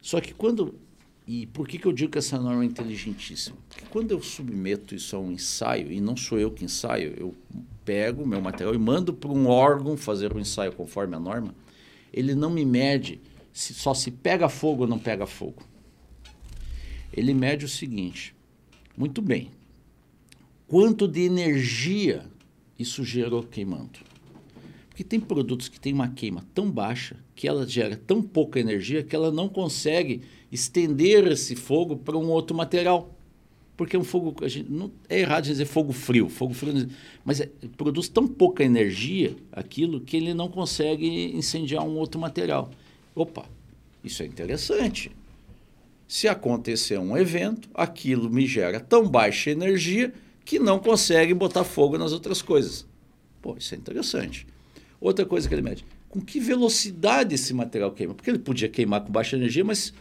Só 0.00 0.20
que 0.20 0.32
quando 0.32 0.74
e 1.30 1.46
por 1.46 1.68
que, 1.68 1.78
que 1.78 1.84
eu 1.86 1.92
digo 1.92 2.12
que 2.12 2.16
essa 2.16 2.38
norma 2.38 2.62
é 2.62 2.66
inteligentíssima? 2.66 3.54
Porque 3.68 3.84
quando 3.90 4.12
eu 4.12 4.22
submeto 4.22 4.94
isso 4.94 5.14
a 5.14 5.18
um 5.18 5.30
ensaio, 5.30 5.92
e 5.92 6.00
não 6.00 6.16
sou 6.16 6.38
eu 6.38 6.50
que 6.50 6.64
ensaio, 6.64 7.12
eu 7.18 7.34
pego 7.84 8.22
o 8.22 8.26
meu 8.26 8.40
material 8.40 8.74
e 8.74 8.78
mando 8.78 9.12
para 9.12 9.30
um 9.30 9.46
órgão 9.46 9.94
fazer 9.94 10.32
o 10.32 10.38
um 10.38 10.40
ensaio 10.40 10.72
conforme 10.72 11.14
a 11.14 11.20
norma, 11.20 11.54
ele 12.10 12.34
não 12.34 12.48
me 12.48 12.64
mede 12.64 13.20
se 13.52 13.74
só 13.74 13.92
se 13.92 14.10
pega 14.10 14.48
fogo 14.48 14.84
ou 14.84 14.88
não 14.88 14.98
pega 14.98 15.26
fogo. 15.26 15.62
Ele 17.12 17.34
mede 17.34 17.66
o 17.66 17.68
seguinte: 17.68 18.34
muito 18.96 19.20
bem, 19.20 19.50
quanto 20.66 21.06
de 21.06 21.20
energia 21.20 22.24
isso 22.78 23.04
gerou 23.04 23.42
queimando? 23.42 23.98
Porque 24.88 25.04
tem 25.04 25.20
produtos 25.20 25.68
que 25.68 25.78
têm 25.78 25.92
uma 25.92 26.08
queima 26.08 26.44
tão 26.54 26.70
baixa 26.70 27.16
que 27.34 27.46
ela 27.46 27.66
gera 27.66 27.96
tão 27.96 28.20
pouca 28.20 28.58
energia 28.58 29.02
que 29.02 29.14
ela 29.14 29.30
não 29.30 29.48
consegue 29.48 30.22
estender 30.50 31.26
esse 31.28 31.54
fogo 31.54 31.96
para 31.96 32.16
um 32.18 32.28
outro 32.28 32.56
material. 32.56 33.14
Porque 33.76 33.94
é 33.94 33.98
um 33.98 34.02
fogo. 34.02 34.34
A 34.44 34.48
gente, 34.48 34.68
não, 34.68 34.90
é 35.08 35.20
errado 35.20 35.44
dizer 35.44 35.64
fogo 35.66 35.92
frio. 35.92 36.28
Fogo 36.28 36.52
frio 36.52 36.88
mas 37.24 37.40
é, 37.40 37.48
produz 37.76 38.08
tão 38.08 38.26
pouca 38.26 38.64
energia 38.64 39.36
aquilo 39.52 40.00
que 40.00 40.16
ele 40.16 40.34
não 40.34 40.48
consegue 40.48 41.32
incendiar 41.32 41.86
um 41.86 41.96
outro 41.96 42.20
material. 42.20 42.68
Opa, 43.14 43.46
isso 44.02 44.24
é 44.24 44.26
interessante. 44.26 45.12
Se 46.08 46.26
acontecer 46.26 46.98
um 46.98 47.16
evento, 47.16 47.68
aquilo 47.72 48.28
me 48.28 48.46
gera 48.46 48.80
tão 48.80 49.08
baixa 49.08 49.50
energia 49.50 50.12
que 50.48 50.58
não 50.58 50.78
consegue 50.78 51.34
botar 51.34 51.62
fogo 51.62 51.98
nas 51.98 52.10
outras 52.10 52.40
coisas. 52.40 52.86
Pô, 53.42 53.54
isso 53.58 53.74
é 53.74 53.76
interessante. 53.76 54.46
Outra 54.98 55.26
coisa 55.26 55.46
que 55.46 55.54
ele 55.54 55.60
mede, 55.60 55.84
com 56.08 56.22
que 56.22 56.40
velocidade 56.40 57.34
esse 57.34 57.52
material 57.52 57.92
queima? 57.92 58.14
Porque 58.14 58.30
ele 58.30 58.38
podia 58.38 58.66
queimar 58.66 59.02
com 59.02 59.12
baixa 59.12 59.36
energia, 59.36 59.62
mas 59.62 59.92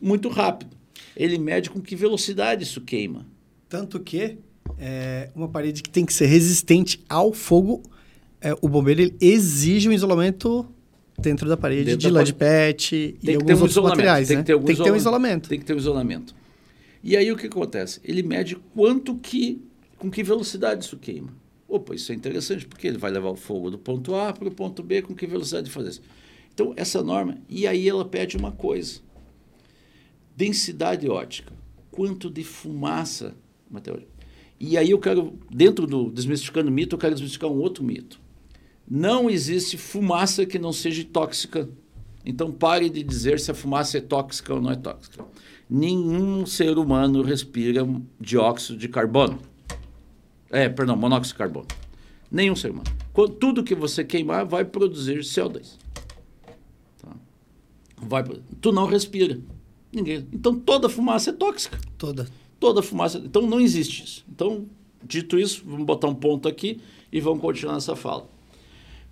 muito 0.00 0.30
rápido. 0.30 0.74
Ele 1.14 1.36
mede 1.36 1.68
com 1.68 1.82
que 1.82 1.94
velocidade 1.94 2.62
isso 2.62 2.80
queima. 2.80 3.26
Tanto 3.68 4.00
que 4.00 4.38
é, 4.78 5.28
uma 5.34 5.48
parede 5.48 5.82
que 5.82 5.90
tem 5.90 6.06
que 6.06 6.14
ser 6.14 6.26
resistente 6.28 7.04
ao 7.06 7.34
fogo, 7.34 7.82
é, 8.40 8.56
o 8.62 8.68
bombeiro 8.70 9.14
exige 9.20 9.86
um 9.86 9.92
isolamento 9.92 10.66
dentro 11.18 11.46
da 11.46 11.58
parede 11.58 11.84
dentro 11.84 11.98
de 11.98 12.10
lã 12.10 12.24
de 12.24 12.32
pet 12.32 13.18
e 13.22 13.34
alguns 13.34 13.58
um 13.58 13.62
outros 13.64 13.84
materiais. 13.84 14.28
Tem, 14.28 14.38
né? 14.38 14.42
que, 14.42 14.46
ter, 14.46 14.58
tem 14.58 14.76
que 14.76 14.82
ter 14.82 14.90
um 14.92 14.96
isolamento. 14.96 15.48
Tem 15.50 15.58
que 15.58 15.66
ter 15.66 15.74
um 15.74 15.78
isolamento. 15.78 16.34
E 17.06 17.18
aí 17.18 17.30
o 17.30 17.36
que 17.36 17.48
acontece? 17.48 18.00
Ele 18.02 18.22
mede 18.22 18.56
quanto 18.74 19.14
que, 19.16 19.60
com 20.04 20.10
que 20.10 20.22
velocidade 20.22 20.84
isso 20.84 20.98
queima. 20.98 21.32
Opa, 21.66 21.94
isso 21.94 22.12
é 22.12 22.14
interessante, 22.14 22.66
porque 22.66 22.86
ele 22.86 22.98
vai 22.98 23.10
levar 23.10 23.30
o 23.30 23.36
fogo 23.36 23.70
do 23.70 23.78
ponto 23.78 24.14
A 24.14 24.34
para 24.34 24.46
o 24.46 24.54
ponto 24.54 24.82
B, 24.82 25.00
com 25.00 25.14
que 25.14 25.26
velocidade 25.26 25.70
fazer 25.70 25.88
isso. 25.88 26.02
Então, 26.52 26.74
essa 26.76 27.02
norma, 27.02 27.38
e 27.48 27.66
aí 27.66 27.88
ela 27.88 28.04
pede 28.04 28.36
uma 28.36 28.52
coisa. 28.52 29.00
Densidade 30.36 31.08
ótica. 31.08 31.54
Quanto 31.90 32.28
de 32.28 32.44
fumaça, 32.44 33.34
Mateus? 33.70 34.02
E 34.60 34.76
aí 34.76 34.90
eu 34.90 34.98
quero, 34.98 35.38
dentro 35.50 35.86
do 35.86 36.10
Desmistificando 36.10 36.70
Mito, 36.70 36.96
eu 36.96 37.00
quero 37.00 37.14
desmistificar 37.14 37.50
um 37.50 37.58
outro 37.58 37.82
mito. 37.82 38.20
Não 38.86 39.30
existe 39.30 39.78
fumaça 39.78 40.44
que 40.44 40.58
não 40.58 40.72
seja 40.72 41.02
tóxica. 41.10 41.66
Então 42.26 42.52
pare 42.52 42.90
de 42.90 43.02
dizer 43.02 43.40
se 43.40 43.50
a 43.50 43.54
fumaça 43.54 43.96
é 43.96 44.00
tóxica 44.02 44.52
ou 44.52 44.60
não 44.60 44.70
é 44.70 44.76
tóxica. 44.76 45.24
Nenhum 45.68 46.44
ser 46.44 46.76
humano 46.76 47.22
respira 47.22 47.88
dióxido 48.20 48.78
de 48.78 48.88
carbono. 48.88 49.53
É, 50.54 50.68
perdão, 50.68 50.94
monóxido 50.94 51.34
de 51.34 51.38
carbono. 51.38 51.66
Nenhum 52.30 52.54
ser 52.54 52.70
humano. 52.70 52.86
Tudo 53.40 53.64
que 53.64 53.74
você 53.74 54.04
queimar 54.04 54.46
vai 54.46 54.64
produzir 54.64 55.18
CO2. 55.18 55.76
Tá? 57.02 57.10
Vai, 57.96 58.22
tu 58.60 58.70
não 58.70 58.86
respira. 58.86 59.40
Ninguém. 59.92 60.28
Então 60.32 60.54
toda 60.54 60.88
fumaça 60.88 61.30
é 61.30 61.32
tóxica. 61.32 61.80
Toda. 61.98 62.28
Toda 62.60 62.82
fumaça. 62.82 63.18
Então 63.18 63.42
não 63.42 63.60
existe 63.60 64.04
isso. 64.04 64.24
Então, 64.32 64.66
dito 65.02 65.36
isso, 65.36 65.64
vamos 65.66 65.84
botar 65.84 66.06
um 66.06 66.14
ponto 66.14 66.46
aqui 66.46 66.80
e 67.10 67.20
vamos 67.20 67.40
continuar 67.40 67.74
nessa 67.74 67.96
fala. 67.96 68.30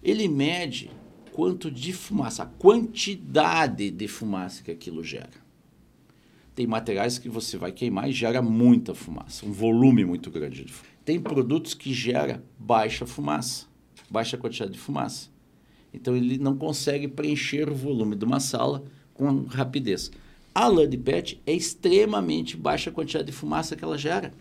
Ele 0.00 0.28
mede 0.28 0.92
quanto 1.32 1.72
de 1.72 1.92
fumaça, 1.92 2.44
a 2.44 2.46
quantidade 2.46 3.90
de 3.90 4.06
fumaça 4.06 4.62
que 4.62 4.70
aquilo 4.70 5.02
gera. 5.02 5.42
Tem 6.54 6.68
materiais 6.68 7.18
que 7.18 7.28
você 7.28 7.56
vai 7.56 7.72
queimar 7.72 8.08
e 8.08 8.12
gera 8.12 8.40
muita 8.40 8.94
fumaça, 8.94 9.44
um 9.44 9.50
volume 9.50 10.04
muito 10.04 10.30
grande 10.30 10.64
de 10.64 10.72
fumaça. 10.72 10.91
Tem 11.04 11.20
produtos 11.20 11.74
que 11.74 11.92
gera 11.92 12.42
baixa 12.58 13.04
fumaça, 13.04 13.66
baixa 14.08 14.36
quantidade 14.36 14.72
de 14.72 14.78
fumaça. 14.78 15.28
Então 15.92 16.16
ele 16.16 16.38
não 16.38 16.56
consegue 16.56 17.08
preencher 17.08 17.68
o 17.68 17.74
volume 17.74 18.16
de 18.16 18.24
uma 18.24 18.40
sala 18.40 18.84
com 19.12 19.44
rapidez. 19.44 20.10
A 20.54 20.66
lã 20.66 20.88
de 20.88 20.96
PET 20.96 21.40
é 21.46 21.52
extremamente 21.52 22.56
baixa 22.56 22.90
a 22.90 22.92
quantidade 22.92 23.26
de 23.26 23.32
fumaça 23.32 23.74
que 23.74 23.84
ela 23.84 23.98
gera. 23.98 24.32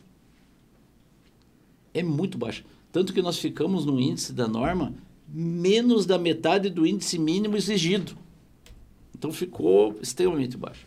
É 1.94 2.04
muito 2.04 2.38
baixa. 2.38 2.64
Tanto 2.92 3.14
que 3.14 3.22
nós 3.22 3.38
ficamos 3.40 3.86
no 3.86 4.00
índice 4.00 4.34
da 4.34 4.48
norma 4.48 4.94
menos 5.28 6.06
da 6.06 6.18
metade 6.18 6.70
do 6.70 6.86
índice 6.86 7.18
mínimo 7.18 7.56
exigido. 7.56 8.18
Então 9.18 9.32
ficou 9.32 9.98
extremamente 10.02 10.58
baixo. 10.58 10.86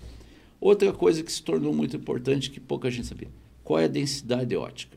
Outra 0.61 0.93
coisa 0.93 1.22
que 1.22 1.33
se 1.33 1.43
tornou 1.43 1.72
muito 1.72 1.97
importante, 1.97 2.51
que 2.51 2.61
pouca 2.61 2.91
gente 2.91 3.07
sabia, 3.07 3.29
qual 3.62 3.79
é 3.79 3.85
a 3.85 3.89
densidade 3.89 4.55
ótica? 4.57 4.97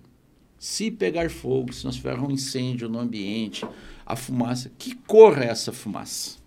Se 0.60 0.90
pegar 0.90 1.30
fogo, 1.30 1.72
se 1.72 1.86
nós 1.86 1.96
tiver 1.96 2.20
um 2.20 2.32
incêndio 2.32 2.90
no 2.90 3.00
ambiente, 3.00 3.66
a 4.06 4.16
fumaça, 4.16 4.72
que 4.78 4.96
cor 4.96 5.38
é 5.38 5.48
essa 5.48 5.72
fumaça? 5.72 6.38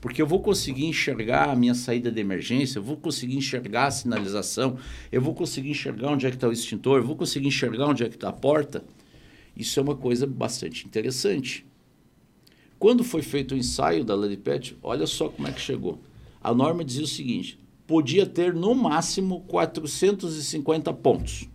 Porque 0.00 0.20
eu 0.20 0.26
vou 0.26 0.40
conseguir 0.40 0.86
enxergar 0.86 1.50
a 1.50 1.54
minha 1.54 1.74
saída 1.74 2.10
de 2.10 2.20
emergência, 2.20 2.78
eu 2.78 2.82
vou 2.82 2.96
conseguir 2.96 3.36
enxergar 3.36 3.86
a 3.86 3.90
sinalização, 3.90 4.78
eu 5.12 5.20
vou 5.20 5.34
conseguir 5.34 5.70
enxergar 5.70 6.10
onde 6.10 6.26
é 6.26 6.30
que 6.30 6.36
está 6.36 6.48
o 6.48 6.52
extintor, 6.52 6.98
eu 6.98 7.04
vou 7.04 7.14
conseguir 7.14 7.48
enxergar 7.48 7.86
onde 7.86 8.02
é 8.02 8.08
que 8.08 8.16
está 8.16 8.30
a 8.30 8.32
porta. 8.32 8.82
Isso 9.56 9.78
é 9.78 9.82
uma 9.82 9.94
coisa 9.94 10.26
bastante 10.26 10.86
interessante. 10.86 11.66
Quando 12.78 13.04
foi 13.04 13.20
feito 13.20 13.54
o 13.54 13.58
ensaio 13.58 14.02
da 14.02 14.14
LADPET, 14.14 14.76
olha 14.82 15.06
só 15.06 15.28
como 15.28 15.46
é 15.46 15.52
que 15.52 15.60
chegou. 15.60 16.00
A 16.42 16.54
norma 16.54 16.82
dizia 16.82 17.04
o 17.04 17.06
seguinte: 17.06 17.58
podia 17.86 18.24
ter 18.24 18.54
no 18.54 18.74
máximo 18.74 19.42
450 19.42 20.92
pontos. 20.94 21.46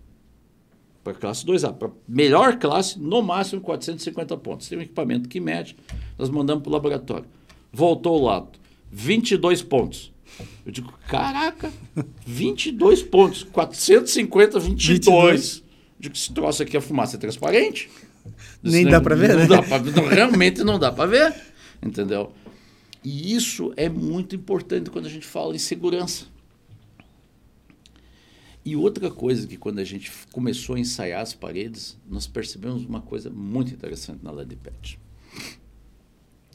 Para 1.05 1.13
classe 1.13 1.45
2A. 1.45 1.71
Para 1.71 1.91
melhor 2.07 2.57
classe, 2.57 2.99
no 2.99 3.21
máximo 3.21 3.61
450 3.61 4.35
pontos. 4.37 4.67
Tem 4.67 4.75
um 4.75 4.81
equipamento 4.81 5.29
que 5.29 5.39
mede, 5.39 5.77
nós 6.17 6.31
mandamos 6.31 6.63
para 6.63 6.71
o 6.71 6.73
laboratório. 6.73 7.27
Voltou 7.71 8.19
o 8.19 8.25
lado, 8.25 8.57
22 8.91 9.61
pontos. 9.61 10.11
Eu 10.65 10.71
digo, 10.71 10.91
caraca, 11.07 11.71
22 12.25 13.03
pontos, 13.03 13.43
450, 13.43 14.59
22. 14.59 14.97
22. 14.97 15.57
Eu 15.57 15.63
digo, 15.99 16.15
esse 16.15 16.33
troço 16.33 16.63
aqui, 16.63 16.75
a 16.75 16.81
fumaça 16.81 17.17
é 17.17 17.19
transparente. 17.19 17.87
Nem 18.63 18.83
dá 18.83 18.99
para 18.99 19.15
ver, 19.15 19.29
não 19.29 19.37
né? 19.37 19.45
Dá 19.45 19.61
pra, 19.61 19.79
não, 19.79 20.07
realmente 20.07 20.63
não 20.63 20.79
dá 20.79 20.91
para 20.91 21.05
ver, 21.05 21.35
entendeu? 21.85 22.31
E 23.03 23.35
isso 23.35 23.71
é 23.77 23.87
muito 23.87 24.35
importante 24.35 24.89
quando 24.89 25.05
a 25.05 25.09
gente 25.09 25.27
fala 25.27 25.55
em 25.55 25.59
segurança. 25.59 26.25
E 28.65 28.75
outra 28.75 29.11
coisa 29.11 29.45
que 29.45 29.57
quando 29.57 29.77
a 29.77 29.83
gente 29.83 30.11
começou 30.31 30.75
a 30.75 30.79
ensaiar 30.79 31.21
as 31.21 31.35
paredes, 31.35 31.95
nós 32.09 32.25
percebemos 32.25 32.83
uma 32.83 32.99
coisa 32.99 33.29
muito 33.29 33.71
interessante 33.71 34.23
na 34.23 34.31
LED 34.31 34.55
PET. 34.55 34.99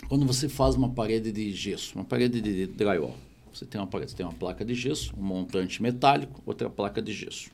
Quando 0.09 0.27
você 0.27 0.49
faz 0.49 0.75
uma 0.75 0.91
parede 0.91 1.31
de 1.31 1.53
gesso, 1.53 1.95
uma 1.95 2.05
parede 2.05 2.41
de 2.41 2.67
drywall, 2.67 3.17
você 3.53 3.65
tem 3.65 3.81
uma 3.81 3.87
parede, 3.87 4.11
você 4.11 4.17
tem 4.17 4.27
uma 4.27 4.33
placa 4.33 4.65
de 4.65 4.75
gesso, 4.75 5.15
um 5.17 5.23
montante 5.23 5.81
metálico, 5.81 6.43
outra 6.45 6.69
placa 6.69 7.01
de 7.01 7.13
gesso. 7.13 7.53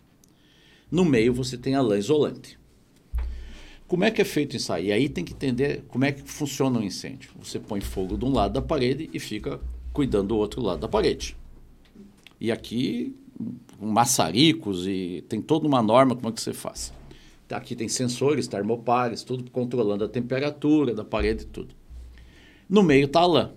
No 0.90 1.04
meio 1.04 1.34
você 1.34 1.58
tem 1.58 1.74
a 1.74 1.82
lã 1.82 1.98
isolante. 1.98 2.58
Como 3.86 4.04
é 4.04 4.10
que 4.10 4.22
é 4.22 4.24
feito 4.24 4.54
o 4.54 4.56
ensaio? 4.56 4.86
E 4.86 4.92
aí 4.92 5.08
tem 5.08 5.22
que 5.22 5.34
entender 5.34 5.84
como 5.88 6.06
é 6.06 6.12
que 6.12 6.22
funciona 6.22 6.78
o 6.78 6.80
um 6.80 6.84
incêndio. 6.84 7.30
Você 7.40 7.58
põe 7.58 7.82
fogo 7.82 8.16
de 8.16 8.24
um 8.24 8.32
lado 8.32 8.54
da 8.54 8.62
parede 8.62 9.10
e 9.12 9.20
fica 9.20 9.60
cuidando 9.92 10.28
do 10.28 10.36
outro 10.36 10.62
lado 10.62 10.80
da 10.80 10.88
parede. 10.88 11.36
E 12.40 12.50
aqui, 12.50 13.14
maçaricos 13.80 14.86
e 14.86 15.24
tem 15.28 15.40
toda 15.40 15.66
uma 15.66 15.82
norma 15.82 16.14
como 16.16 16.28
é 16.28 16.32
que 16.32 16.40
você 16.40 16.52
faz. 16.52 16.92
Aqui 17.50 17.76
tem 17.76 17.88
sensores, 17.88 18.48
termopares, 18.48 19.22
tudo 19.22 19.50
controlando 19.50 20.04
a 20.04 20.08
temperatura 20.08 20.94
da 20.94 21.04
parede 21.04 21.44
e 21.44 21.46
tudo. 21.46 21.74
No 22.68 22.82
meio 22.82 23.06
está 23.06 23.20
a 23.20 23.26
lã. 23.26 23.52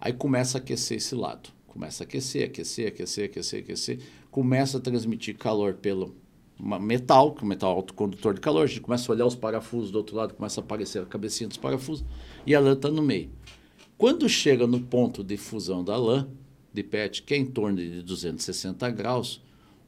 Aí 0.00 0.12
começa 0.12 0.58
a 0.58 0.60
aquecer 0.60 0.98
esse 0.98 1.14
lado. 1.14 1.50
Começa 1.66 2.04
a 2.04 2.06
aquecer, 2.06 2.46
aquecer, 2.46 2.88
aquecer, 2.88 3.24
aquecer, 3.24 3.60
aquecer. 3.60 3.98
Começa 4.30 4.78
a 4.78 4.80
transmitir 4.80 5.36
calor 5.36 5.74
pelo 5.74 6.14
metal, 6.58 7.32
que 7.32 7.42
é 7.42 7.44
um 7.44 7.48
metal 7.48 7.70
autocondutor 7.72 8.34
de 8.34 8.40
calor. 8.40 8.62
A 8.62 8.66
gente 8.66 8.80
começa 8.80 9.10
a 9.10 9.14
olhar 9.14 9.26
os 9.26 9.34
parafusos 9.34 9.90
do 9.90 9.98
outro 9.98 10.16
lado, 10.16 10.34
começa 10.34 10.60
a 10.60 10.64
aparecer 10.64 11.02
a 11.02 11.06
cabecinha 11.06 11.48
dos 11.48 11.56
parafusos 11.56 12.04
e 12.46 12.54
a 12.54 12.60
lã 12.60 12.74
está 12.74 12.88
no 12.88 13.02
meio. 13.02 13.30
Quando 13.96 14.28
chega 14.28 14.66
no 14.66 14.80
ponto 14.80 15.24
de 15.24 15.36
fusão 15.36 15.82
da 15.82 15.96
lã, 15.96 16.28
de 16.82 16.88
PET, 16.88 17.22
que 17.22 17.34
é 17.34 17.36
em 17.36 17.46
torno 17.46 17.78
de 17.78 18.02
260 18.02 18.90
graus, 18.90 19.42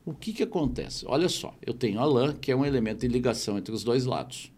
o 0.05 0.13
que, 0.15 0.33
que 0.33 0.43
acontece? 0.43 1.05
Olha 1.07 1.29
só, 1.29 1.55
eu 1.65 1.75
tenho 1.75 2.01
a 2.01 2.05
lã, 2.05 2.35
que 2.35 2.51
é 2.51 2.57
um 2.57 2.65
elemento 2.65 3.01
de 3.01 3.09
ligação 3.09 3.59
entre 3.59 3.75
os 3.75 3.85
dois 3.85 4.05
lados. 4.05 4.53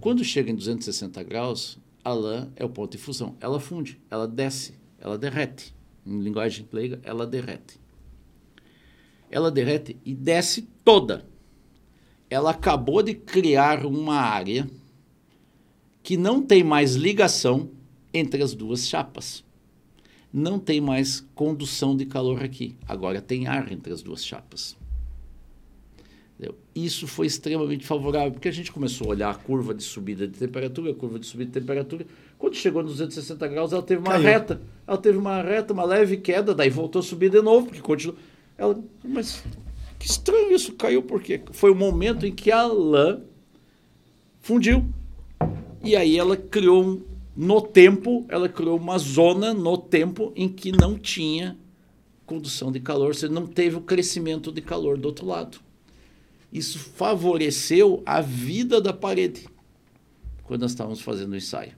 Quando 0.00 0.24
chega 0.24 0.50
em 0.50 0.54
260 0.54 1.22
graus, 1.22 1.78
a 2.02 2.12
lã 2.12 2.50
é 2.56 2.64
o 2.64 2.68
ponto 2.68 2.92
de 2.92 2.98
fusão. 2.98 3.36
Ela 3.40 3.60
funde, 3.60 4.00
ela 4.10 4.26
desce, 4.26 4.74
ela 4.98 5.18
derrete. 5.18 5.74
Em 6.04 6.18
linguagem 6.18 6.66
leiga, 6.72 6.98
ela 7.04 7.26
derrete 7.26 7.82
ela 9.32 9.50
derrete 9.50 9.96
e 10.04 10.14
desce 10.14 10.68
toda. 10.84 11.24
Ela 12.28 12.50
acabou 12.50 13.02
de 13.02 13.14
criar 13.14 13.86
uma 13.86 14.16
área 14.16 14.68
que 16.02 16.18
não 16.18 16.42
tem 16.42 16.62
mais 16.62 16.94
ligação 16.94 17.70
entre 18.12 18.42
as 18.42 18.54
duas 18.54 18.86
chapas. 18.86 19.42
Não 20.32 20.58
tem 20.58 20.80
mais 20.80 21.26
condução 21.34 21.96
de 21.96 22.06
calor 22.06 22.42
aqui. 22.42 22.76
Agora 22.88 23.20
tem 23.20 23.46
ar 23.46 23.70
entre 23.70 23.92
as 23.92 24.02
duas 24.02 24.24
chapas. 24.24 24.76
Entendeu? 26.38 26.56
Isso 26.74 27.06
foi 27.06 27.26
extremamente 27.26 27.86
favorável, 27.86 28.32
porque 28.32 28.48
a 28.48 28.52
gente 28.52 28.72
começou 28.72 29.08
a 29.08 29.10
olhar 29.10 29.30
a 29.30 29.34
curva 29.34 29.74
de 29.74 29.82
subida 29.82 30.26
de 30.26 30.38
temperatura, 30.38 30.90
a 30.90 30.94
curva 30.94 31.18
de 31.18 31.26
subida 31.26 31.50
de 31.50 31.60
temperatura. 31.60 32.06
Quando 32.38 32.56
chegou 32.56 32.82
nos 32.82 32.92
260 32.92 33.46
graus, 33.48 33.72
ela 33.72 33.82
teve 33.82 34.00
uma 34.00 34.12
Caiu. 34.12 34.24
reta. 34.24 34.60
Ela 34.86 34.98
teve 34.98 35.18
uma 35.18 35.42
reta, 35.42 35.72
uma 35.72 35.84
leve 35.84 36.16
queda, 36.16 36.54
daí 36.54 36.70
voltou 36.70 37.00
a 37.00 37.02
subir 37.02 37.30
de 37.30 37.40
novo, 37.42 37.66
porque 37.66 37.80
continuou. 37.80 38.18
Ela, 38.56 38.82
mas 39.04 39.44
que 39.98 40.06
estranho 40.06 40.50
isso, 40.52 40.72
caiu 40.72 41.02
por 41.02 41.22
quê? 41.22 41.40
Foi 41.52 41.70
o 41.70 41.74
momento 41.74 42.26
em 42.26 42.34
que 42.34 42.50
a 42.50 42.66
lã 42.66 43.20
fundiu. 44.40 44.84
E 45.84 45.94
aí 45.94 46.18
ela 46.18 46.36
criou 46.36 46.84
um, 46.84 47.02
no 47.34 47.60
tempo, 47.62 48.26
ela 48.28 48.48
criou 48.48 48.76
uma 48.76 48.98
zona 48.98 49.54
no 49.54 49.78
tempo 49.78 50.32
em 50.36 50.48
que 50.48 50.70
não 50.70 50.98
tinha 50.98 51.58
condução 52.26 52.70
de 52.70 52.80
calor, 52.80 53.14
você 53.14 53.28
não 53.28 53.46
teve 53.46 53.76
o 53.76 53.80
crescimento 53.80 54.52
de 54.52 54.60
calor 54.60 54.98
do 54.98 55.06
outro 55.06 55.26
lado. 55.26 55.58
Isso 56.52 56.78
favoreceu 56.78 58.02
a 58.04 58.20
vida 58.20 58.80
da 58.80 58.92
parede 58.92 59.46
quando 60.44 60.62
nós 60.62 60.72
estávamos 60.72 61.00
fazendo 61.00 61.32
o 61.32 61.36
ensaio. 61.36 61.72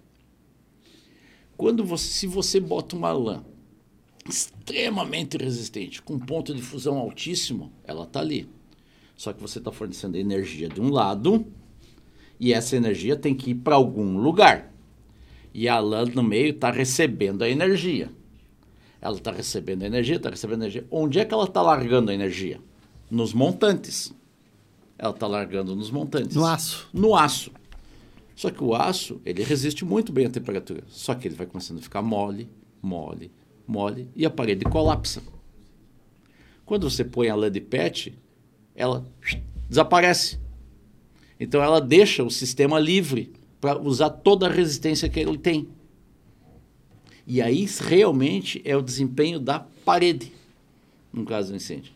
Quando 1.57 1.85
você, 1.85 2.09
se 2.09 2.27
você 2.27 2.59
bota 2.59 2.97
uma 2.97 3.13
lã 3.13 3.45
extremamente 4.29 5.37
resistente, 5.37 6.03
com 6.03 6.19
ponto 6.19 6.53
de 6.53 6.61
fusão 6.61 6.99
altíssimo, 6.99 7.73
ela 7.85 8.03
está 8.03 8.19
ali. 8.19 8.49
Só 9.17 9.33
que 9.33 9.41
você 9.41 9.59
está 9.59 9.71
fornecendo 9.71 10.17
energia 10.17 10.69
de 10.69 10.81
um 10.81 10.91
lado 10.91 11.47
e 12.41 12.53
essa 12.53 12.77
energia 12.77 13.15
tem 13.15 13.35
que 13.35 13.51
ir 13.51 13.55
para 13.57 13.77
algum 13.77 14.19
lugar. 14.19 14.74
E 15.55 15.69
a 15.69 15.79
lã 15.79 16.05
no 16.05 16.23
meio 16.25 16.51
está 16.51 16.73
recebendo 16.73 17.43
a 17.43 17.49
energia. 17.49 18.11
Ela 19.01 19.17
está 19.17 19.31
recebendo 19.31 19.85
a 19.85 19.87
energia, 19.87 20.17
está 20.17 20.29
recebendo 20.29 20.63
a 20.63 20.65
energia. 20.65 20.85
Onde 20.91 21.21
é 21.21 21.25
que 21.25 21.33
ela 21.33 21.45
está 21.45 21.63
largando 21.63 22.11
a 22.11 22.15
energia? 22.15 22.61
Nos 23.09 23.33
montantes. 23.33 24.13
Ela 24.99 25.13
está 25.13 25.29
largando 25.29 25.77
nos 25.77 25.93
montantes. 25.93 26.35
No 26.35 26.45
aço. 26.45 26.89
No 26.93 27.15
aço. 27.15 27.53
Só 28.35 28.51
que 28.51 28.65
o 28.65 28.75
aço, 28.75 29.21
ele 29.25 29.45
resiste 29.45 29.85
muito 29.85 30.13
bem 30.13 30.27
à 30.27 30.31
temperatura. 30.31 30.83
Só 30.89 31.15
que 31.15 31.29
ele 31.29 31.37
vai 31.37 31.47
começando 31.47 31.79
a 31.79 31.83
ficar 31.83 32.03
mole, 32.03 32.49
mole, 32.83 33.31
mole 33.65 34.09
e 34.17 34.27
a 34.27 34.31
parede 34.31 34.65
colapsa. 34.65 35.23
Quando 36.67 36.91
você 36.91 37.05
põe 37.05 37.29
a 37.29 37.37
lã 37.37 37.49
de 37.49 37.61
PET, 37.61 38.19
ela 38.75 39.07
desaparece. 39.69 40.41
Então 41.39 41.63
ela 41.63 41.81
deixa 41.81 42.25
o 42.25 42.31
sistema 42.31 42.79
livre 42.79 43.33
para 43.65 43.81
usar 43.81 44.11
toda 44.11 44.47
a 44.47 44.51
resistência 44.51 45.09
que 45.09 45.19
ele 45.19 45.39
tem. 45.39 45.67
E 47.27 47.41
aí 47.41 47.67
realmente 47.81 48.61
é 48.63 48.77
o 48.77 48.83
desempenho 48.83 49.41
da 49.41 49.59
parede, 49.59 50.31
no 51.11 51.25
caso 51.25 51.49
do 51.49 51.57
incêndio. 51.57 51.91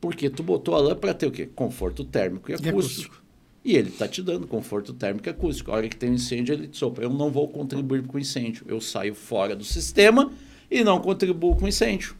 Porque 0.00 0.30
tu 0.30 0.44
botou 0.44 0.72
a 0.72 0.78
lã 0.78 0.94
para 0.94 1.12
ter 1.12 1.26
o 1.26 1.32
quê? 1.32 1.46
Conforto 1.52 2.04
térmico 2.04 2.48
e 2.48 2.54
acústico. 2.54 2.68
E, 2.68 2.70
acústico. 2.70 3.22
e 3.64 3.76
ele 3.76 3.88
está 3.88 4.06
te 4.06 4.22
dando 4.22 4.46
conforto 4.46 4.92
térmico 4.92 5.28
e 5.28 5.30
acústico. 5.30 5.72
A 5.72 5.74
hora 5.74 5.88
que 5.88 5.96
tem 5.96 6.10
um 6.10 6.14
incêndio, 6.14 6.52
ele 6.52 6.68
te 6.68 6.78
sopra. 6.78 7.04
Eu 7.04 7.10
não 7.10 7.28
vou 7.28 7.48
contribuir 7.48 8.06
com 8.06 8.16
o 8.16 8.20
incêndio. 8.20 8.64
Eu 8.68 8.80
saio 8.80 9.12
fora 9.12 9.56
do 9.56 9.64
sistema 9.64 10.30
e 10.70 10.84
não 10.84 11.00
contribuo 11.00 11.56
com 11.56 11.64
o 11.64 11.68
incêndio. 11.68 12.14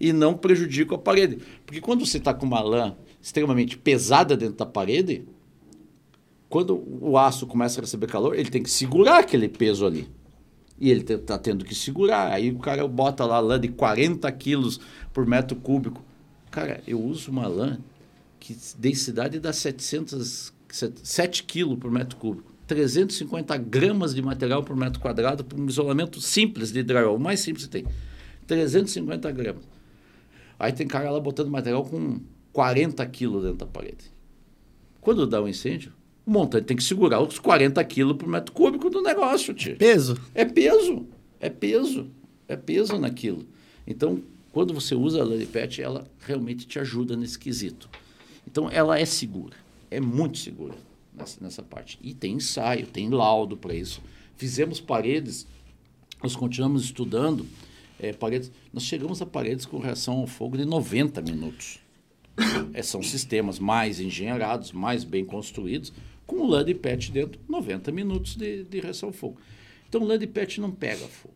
E 0.00 0.14
não 0.14 0.32
prejudico 0.32 0.94
a 0.94 0.98
parede. 0.98 1.40
Porque 1.66 1.82
quando 1.82 2.06
você 2.06 2.16
está 2.16 2.32
com 2.32 2.46
uma 2.46 2.62
lã 2.62 2.96
extremamente 3.20 3.76
pesada 3.76 4.34
dentro 4.34 4.56
da 4.56 4.64
parede, 4.64 5.26
quando 6.48 6.82
o 7.00 7.18
aço 7.18 7.46
começa 7.46 7.80
a 7.80 7.82
receber 7.82 8.06
calor, 8.06 8.36
ele 8.36 8.50
tem 8.50 8.62
que 8.62 8.70
segurar 8.70 9.18
aquele 9.18 9.48
peso 9.48 9.84
ali. 9.84 10.08
E 10.78 10.90
ele 10.90 11.00
está 11.00 11.38
tendo 11.38 11.64
que 11.64 11.74
segurar. 11.74 12.32
Aí 12.32 12.50
o 12.50 12.58
cara 12.58 12.86
bota 12.86 13.24
lá 13.24 13.40
lã 13.40 13.58
de 13.58 13.68
40 13.68 14.30
quilos 14.32 14.78
por 15.12 15.26
metro 15.26 15.56
cúbico. 15.56 16.04
Cara, 16.50 16.82
eu 16.86 17.00
uso 17.02 17.30
uma 17.30 17.46
lã 17.46 17.78
que 18.38 18.56
densidade 18.78 19.40
dá 19.40 19.52
700, 19.52 20.52
7 21.02 21.42
quilos 21.44 21.78
por 21.78 21.90
metro 21.90 22.16
cúbico. 22.16 22.52
350 22.66 23.56
gramas 23.58 24.14
de 24.14 24.20
material 24.20 24.62
por 24.62 24.76
metro 24.76 25.00
quadrado 25.00 25.44
para 25.44 25.58
um 25.58 25.66
isolamento 25.66 26.20
simples 26.20 26.72
de 26.72 26.82
drywall, 26.82 27.16
o 27.16 27.20
mais 27.20 27.40
simples 27.40 27.66
que 27.66 27.70
tem. 27.70 27.86
350 28.46 29.30
gramas. 29.32 29.64
Aí 30.58 30.72
tem 30.72 30.86
cara 30.86 31.10
lá 31.10 31.20
botando 31.20 31.48
material 31.48 31.84
com 31.84 32.20
40 32.52 33.04
quilos 33.06 33.42
dentro 33.42 33.58
da 33.58 33.66
parede. 33.66 34.12
Quando 35.00 35.26
dá 35.26 35.40
um 35.40 35.48
incêndio, 35.48 35.92
o 36.26 36.30
montante 36.30 36.66
tem 36.66 36.76
que 36.76 36.82
segurar 36.82 37.20
os 37.20 37.38
40 37.38 37.82
quilos 37.84 38.16
por 38.16 38.28
metro 38.28 38.52
cúbico 38.52 38.90
do 38.90 39.00
negócio, 39.00 39.54
tio. 39.54 39.76
Peso? 39.76 40.20
É 40.34 40.44
peso. 40.44 41.06
É 41.38 41.48
peso. 41.48 42.10
É 42.48 42.56
peso 42.56 42.98
naquilo. 42.98 43.46
Então, 43.86 44.20
quando 44.52 44.74
você 44.74 44.94
usa 44.94 45.20
a 45.20 45.24
Lulipet, 45.24 45.80
ela 45.80 46.04
realmente 46.18 46.66
te 46.66 46.78
ajuda 46.78 47.16
nesse 47.16 47.38
quesito. 47.38 47.88
Então, 48.46 48.68
ela 48.68 48.98
é 48.98 49.04
segura. 49.04 49.56
É 49.88 50.00
muito 50.00 50.38
segura 50.38 50.74
nessa, 51.14 51.38
nessa 51.40 51.62
parte. 51.62 51.98
E 52.02 52.12
tem 52.12 52.34
ensaio, 52.34 52.86
tem 52.86 53.08
laudo 53.08 53.56
para 53.56 53.74
isso. 53.74 54.02
Fizemos 54.36 54.80
paredes, 54.80 55.46
nós 56.22 56.34
continuamos 56.34 56.84
estudando 56.84 57.46
é, 57.98 58.12
paredes. 58.12 58.50
Nós 58.72 58.82
chegamos 58.82 59.22
a 59.22 59.26
paredes 59.26 59.64
com 59.64 59.78
reação 59.78 60.18
ao 60.18 60.26
fogo 60.26 60.56
de 60.56 60.64
90 60.64 61.22
minutos. 61.22 61.78
É, 62.74 62.82
são 62.82 63.02
sistemas 63.02 63.58
mais 63.58 63.98
engenheirados, 64.00 64.72
mais 64.72 65.04
bem 65.04 65.24
construídos, 65.24 65.92
com 66.26 66.36
o 66.36 66.46
Land 66.46 66.74
Pet 66.74 67.12
dentro, 67.12 67.40
90 67.48 67.92
minutos 67.92 68.36
de, 68.36 68.64
de 68.64 68.80
reação 68.80 69.10
ao 69.10 69.12
fogo. 69.12 69.38
Então, 69.88 70.02
o 70.02 70.04
Land 70.04 70.26
Pet 70.26 70.60
não 70.60 70.70
pega 70.70 71.06
fogo. 71.06 71.34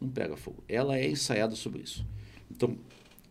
Não 0.00 0.08
pega 0.08 0.36
fogo. 0.36 0.62
Ela 0.68 0.98
é 0.98 1.08
ensaiada 1.08 1.56
sobre 1.56 1.82
isso. 1.82 2.06
Então, 2.50 2.76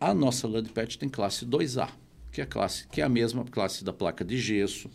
a 0.00 0.12
nossa 0.12 0.46
Land 0.46 0.70
Pet 0.70 0.98
tem 0.98 1.08
classe 1.08 1.46
2A, 1.46 1.90
que 2.32 2.40
é 2.40 2.46
classe 2.46 2.86
que 2.88 3.00
é 3.00 3.04
a 3.04 3.08
mesma 3.08 3.44
classe 3.44 3.84
da 3.84 3.92
placa 3.92 4.24
de 4.24 4.38
gesso, 4.38 4.90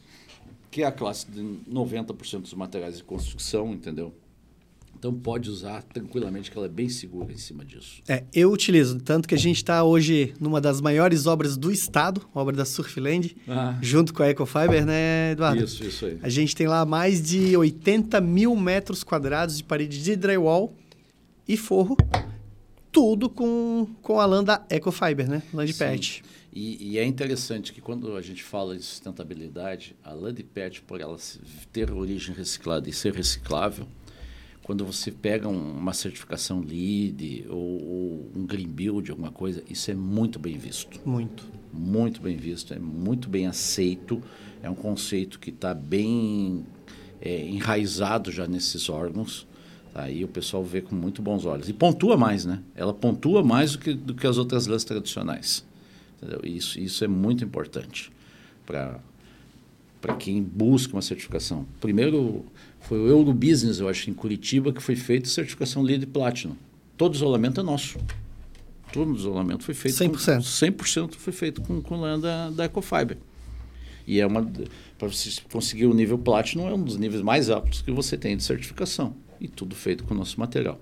que 0.69 0.83
é 0.83 0.85
a 0.85 0.91
classe 0.91 1.29
de 1.29 1.41
90% 1.41 2.41
dos 2.41 2.53
materiais 2.53 2.97
de 2.97 3.03
construção, 3.03 3.73
entendeu? 3.73 4.13
Então 5.03 5.13
pode 5.13 5.49
usar 5.49 5.83
tranquilamente, 5.83 6.49
que 6.49 6.57
ela 6.57 6.65
é 6.65 6.69
bem 6.69 6.87
segura 6.87 7.33
em 7.33 7.37
cima 7.37 7.65
disso. 7.65 8.01
É, 8.07 8.23
eu 8.33 8.49
utilizo, 8.49 8.97
tanto 9.01 9.27
que 9.27 9.35
a 9.35 9.37
gente 9.37 9.57
está 9.57 9.83
hoje 9.83 10.33
numa 10.39 10.61
das 10.61 10.79
maiores 10.79 11.27
obras 11.27 11.57
do 11.57 11.69
estado, 11.69 12.21
obra 12.33 12.55
da 12.55 12.63
Surfland, 12.63 13.35
ah. 13.45 13.77
junto 13.81 14.13
com 14.13 14.23
a 14.23 14.29
Ecofiber, 14.29 14.85
né, 14.85 15.31
Eduardo? 15.33 15.61
Isso, 15.61 15.83
isso 15.83 16.05
aí. 16.05 16.17
A 16.23 16.29
gente 16.29 16.55
tem 16.55 16.67
lá 16.67 16.85
mais 16.85 17.21
de 17.21 17.57
80 17.57 18.21
mil 18.21 18.55
metros 18.55 19.03
quadrados 19.03 19.57
de 19.57 19.65
parede 19.65 20.01
de 20.01 20.15
drywall 20.15 20.73
e 21.45 21.57
forro, 21.57 21.97
tudo 22.89 23.29
com, 23.29 23.85
com 24.01 24.21
a 24.21 24.25
lã 24.25 24.41
da 24.41 24.65
Ecofiber, 24.69 25.29
né? 25.29 25.43
Lã 25.53 25.65
de 25.65 25.73
pet. 25.73 26.23
E, 26.53 26.93
e, 26.93 26.97
é 26.97 27.03
interessante 27.03 27.73
que 27.73 27.81
quando 27.81 28.15
a 28.15 28.21
gente 28.21 28.41
fala 28.41 28.77
de 28.77 28.83
sustentabilidade, 28.83 29.97
a 30.01 30.13
lã 30.13 30.33
de 30.33 30.43
pet, 30.43 30.81
por 30.81 31.01
ela 31.01 31.17
ter 31.73 31.91
origem 31.91 32.33
reciclada 32.33 32.87
e 32.87 32.93
ser 32.93 33.13
reciclável, 33.13 33.85
quando 34.63 34.85
você 34.85 35.11
pega 35.11 35.47
um, 35.47 35.77
uma 35.77 35.93
certificação 35.93 36.61
LEED 36.61 37.45
ou, 37.49 37.57
ou, 37.57 38.31
um 38.35 38.45
Green 38.45 38.67
Build, 38.67 39.11
alguma 39.11 39.31
coisa, 39.31 39.61
isso 39.69 39.91
é 39.91 39.93
muito 39.93 40.39
bem 40.39 40.57
visto. 40.57 40.99
Muito. 41.05 41.43
Muito 41.71 42.21
bem 42.21 42.37
visto, 42.37 42.73
é 42.73 42.79
muito 42.79 43.29
bem 43.29 43.45
aceito. 43.45 44.21
É 44.61 44.69
um 44.69 44.75
conceito 44.75 45.37
que 45.37 45.49
está 45.49 45.73
bem 45.73 46.65
é, 47.21 47.45
enraizado 47.45 48.31
já 48.31 48.47
nesses 48.47 48.89
órgãos. 48.89 49.45
Aí 49.93 50.23
o 50.23 50.27
pessoal 50.27 50.63
vê 50.63 50.81
com 50.81 50.95
muito 50.95 51.21
bons 51.21 51.45
olhos. 51.45 51.67
E 51.67 51.73
pontua 51.73 52.15
mais, 52.15 52.45
né? 52.45 52.61
Ela 52.73 52.93
pontua 52.93 53.43
mais 53.43 53.73
do 53.73 53.79
que, 53.79 53.93
do 53.93 54.15
que 54.15 54.25
as 54.25 54.37
outras 54.37 54.65
lãs 54.65 54.83
tradicionais. 54.83 55.65
Entendeu? 56.17 56.39
Isso, 56.43 56.79
isso 56.79 57.03
é 57.03 57.07
muito 57.07 57.43
importante 57.43 58.11
para 58.65 58.99
quem 60.17 60.41
busca 60.41 60.93
uma 60.93 61.01
certificação. 61.01 61.65
Primeiro, 61.79 62.45
foi 62.83 62.99
o 62.99 63.07
Eurobusiness, 63.07 63.79
eu 63.79 63.87
acho, 63.87 64.09
em 64.09 64.13
Curitiba, 64.13 64.73
que 64.73 64.81
foi 64.81 64.95
feito 64.95 65.29
certificação 65.29 65.81
LEED 65.81 66.05
Platinum. 66.07 66.55
Todo 66.97 67.15
isolamento 67.15 67.59
é 67.59 67.63
nosso. 67.63 67.97
Todo 68.91 69.15
isolamento 69.15 69.63
foi 69.63 69.73
feito 69.73 69.97
100%. 69.97 70.11
Com, 70.11 70.17
100% 70.17 71.15
foi 71.15 71.33
feito 71.33 71.61
com, 71.61 71.81
com 71.81 71.95
lã 71.99 72.19
da, 72.19 72.49
da 72.49 72.65
Ecofiber. 72.65 73.17
E 74.05 74.19
é 74.19 74.27
uma 74.27 74.45
para 74.97 75.07
você 75.07 75.41
conseguir 75.51 75.85
o 75.85 75.93
nível 75.93 76.17
Platinum 76.17 76.67
é 76.67 76.73
um 76.73 76.83
dos 76.83 76.97
níveis 76.97 77.21
mais 77.21 77.49
altos 77.49 77.81
que 77.81 77.91
você 77.91 78.17
tem 78.17 78.35
de 78.35 78.43
certificação. 78.43 79.15
E 79.39 79.47
tudo 79.47 79.75
feito 79.75 80.03
com 80.03 80.13
o 80.13 80.17
nosso 80.17 80.39
material. 80.39 80.79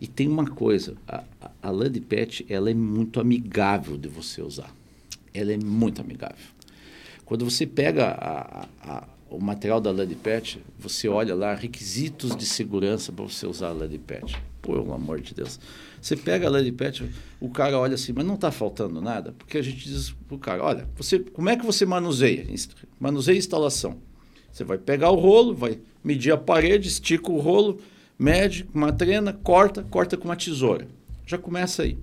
E 0.00 0.08
tem 0.08 0.26
uma 0.26 0.44
coisa, 0.44 0.96
a, 1.06 1.22
a 1.62 1.70
lã 1.70 1.88
de 1.88 2.00
PET, 2.00 2.44
ela 2.48 2.68
é 2.68 2.74
muito 2.74 3.20
amigável 3.20 3.96
de 3.96 4.08
você 4.08 4.42
usar. 4.42 4.74
Ela 5.32 5.52
é 5.52 5.56
muito 5.56 6.00
amigável. 6.00 6.44
Quando 7.24 7.44
você 7.44 7.64
pega 7.66 8.08
a, 8.08 8.68
a, 8.82 9.08
o 9.32 9.42
material 9.42 9.80
da 9.80 9.90
LADPET, 9.90 10.60
você 10.78 11.08
olha 11.08 11.34
lá, 11.34 11.54
requisitos 11.54 12.36
de 12.36 12.44
segurança 12.44 13.10
para 13.10 13.24
você 13.24 13.46
usar 13.46 13.68
a 13.68 13.72
LADPET. 13.72 14.36
Pelo 14.60 14.92
amor 14.92 15.20
de 15.20 15.34
Deus. 15.34 15.58
Você 16.00 16.16
pega 16.16 16.46
a 16.46 16.50
LADPET, 16.50 17.10
o 17.40 17.48
cara 17.48 17.78
olha 17.78 17.94
assim, 17.94 18.12
mas 18.12 18.24
não 18.24 18.34
está 18.34 18.52
faltando 18.52 19.00
nada? 19.00 19.32
Porque 19.32 19.58
a 19.58 19.62
gente 19.62 19.88
diz 19.88 20.10
para 20.10 20.36
o 20.36 20.38
cara, 20.38 20.62
olha, 20.62 20.88
você, 20.94 21.18
como 21.18 21.48
é 21.48 21.56
que 21.56 21.64
você 21.64 21.84
manuseia? 21.84 22.46
Manuseia 23.00 23.36
a 23.36 23.38
instalação. 23.38 23.98
Você 24.52 24.62
vai 24.62 24.78
pegar 24.78 25.10
o 25.10 25.16
rolo, 25.16 25.54
vai 25.54 25.80
medir 26.04 26.30
a 26.32 26.36
parede, 26.36 26.88
estica 26.88 27.30
o 27.32 27.40
rolo, 27.40 27.80
mede 28.18 28.64
com 28.64 28.78
uma 28.78 28.92
trena, 28.92 29.32
corta, 29.32 29.82
corta 29.82 30.16
com 30.16 30.26
uma 30.26 30.36
tesoura. 30.36 30.86
Já 31.26 31.38
começa 31.38 31.82
aí. 31.82 31.98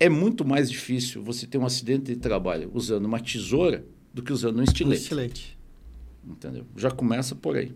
É 0.00 0.08
muito 0.08 0.44
mais 0.44 0.70
difícil 0.70 1.22
você 1.22 1.46
ter 1.46 1.58
um 1.58 1.66
acidente 1.66 2.04
de 2.04 2.16
trabalho 2.16 2.70
usando 2.74 3.04
uma 3.04 3.20
tesoura 3.20 3.84
do 4.12 4.22
que 4.22 4.32
usando 4.32 4.58
um 4.58 4.62
estilete. 4.62 5.00
Um 5.00 5.02
estilete 5.02 5.55
entendeu? 6.26 6.64
Já 6.76 6.90
começa 6.90 7.34
por 7.34 7.56
aí. 7.56 7.72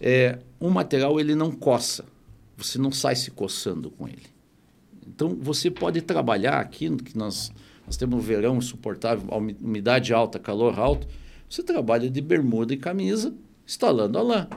É, 0.00 0.38
um 0.60 0.70
material 0.70 1.18
ele 1.18 1.34
não 1.34 1.50
coça, 1.50 2.04
você 2.56 2.78
não 2.78 2.90
sai 2.90 3.16
se 3.16 3.30
coçando 3.30 3.90
com 3.90 4.08
ele. 4.08 4.26
Então 5.06 5.36
você 5.40 5.70
pode 5.70 6.00
trabalhar 6.02 6.58
aqui, 6.60 6.94
que 6.96 7.16
nós, 7.16 7.52
nós 7.86 7.96
temos 7.96 8.18
um 8.18 8.20
verão 8.22 8.56
insuportável, 8.56 9.28
umidade 9.60 10.12
alta, 10.12 10.38
calor 10.38 10.78
alto, 10.78 11.06
você 11.48 11.62
trabalha 11.62 12.08
de 12.08 12.20
bermuda 12.20 12.72
e 12.72 12.76
camisa, 12.76 13.34
instalando 13.66 14.18
a 14.18 14.22
lã 14.22 14.48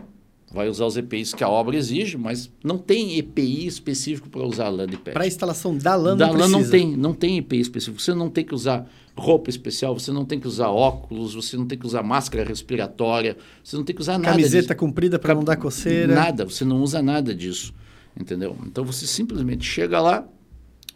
vai 0.52 0.70
usar 0.70 0.86
os 0.86 0.96
EPIs 0.96 1.34
que 1.34 1.44
a 1.44 1.50
obra 1.50 1.76
exige, 1.76 2.18
mas 2.18 2.52
não 2.64 2.78
tem 2.78 3.18
EPI 3.18 3.68
específico 3.68 4.30
para 4.30 4.44
usar 4.44 4.68
a 4.68 4.70
lã 4.70 4.88
de 4.88 4.98
pet. 4.98 5.14
Para 5.14 5.24
a 5.24 5.28
instalação 5.28 5.78
da 5.78 5.96
lã 5.96 6.16
da 6.16 6.28
não 6.28 6.36
lã 6.36 6.48
não 6.48 6.70
tem, 6.70 6.96
não 6.96 7.14
tem 7.14 7.38
EPI 7.38 7.60
específico. 7.60 8.02
Você 8.02 8.14
não 8.14 8.30
tem 8.30 8.46
que 8.46 8.54
usar 8.54 8.90
roupa 9.18 9.50
especial, 9.50 9.98
você 9.98 10.12
não 10.12 10.26
tem 10.26 10.40
que 10.40 10.48
usar 10.48 10.70
óculos, 10.70 11.34
você 11.34 11.58
não 11.58 11.66
tem 11.66 11.78
que 11.78 11.86
usar 11.86 12.04
máscara 12.04 12.44
respiratória, 12.44 13.38
você 13.64 13.76
não 13.76 13.84
tem 13.84 13.96
que 13.96 14.02
usar 14.02 14.18
nada 14.18 14.32
Camiseta 14.32 14.68
disso. 14.68 14.76
comprida 14.80 15.18
para 15.18 15.34
não 15.34 15.44
dar 15.44 15.56
coceira. 15.58 16.14
Nada, 16.14 16.46
você 16.46 16.64
não 16.64 16.82
usa 16.82 17.02
nada 17.02 17.34
disso, 17.34 17.74
entendeu? 18.20 18.58
Então 18.66 18.84
você 18.84 19.08
simplesmente 19.08 19.66
chega 19.66 20.00
lá, 20.00 20.28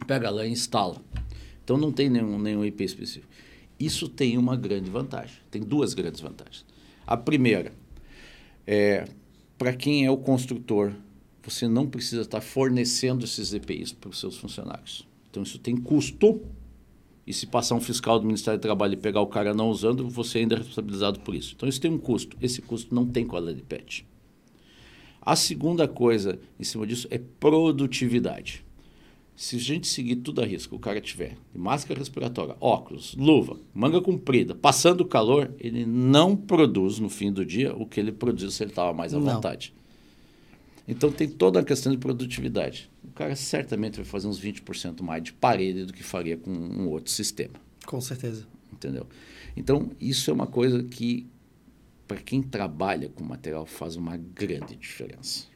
pega 0.05 0.27
a 0.27 0.31
lã 0.31 0.45
e 0.45 0.51
instala. 0.51 1.01
Então 1.63 1.77
não 1.77 1.91
tem 1.91 2.09
nenhum, 2.09 2.39
nenhum 2.39 2.63
EPI 2.65 2.85
específico. 2.85 3.27
Isso 3.79 4.09
tem 4.09 4.37
uma 4.37 4.55
grande 4.55 4.89
vantagem, 4.89 5.35
tem 5.49 5.61
duas 5.61 5.93
grandes 5.93 6.19
vantagens. 6.19 6.65
A 7.07 7.15
primeira 7.15 7.71
é 8.67 9.05
para 9.59 9.73
quem 9.73 10.05
é 10.05 10.09
o 10.09 10.15
construtor, 10.15 10.93
você 11.43 11.67
não 11.67 11.85
precisa 11.85 12.21
estar 12.21 12.39
fornecendo 12.39 13.25
esses 13.25 13.53
EPIs 13.53 13.91
para 13.91 14.09
os 14.09 14.17
seus 14.17 14.37
funcionários. 14.37 15.05
Então, 15.29 15.43
isso 15.43 15.59
tem 15.59 15.75
custo. 15.75 16.41
E 17.27 17.33
se 17.33 17.45
passar 17.45 17.75
um 17.75 17.81
fiscal 17.81 18.19
do 18.19 18.25
Ministério 18.25 18.57
do 18.57 18.61
Trabalho 18.61 18.93
e 18.93 18.97
pegar 18.97 19.19
o 19.19 19.27
cara 19.27 19.53
não 19.53 19.69
usando, 19.69 20.09
você 20.09 20.39
ainda 20.39 20.55
é 20.55 20.59
responsabilizado 20.59 21.19
por 21.19 21.35
isso. 21.35 21.53
Então, 21.55 21.67
isso 21.67 21.81
tem 21.81 21.91
um 21.91 21.97
custo. 21.97 22.37
Esse 22.41 22.61
custo 22.61 22.95
não 22.95 23.05
tem 23.05 23.27
com 23.27 23.35
a 23.35 23.39
lei 23.39 23.53
de 23.53 23.61
PET. 23.61 24.07
A 25.21 25.35
segunda 25.35 25.87
coisa 25.87 26.39
em 26.57 26.63
cima 26.63 26.87
disso 26.87 27.07
é 27.11 27.19
produtividade. 27.19 28.65
Se 29.39 29.55
a 29.55 29.59
gente 29.59 29.87
seguir 29.87 30.17
tudo 30.17 30.41
a 30.41 30.45
risco, 30.45 30.75
o 30.75 30.79
cara 30.79 30.99
tiver 30.99 31.37
máscara 31.55 31.97
respiratória, 31.97 32.57
óculos, 32.59 33.15
luva, 33.15 33.57
manga 33.73 34.01
comprida, 34.01 34.53
passando 34.53 35.05
calor, 35.05 35.55
ele 35.57 35.85
não 35.85 36.35
produz 36.35 36.99
no 36.99 37.07
fim 37.07 37.31
do 37.31 37.45
dia 37.45 37.73
o 37.73 37.85
que 37.85 38.01
ele 38.01 38.11
produziu 38.11 38.51
se 38.51 38.61
ele 38.61 38.71
estava 38.71 38.91
mais 38.91 39.13
à 39.13 39.17
não. 39.17 39.35
vontade. 39.35 39.73
Então 40.85 41.09
tem 41.09 41.29
toda 41.29 41.61
a 41.61 41.63
questão 41.63 41.89
de 41.89 41.97
produtividade. 41.97 42.91
O 43.01 43.13
cara 43.13 43.33
certamente 43.33 43.95
vai 43.95 44.03
fazer 44.03 44.27
uns 44.27 44.41
20% 44.41 45.01
mais 45.01 45.23
de 45.23 45.31
parede 45.31 45.85
do 45.85 45.93
que 45.93 46.03
faria 46.03 46.35
com 46.35 46.51
um 46.51 46.89
outro 46.89 47.09
sistema. 47.09 47.53
Com 47.85 48.01
certeza. 48.01 48.45
Entendeu? 48.73 49.07
Então, 49.55 49.89
isso 50.01 50.29
é 50.29 50.33
uma 50.33 50.47
coisa 50.47 50.83
que, 50.83 51.25
para 52.05 52.17
quem 52.17 52.41
trabalha 52.41 53.07
com 53.07 53.23
material, 53.23 53.65
faz 53.65 53.95
uma 53.95 54.17
grande 54.17 54.75
diferença. 54.75 55.48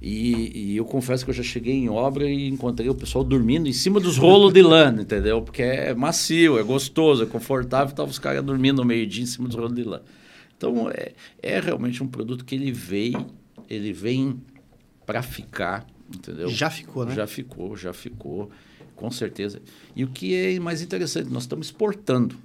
E, 0.00 0.72
e, 0.72 0.76
eu 0.76 0.84
confesso 0.86 1.24
que 1.24 1.30
eu 1.30 1.34
já 1.34 1.42
cheguei 1.42 1.74
em 1.74 1.90
obra 1.90 2.26
e 2.28 2.48
encontrei 2.48 2.88
o 2.88 2.94
pessoal 2.94 3.22
dormindo 3.22 3.68
em 3.68 3.72
cima 3.72 4.00
dos 4.00 4.16
rolos 4.16 4.50
de 4.50 4.62
lã, 4.62 4.94
entendeu? 4.98 5.42
Porque 5.42 5.62
é 5.62 5.94
macio, 5.94 6.58
é 6.58 6.62
gostoso, 6.62 7.22
é 7.22 7.26
confortável, 7.26 7.90
estavam 7.90 8.10
os 8.10 8.18
caras 8.18 8.42
dormindo 8.42 8.78
no 8.78 8.84
meio-dia 8.84 9.24
em 9.24 9.26
cima 9.26 9.46
dos 9.46 9.56
rolos 9.56 9.74
de 9.74 9.84
lã. 9.84 10.00
Então, 10.56 10.90
é, 10.90 11.12
é 11.42 11.60
realmente 11.60 12.02
um 12.02 12.08
produto 12.08 12.46
que 12.46 12.54
ele 12.54 12.72
veio, 12.72 13.26
ele 13.68 13.92
vem 13.92 14.40
para 15.04 15.22
ficar, 15.22 15.86
entendeu? 16.14 16.48
Já 16.48 16.70
ficou, 16.70 17.04
né? 17.04 17.14
Já 17.14 17.26
ficou, 17.26 17.76
já 17.76 17.92
ficou, 17.92 18.50
com 18.96 19.10
certeza. 19.10 19.60
E 19.94 20.02
o 20.02 20.08
que 20.08 20.34
é 20.34 20.58
mais 20.58 20.80
interessante, 20.80 21.28
nós 21.30 21.42
estamos 21.42 21.66
exportando. 21.66 22.36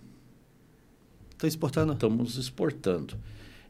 Estão 1.31 1.47
exportando? 1.47 1.93
Estamos 1.93 2.37
exportando. 2.37 3.17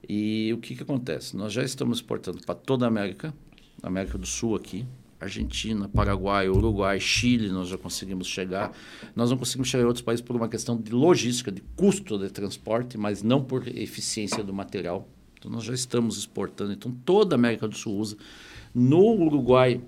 E 0.08 0.52
o 0.54 0.58
que, 0.58 0.76
que 0.76 0.84
acontece? 0.84 1.36
Nós 1.36 1.54
já 1.54 1.64
estamos 1.64 1.98
exportando 1.98 2.40
para 2.46 2.56
toda 2.56 2.86
a 2.86 2.88
América, 2.88 3.34
na 3.82 3.88
América 3.90 4.18
do 4.18 4.26
Sul 4.26 4.56
aqui, 4.56 4.86
Argentina, 5.20 5.88
Paraguai, 5.88 6.50
Uruguai, 6.50 7.00
Chile, 7.00 7.50
nós 7.50 7.70
já 7.70 7.78
conseguimos 7.78 8.28
chegar. 8.28 8.72
Nós 9.16 9.30
não 9.32 9.38
conseguimos 9.38 9.70
chegar 9.70 9.84
em 9.84 9.88
outros 9.88 10.04
países 10.04 10.24
por 10.24 10.36
uma 10.36 10.48
questão 10.48 10.78
de 10.78 10.92
logística, 10.92 11.52
de 11.52 11.62
custo 11.76 12.18
de 12.18 12.30
transporte, 12.30 12.98
mas 12.98 13.24
não 13.24 13.44
por 13.44 13.68
eficiência 13.68 14.44
do 14.44 14.54
material. 14.54 15.08
Então, 15.38 15.50
nós 15.52 15.64
já 15.64 15.74
estamos 15.74 16.18
exportando. 16.18 16.74
Então, 16.74 16.92
toda 17.06 17.36
a 17.36 17.38
América 17.38 17.68
do 17.68 17.76
Sul 17.76 17.98
usa. 17.98 18.18
No 18.74 19.14
Uruguai, 19.14 19.82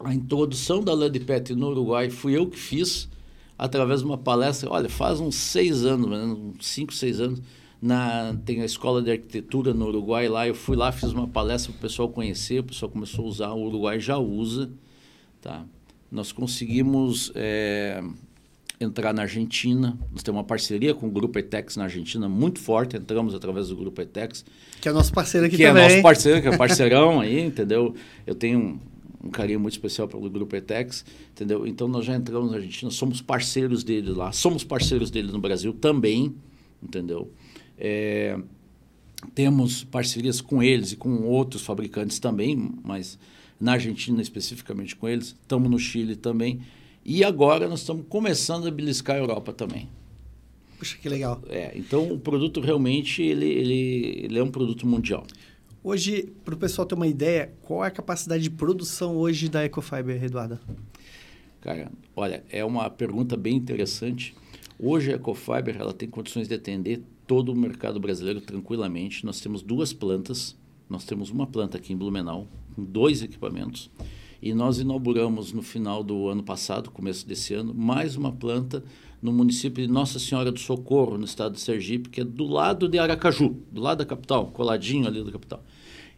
a 0.00 0.14
introdução 0.14 0.82
da 0.82 0.94
Landpet 0.94 1.54
no 1.54 1.68
Uruguai 1.70 2.10
fui 2.10 2.36
eu 2.36 2.48
que 2.48 2.58
fiz 2.58 3.08
através 3.58 4.00
de 4.00 4.06
uma 4.06 4.16
palestra. 4.16 4.70
Olha, 4.70 4.88
faz 4.88 5.20
uns 5.20 5.34
seis 5.34 5.84
anos, 5.84 6.08
uns 6.08 6.66
cinco, 6.66 6.94
seis 6.94 7.20
anos, 7.20 7.42
na, 7.80 8.36
tem 8.44 8.60
a 8.60 8.64
escola 8.64 9.00
de 9.00 9.10
arquitetura 9.10 9.72
no 9.72 9.86
Uruguai 9.86 10.28
lá. 10.28 10.46
Eu 10.46 10.54
fui 10.54 10.76
lá, 10.76 10.90
fiz 10.90 11.12
uma 11.12 11.28
palestra 11.28 11.72
para 11.72 11.78
o 11.78 11.82
pessoal 11.82 12.08
conhecer, 12.08 12.60
o 12.60 12.64
pessoal 12.64 12.90
começou 12.90 13.24
a 13.24 13.28
usar, 13.28 13.50
o 13.50 13.62
Uruguai 13.62 14.00
já 14.00 14.18
usa. 14.18 14.70
Tá? 15.40 15.64
Nós 16.10 16.32
conseguimos 16.32 17.30
é, 17.34 18.02
entrar 18.80 19.12
na 19.12 19.22
Argentina. 19.22 19.98
Nós 20.12 20.22
temos 20.22 20.38
uma 20.38 20.44
parceria 20.44 20.94
com 20.94 21.06
o 21.06 21.10
Grupo 21.10 21.38
Etex 21.38 21.76
na 21.76 21.84
Argentina 21.84 22.28
muito 22.28 22.58
forte. 22.58 22.96
Entramos 22.96 23.34
através 23.34 23.68
do 23.68 23.76
Grupo 23.76 24.00
Etex. 24.00 24.44
Que 24.80 24.88
é 24.88 24.92
nosso 24.92 25.12
parceiro 25.12 25.46
aqui 25.46 25.56
que 25.56 25.64
também. 25.64 25.82
Que 25.82 25.86
é 25.86 25.94
nosso 25.94 26.02
parceiro, 26.02 26.42
que 26.42 26.48
é 26.48 26.56
parceirão 26.56 27.20
aí, 27.20 27.40
entendeu? 27.40 27.94
Eu 28.26 28.34
tenho 28.34 28.80
um 29.22 29.30
carinho 29.30 29.60
muito 29.60 29.74
especial 29.74 30.08
pelo 30.08 30.28
Grupo 30.30 30.54
Etex, 30.54 31.04
entendeu? 31.32 31.66
Então 31.66 31.88
nós 31.88 32.04
já 32.04 32.14
entramos 32.14 32.50
na 32.50 32.56
Argentina, 32.56 32.90
somos 32.90 33.20
parceiros 33.20 33.82
dele 33.82 34.10
lá, 34.10 34.32
somos 34.32 34.62
parceiros 34.62 35.10
dele 35.10 35.32
no 35.32 35.40
Brasil 35.40 35.72
também, 35.72 36.34
entendeu? 36.82 37.30
É, 37.78 38.38
temos 39.34 39.84
parcerias 39.84 40.40
com 40.40 40.62
eles 40.62 40.92
e 40.92 40.96
com 40.96 41.22
outros 41.22 41.62
fabricantes 41.62 42.18
também, 42.18 42.72
mas 42.84 43.18
na 43.60 43.72
Argentina 43.72 44.20
especificamente 44.22 44.94
com 44.94 45.08
eles, 45.08 45.28
estamos 45.28 45.70
no 45.70 45.78
Chile 45.78 46.16
também, 46.16 46.60
e 47.04 47.24
agora 47.24 47.68
nós 47.68 47.80
estamos 47.80 48.04
começando 48.08 48.68
a 48.68 48.70
beliscar 48.70 49.16
a 49.16 49.18
Europa 49.18 49.52
também. 49.52 49.88
Puxa, 50.78 50.96
que 50.96 51.08
legal. 51.08 51.42
É, 51.48 51.72
então 51.74 52.12
o 52.12 52.18
produto 52.18 52.60
realmente 52.60 53.22
ele, 53.22 53.46
ele, 53.46 54.20
ele 54.24 54.38
é 54.38 54.42
um 54.42 54.50
produto 54.50 54.86
mundial. 54.86 55.26
Hoje, 55.82 56.32
para 56.44 56.54
o 56.54 56.58
pessoal 56.58 56.86
ter 56.86 56.94
uma 56.94 57.06
ideia, 57.06 57.52
qual 57.62 57.84
é 57.84 57.88
a 57.88 57.90
capacidade 57.90 58.42
de 58.42 58.50
produção 58.50 59.16
hoje 59.16 59.48
da 59.48 59.64
Ecofiber, 59.64 60.22
Eduardo? 60.22 60.58
Cara, 61.60 61.90
olha, 62.14 62.44
é 62.50 62.64
uma 62.64 62.88
pergunta 62.90 63.36
bem 63.36 63.56
interessante. 63.56 64.34
Hoje 64.78 65.12
a 65.12 65.16
Ecofiber 65.16 65.76
ela 65.78 65.92
tem 65.92 66.08
condições 66.08 66.46
de 66.46 66.54
atender 66.54 67.02
todo 67.28 67.52
o 67.52 67.54
mercado 67.54 68.00
brasileiro 68.00 68.40
tranquilamente. 68.40 69.24
Nós 69.24 69.38
temos 69.38 69.62
duas 69.62 69.92
plantas. 69.92 70.56
Nós 70.88 71.04
temos 71.04 71.28
uma 71.28 71.46
planta 71.46 71.76
aqui 71.76 71.92
em 71.92 71.96
Blumenau, 71.96 72.48
com 72.74 72.82
dois 72.82 73.22
equipamentos. 73.22 73.90
E 74.40 74.54
nós 74.54 74.78
inauguramos 74.78 75.52
no 75.52 75.60
final 75.60 76.02
do 76.02 76.28
ano 76.28 76.42
passado, 76.42 76.90
começo 76.90 77.28
desse 77.28 77.52
ano, 77.52 77.74
mais 77.74 78.16
uma 78.16 78.32
planta 78.32 78.82
no 79.20 79.30
município 79.30 79.86
de 79.86 79.92
Nossa 79.92 80.18
Senhora 80.18 80.50
do 80.50 80.58
Socorro, 80.58 81.18
no 81.18 81.26
estado 81.26 81.54
de 81.54 81.60
Sergipe, 81.60 82.08
que 82.08 82.22
é 82.22 82.24
do 82.24 82.46
lado 82.46 82.88
de 82.88 82.98
Aracaju, 82.98 83.56
do 83.70 83.80
lado 83.82 83.98
da 83.98 84.06
capital, 84.06 84.46
coladinho 84.46 85.06
ali 85.06 85.22
da 85.22 85.32
capital. 85.32 85.62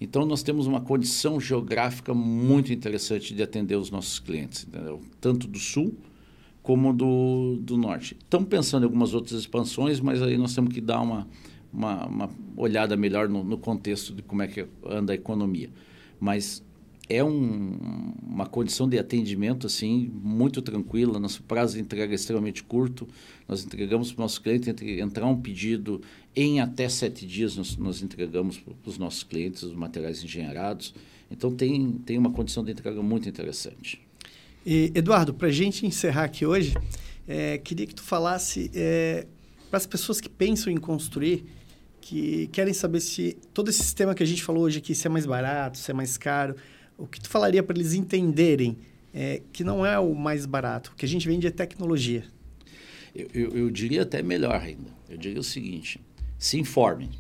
Então, 0.01 0.25
nós 0.25 0.43
temos 0.43 0.67
uma 0.67 0.81
condição 0.81 1.41
geográfica 1.41 2.15
muito 2.15 2.73
interessante 2.73 3.35
de 3.35 3.43
atender 3.43 3.77
os 3.77 3.91
nossos 3.91 4.21
clientes, 4.21 4.65
entendeu? 4.69 5.01
tanto 5.21 5.49
do 5.49 5.59
sul 5.59 5.95
como 6.63 6.93
do, 6.93 7.57
do 7.61 7.77
norte. 7.77 8.17
Estamos 8.23 8.49
pensando 8.49 8.83
em 8.83 8.87
algumas 8.87 9.15
outras 9.15 9.41
expansões, 9.41 10.01
mas 10.01 10.23
aí 10.23 10.37
nós 10.37 10.55
temos 10.55 10.73
que 10.73 10.81
dar 10.81 11.01
uma, 11.01 11.27
uma, 11.73 12.07
uma 12.07 12.31
olhada 12.57 12.97
melhor 12.97 13.29
no, 13.29 13.43
no 13.43 13.59
contexto 13.59 14.15
de 14.15 14.23
como 14.23 14.43
é 14.43 14.49
que 14.49 14.67
anda 14.85 15.13
a 15.13 15.17
economia. 15.17 15.71
Mas 16.19 16.63
é 17.09 17.25
um, 17.25 18.13
uma 18.23 18.47
condição 18.47 18.89
de 18.89 18.97
atendimento 18.99 19.67
assim 19.67 20.11
muito 20.23 20.63
tranquila. 20.63 21.19
Nosso 21.19 21.43
prazo 21.43 21.75
de 21.75 21.81
entrega 21.81 22.13
é 22.13 22.15
extremamente 22.15 22.63
curto. 22.63 23.09
Nós 23.49 23.65
entregamos 23.65 24.13
para 24.13 24.21
o 24.21 24.25
nosso 24.25 24.41
cliente 24.41 24.71
entre 24.71 25.01
entrar 25.01 25.27
um 25.27 25.41
pedido 25.41 26.01
em 26.37 26.61
até 26.61 26.89
sete 26.89 27.27
dias. 27.27 27.57
Nós, 27.57 27.77
nós 27.77 28.03
entregamos 28.03 28.59
para 28.59 28.75
os 28.87 28.97
nossos 28.97 29.25
clientes 29.25 29.65
os 29.65 29.75
materiais 29.75 30.23
engenheirados. 30.23 30.95
Então 31.31 31.51
tem 31.51 31.93
tem 32.05 32.17
uma 32.17 32.31
condição 32.31 32.63
de 32.63 32.71
entrega 32.71 33.03
muito 33.03 33.29
interessante. 33.29 34.10
E, 34.65 34.93
Eduardo, 34.95 35.33
para 35.33 35.49
a 35.49 35.53
gente 35.53 35.87
encerrar 35.87 36.25
aqui 36.25 36.45
hoje, 36.45 36.75
é, 37.27 37.59
queria 37.59 37.87
que 37.87 37.95
tu 37.95 38.03
falasse 38.03 38.71
é, 38.75 39.27
para 39.71 39.79
as 39.79 39.87
pessoas 39.87 40.21
que 40.21 40.29
pensam 40.29 40.73
em 40.73 40.77
construir, 40.77 41.47
que 42.01 42.49
querem 42.49 42.75
saber 42.75 43.01
se 43.01 43.39
todo 43.55 43.71
esse 43.71 43.83
sistema 43.83 44.15
que 44.15 44.23
a 44.23 44.27
gente 44.27 44.43
falou 44.43 44.65
hoje 44.65 44.79
aqui, 44.79 44.95
se 44.95 45.07
é 45.07 45.11
mais 45.11 45.27
barato, 45.27 45.79
se 45.79 45.91
é 45.91 45.95
mais 45.95 46.19
caro, 46.19 46.57
o 46.99 47.07
que 47.07 47.21
tu 47.21 47.29
falaria 47.29 47.63
para 47.63 47.77
eles 47.77 47.95
entenderem 47.95 48.77
é, 49.15 49.43
que 49.53 49.65
não 49.65 49.85
é 49.85 49.99
o 49.99 50.15
mais 50.15 50.47
barato, 50.47 50.93
o 50.93 50.97
que 50.97 51.05
a 51.05 51.09
gente 51.09 51.27
vende 51.27 51.47
é 51.47 51.51
tecnologia? 51.51 52.25
Eu, 53.15 53.29
eu, 53.35 53.51
eu 53.57 53.71
diria 53.71 54.03
até 54.03 54.23
melhor 54.23 54.61
ainda. 54.61 54.91
Eu 55.09 55.17
diria 55.17 55.41
o 55.41 55.45
seguinte: 55.45 56.01
se 56.39 56.59
informem. 56.59 57.11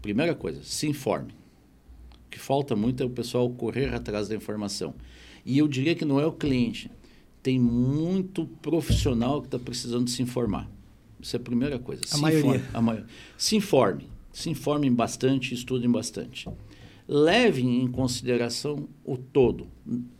Primeira 0.00 0.34
coisa, 0.34 0.62
se 0.62 0.86
informem. 0.86 1.34
O 2.26 2.30
que 2.30 2.38
falta 2.38 2.74
muito 2.74 3.02
é 3.02 3.06
o 3.06 3.10
pessoal 3.10 3.48
correr 3.50 3.92
atrás 3.94 4.28
da 4.28 4.34
informação. 4.34 4.94
E 5.46 5.56
eu 5.56 5.66
diria 5.66 5.94
que 5.94 6.04
não 6.04 6.20
é 6.20 6.26
o 6.26 6.32
cliente. 6.32 6.90
Tem 7.42 7.58
muito 7.58 8.44
profissional 8.60 9.40
que 9.40 9.46
está 9.46 9.58
precisando 9.58 10.10
se 10.10 10.20
informar. 10.22 10.70
Isso 11.18 11.34
é 11.34 11.38
a 11.38 11.42
primeira 11.42 11.78
coisa. 11.78 12.02
A 12.04 12.16
se 12.16 12.20
maioria. 12.20 12.56
Informe, 12.56 12.68
a 12.74 12.82
maioria. 12.82 13.06
Se 13.38 13.56
informem. 13.56 14.06
Se 14.32 14.50
informem 14.50 14.92
bastante, 14.92 15.54
estudem 15.54 15.90
bastante 15.90 16.46
levem 17.08 17.82
em 17.82 17.88
consideração 17.88 18.88
o 19.04 19.16
todo, 19.16 19.68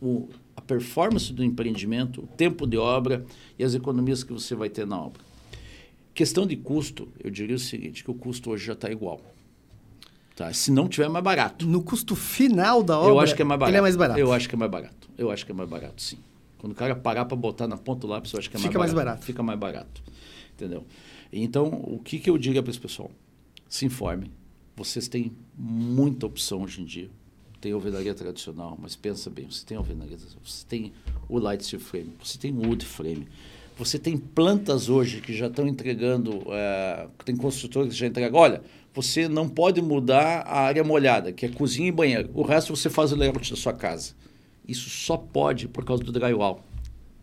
o, 0.01 0.29
a 0.55 0.61
performance 0.61 1.33
do 1.33 1.43
empreendimento, 1.43 2.21
o 2.21 2.27
tempo 2.27 2.65
de 2.65 2.77
obra 2.77 3.25
e 3.59 3.63
as 3.63 3.73
economias 3.73 4.23
que 4.23 4.31
você 4.31 4.55
vai 4.55 4.69
ter 4.69 4.85
na 4.87 4.99
obra. 4.99 5.21
Questão 6.13 6.47
de 6.47 6.55
custo, 6.55 7.07
eu 7.23 7.29
diria 7.29 7.55
o 7.55 7.59
seguinte, 7.59 8.03
que 8.03 8.11
o 8.11 8.13
custo 8.13 8.49
hoje 8.49 8.65
já 8.65 8.73
está 8.73 8.89
igual. 8.89 9.21
Tá? 10.37 10.53
Se 10.53 10.71
não 10.71 10.87
tiver 10.87 11.09
mais 11.09 11.23
barato. 11.25 11.65
No 11.65 11.81
custo 11.81 12.15
final 12.15 12.83
da 12.83 12.99
obra, 12.99 13.09
eu 13.09 13.19
acho 13.19 13.35
que 13.35 13.41
é 13.41 13.45
mais 13.45 13.59
barato. 13.59 13.71
ele 13.71 13.77
é 13.77 13.81
mais 13.81 13.95
barato. 13.95 14.19
Eu 14.19 14.31
acho 14.31 14.47
que 14.47 14.53
é 14.53 14.57
mais 14.57 14.71
barato. 14.71 15.09
Eu 15.17 15.31
acho 15.31 15.43
que 15.43 15.51
é 15.51 15.55
mais 15.55 15.67
barato, 15.67 15.99
sim. 15.99 16.19
Quando 16.59 16.73
o 16.73 16.75
cara 16.75 16.95
parar 16.95 17.25
para 17.25 17.35
botar 17.35 17.67
na 17.67 17.75
ponta 17.75 18.01
do 18.01 18.07
lápis, 18.07 18.33
eu 18.33 18.37
acho 18.37 18.47
que 18.47 18.55
é 18.55 18.59
Fica 18.59 18.77
mais 18.77 18.93
barato. 18.93 18.95
mais 18.95 19.17
barato. 19.17 19.25
Fica 19.25 19.41
mais 19.41 19.59
barato. 19.59 20.03
Entendeu? 20.53 20.85
Então, 21.33 21.65
o 21.67 21.99
que, 22.03 22.19
que 22.19 22.29
eu 22.29 22.37
diria 22.37 22.61
para 22.61 22.69
esse 22.69 22.79
pessoal? 22.79 23.09
Se 23.67 23.83
informe, 23.83 24.31
vocês 24.75 25.07
têm 25.07 25.31
muita 25.57 26.27
opção 26.27 26.61
hoje 26.61 26.81
em 26.83 26.85
dia. 26.85 27.09
Tem 27.59 27.71
alvenaria 27.71 28.13
tradicional, 28.13 28.77
mas 28.79 28.95
pensa 28.95 29.31
bem, 29.31 29.49
você 29.49 29.65
tem 29.65 29.75
alvenaria, 29.75 30.17
você 30.43 30.63
tem 30.67 30.93
o 31.27 31.39
light 31.39 31.65
steel 31.65 31.79
frame, 31.79 32.13
você 32.23 32.37
tem 32.37 32.53
o 32.53 32.61
wood 32.61 32.85
frame, 32.85 33.27
você 33.75 33.97
tem 33.97 34.15
plantas 34.15 34.87
hoje 34.87 35.19
que 35.19 35.35
já 35.35 35.47
estão 35.47 35.67
entregando, 35.67 36.43
é, 36.51 37.07
tem 37.25 37.35
construtores 37.35 37.91
que 37.93 37.99
já 37.99 38.05
entregam, 38.05 38.39
olha, 38.39 38.61
você 38.97 39.27
não 39.27 39.47
pode 39.47 39.79
mudar 39.79 40.41
a 40.41 40.61
área 40.61 40.83
molhada, 40.83 41.31
que 41.31 41.45
é 41.45 41.49
cozinha 41.49 41.87
e 41.87 41.91
banheiro. 41.91 42.31
O 42.33 42.41
resto 42.41 42.75
você 42.75 42.89
faz 42.89 43.11
o 43.11 43.15
layout 43.15 43.47
da 43.51 43.55
sua 43.55 43.71
casa. 43.71 44.13
Isso 44.67 44.89
só 44.89 45.15
pode 45.15 45.67
por 45.67 45.85
causa 45.85 46.03
do 46.03 46.11
drywall. 46.11 46.65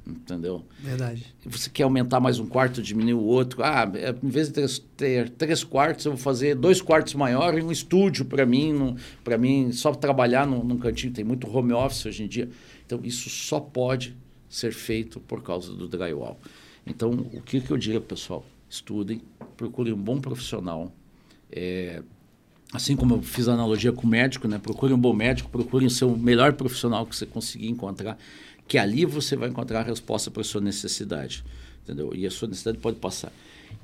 Entendeu? 0.06 0.64
Verdade. 0.78 1.34
Você 1.44 1.68
quer 1.68 1.82
aumentar 1.82 2.20
mais 2.20 2.38
um 2.38 2.46
quarto, 2.46 2.80
diminuir 2.80 3.14
o 3.14 3.24
outro. 3.24 3.60
Ah, 3.64 3.90
é, 3.94 4.14
em 4.22 4.28
vez 4.28 4.48
de 4.48 4.54
ter, 4.54 4.78
ter 4.96 5.30
três 5.30 5.64
quartos, 5.64 6.04
eu 6.04 6.12
vou 6.12 6.20
fazer 6.20 6.54
dois 6.54 6.80
quartos 6.80 7.14
maiores 7.14 7.60
e 7.60 7.66
um 7.66 7.72
estúdio 7.72 8.24
para 8.24 8.46
mim, 8.46 8.96
para 9.24 9.36
mim 9.36 9.72
só 9.72 9.92
trabalhar 9.92 10.46
num, 10.46 10.62
num 10.62 10.78
cantinho. 10.78 11.12
Tem 11.12 11.24
muito 11.24 11.50
home 11.50 11.72
office 11.72 12.06
hoje 12.06 12.22
em 12.22 12.28
dia. 12.28 12.48
Então, 12.86 13.00
isso 13.02 13.28
só 13.28 13.58
pode 13.58 14.16
ser 14.48 14.72
feito 14.72 15.18
por 15.18 15.42
causa 15.42 15.72
do 15.74 15.88
drywall. 15.88 16.38
Então, 16.86 17.10
o 17.10 17.40
que, 17.40 17.60
que 17.60 17.70
eu 17.72 17.76
diria, 17.76 18.00
pessoal? 18.00 18.46
Estudem, 18.70 19.20
procurem 19.56 19.92
um 19.92 20.00
bom 20.00 20.20
profissional. 20.20 20.92
É, 21.56 22.02
assim 22.72 22.96
como 22.96 23.14
eu 23.14 23.22
fiz 23.22 23.46
a 23.46 23.54
analogia 23.54 23.92
com 23.92 24.06
o 24.06 24.10
médico, 24.10 24.48
né? 24.48 24.58
procurem 24.58 24.96
um 24.96 24.98
bom 24.98 25.12
médico, 25.12 25.48
procurem 25.48 25.88
ser 25.88 26.04
o 26.04 26.16
melhor 26.16 26.54
profissional 26.54 27.06
que 27.06 27.14
você 27.14 27.24
conseguir 27.24 27.68
encontrar 27.68 28.18
que 28.66 28.78
ali 28.78 29.04
você 29.04 29.36
vai 29.36 29.48
encontrar 29.48 29.80
a 29.80 29.82
resposta 29.82 30.30
para 30.30 30.40
a 30.40 30.44
sua 30.44 30.60
necessidade, 30.60 31.44
entendeu? 31.82 32.14
E 32.14 32.26
a 32.26 32.30
sua 32.30 32.48
necessidade 32.48 32.78
pode 32.78 32.98
passar. 32.98 33.32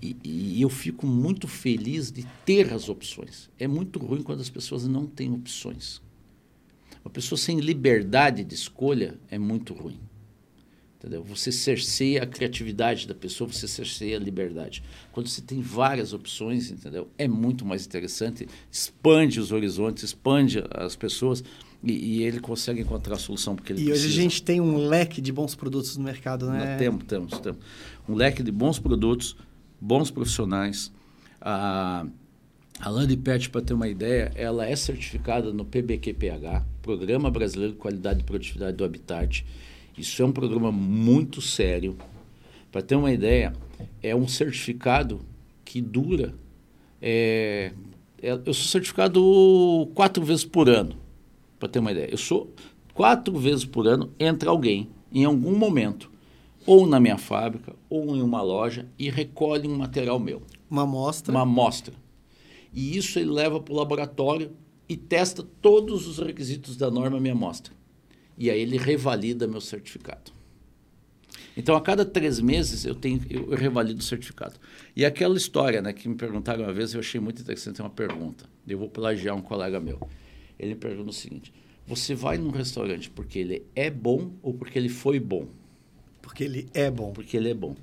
E, 0.00 0.16
e, 0.24 0.62
eu 0.62 0.70
fico 0.70 1.06
muito 1.06 1.46
feliz 1.46 2.10
de 2.10 2.26
ter 2.44 2.72
as 2.72 2.88
opções. 2.88 3.50
É 3.58 3.66
muito 3.66 3.98
ruim 3.98 4.22
quando 4.22 4.40
as 4.40 4.48
pessoas 4.48 4.86
não 4.86 5.06
têm 5.06 5.32
opções. 5.32 6.00
Uma 7.04 7.10
pessoa 7.10 7.38
sem 7.38 7.60
liberdade 7.60 8.44
de 8.44 8.54
escolha 8.54 9.18
é 9.30 9.38
muito 9.38 9.74
ruim. 9.74 9.98
Entendeu? 11.00 11.24
Você 11.24 11.50
cerceia 11.50 12.22
a 12.22 12.26
criatividade 12.26 13.08
da 13.08 13.14
pessoa, 13.14 13.50
você 13.50 13.66
cerceia 13.66 14.18
a 14.18 14.20
liberdade. 14.20 14.82
Quando 15.10 15.28
você 15.28 15.40
tem 15.40 15.62
várias 15.62 16.12
opções, 16.12 16.70
entendeu? 16.70 17.08
É 17.16 17.26
muito 17.26 17.64
mais 17.64 17.86
interessante, 17.86 18.46
expande 18.70 19.40
os 19.40 19.50
horizontes, 19.50 20.04
expande 20.04 20.62
as 20.70 20.94
pessoas. 20.96 21.42
E, 21.82 21.92
e, 21.92 22.22
ele 22.22 22.38
consegue 22.38 22.82
encontrar 22.82 23.14
a 23.14 23.18
solução 23.18 23.56
porque 23.56 23.72
ele 23.72 23.80
E 23.80 23.84
precisa. 23.86 24.06
hoje 24.06 24.18
a 24.18 24.22
gente 24.22 24.42
tem 24.42 24.60
um 24.60 24.76
leque 24.76 25.22
de 25.22 25.32
bons 25.32 25.54
produtos 25.54 25.96
no 25.96 26.04
mercado, 26.04 26.50
né? 26.50 26.72
Nós 26.72 26.78
temos, 26.78 27.04
temos, 27.04 27.38
temos. 27.40 27.60
Um 28.06 28.14
leque 28.14 28.42
de 28.42 28.52
bons 28.52 28.78
produtos, 28.78 29.34
bons 29.80 30.10
profissionais. 30.10 30.92
A, 31.40 32.04
a 32.78 32.90
Landipet, 32.90 33.48
para 33.48 33.62
ter 33.62 33.72
uma 33.72 33.88
ideia, 33.88 34.30
ela 34.34 34.66
é 34.66 34.76
certificada 34.76 35.50
no 35.50 35.64
PBQPH, 35.64 36.62
Programa 36.82 37.30
Brasileiro 37.30 37.72
de 37.72 37.78
Qualidade 37.78 38.20
e 38.20 38.24
Produtividade 38.24 38.76
do 38.76 38.84
Habitat. 38.84 39.46
Isso 39.96 40.22
é 40.22 40.24
um 40.24 40.32
programa 40.32 40.70
muito 40.72 41.40
sério. 41.40 41.96
Para 42.70 42.82
ter 42.82 42.94
uma 42.94 43.12
ideia, 43.12 43.52
é 44.02 44.14
um 44.14 44.28
certificado 44.28 45.20
que 45.64 45.80
dura. 45.80 46.34
É, 47.00 47.72
é, 48.22 48.32
eu 48.32 48.54
sou 48.54 48.66
certificado 48.66 49.90
quatro 49.94 50.24
vezes 50.24 50.44
por 50.44 50.68
ano, 50.68 50.96
para 51.58 51.68
ter 51.68 51.78
uma 51.78 51.92
ideia. 51.92 52.10
Eu 52.10 52.18
sou 52.18 52.52
quatro 52.94 53.38
vezes 53.38 53.64
por 53.64 53.86
ano, 53.86 54.12
entra 54.18 54.50
alguém, 54.50 54.88
em 55.12 55.24
algum 55.24 55.56
momento, 55.56 56.10
ou 56.66 56.86
na 56.86 57.00
minha 57.00 57.18
fábrica, 57.18 57.74
ou 57.88 58.14
em 58.14 58.22
uma 58.22 58.42
loja, 58.42 58.86
e 58.98 59.10
recolhe 59.10 59.66
um 59.66 59.76
material 59.76 60.18
meu. 60.18 60.42
Uma 60.70 60.82
amostra. 60.82 61.32
Uma 61.32 61.42
amostra. 61.42 61.94
E 62.72 62.96
isso 62.96 63.18
ele 63.18 63.30
leva 63.30 63.58
para 63.58 63.72
o 63.72 63.76
laboratório 63.76 64.52
e 64.88 64.96
testa 64.96 65.42
todos 65.60 66.06
os 66.06 66.18
requisitos 66.18 66.76
da 66.76 66.90
norma 66.90 67.18
minha 67.18 67.34
amostra. 67.34 67.72
E 68.40 68.50
aí 68.50 68.62
ele 68.62 68.78
revalida 68.78 69.46
meu 69.46 69.60
certificado. 69.60 70.32
Então, 71.54 71.76
a 71.76 71.80
cada 71.82 72.06
três 72.06 72.40
meses, 72.40 72.86
eu, 72.86 72.94
tenho, 72.94 73.20
eu 73.28 73.50
revalido 73.50 74.00
o 74.00 74.02
certificado. 74.02 74.54
E 74.96 75.04
aquela 75.04 75.36
história 75.36 75.82
né, 75.82 75.92
que 75.92 76.08
me 76.08 76.14
perguntaram 76.14 76.62
uma 76.64 76.72
vez, 76.72 76.94
eu 76.94 77.00
achei 77.00 77.20
muito 77.20 77.42
interessante 77.42 77.82
uma 77.82 77.90
pergunta. 77.90 78.46
Eu 78.66 78.78
vou 78.78 78.88
plagiar 78.88 79.36
um 79.36 79.42
colega 79.42 79.78
meu. 79.78 80.00
Ele 80.58 80.70
me 80.70 80.80
pergunta 80.80 81.10
o 81.10 81.12
seguinte: 81.12 81.52
Você 81.86 82.14
vai 82.14 82.38
num 82.38 82.48
restaurante 82.48 83.10
porque 83.10 83.38
ele 83.38 83.66
é 83.76 83.90
bom 83.90 84.32
ou 84.42 84.54
porque 84.54 84.78
ele 84.78 84.88
foi 84.88 85.20
bom? 85.20 85.46
Porque 86.22 86.42
ele 86.42 86.66
é 86.72 86.90
bom. 86.90 87.12
Porque 87.12 87.36
ele 87.36 87.50
é 87.50 87.54
bom. 87.54 87.76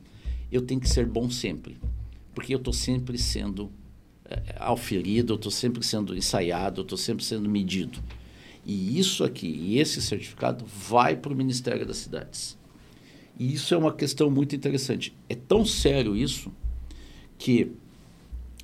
Eu 0.51 0.63
tenho 0.63 0.81
que 0.81 0.89
ser 0.89 1.05
bom 1.05 1.29
sempre. 1.29 1.77
Porque 2.33 2.51
eu 2.51 2.57
estou 2.57 2.73
sempre 2.73 3.19
sendo 3.19 3.71
é, 4.25 4.55
auferido, 4.57 5.33
eu 5.33 5.37
estou 5.37 5.51
sempre 5.51 5.85
sendo 5.85 6.17
ensaiado, 6.17 6.81
eu 6.81 6.83
estou 6.83 6.97
sempre 6.97 7.23
sendo 7.23 7.47
medido. 7.47 8.01
E 8.67 8.99
isso 8.99 9.23
aqui, 9.23 9.47
e 9.47 9.79
esse 9.79 10.01
certificado, 10.01 10.65
vai 10.65 11.15
para 11.15 11.31
o 11.31 11.35
Ministério 11.35 11.85
das 11.85 11.95
Cidades. 11.95 12.57
E 13.39 13.53
isso 13.53 13.73
é 13.73 13.77
uma 13.77 13.93
questão 13.93 14.29
muito 14.29 14.53
interessante. 14.57 15.15
É 15.29 15.35
tão 15.35 15.65
sério 15.65 16.17
isso 16.17 16.51
que 17.37 17.71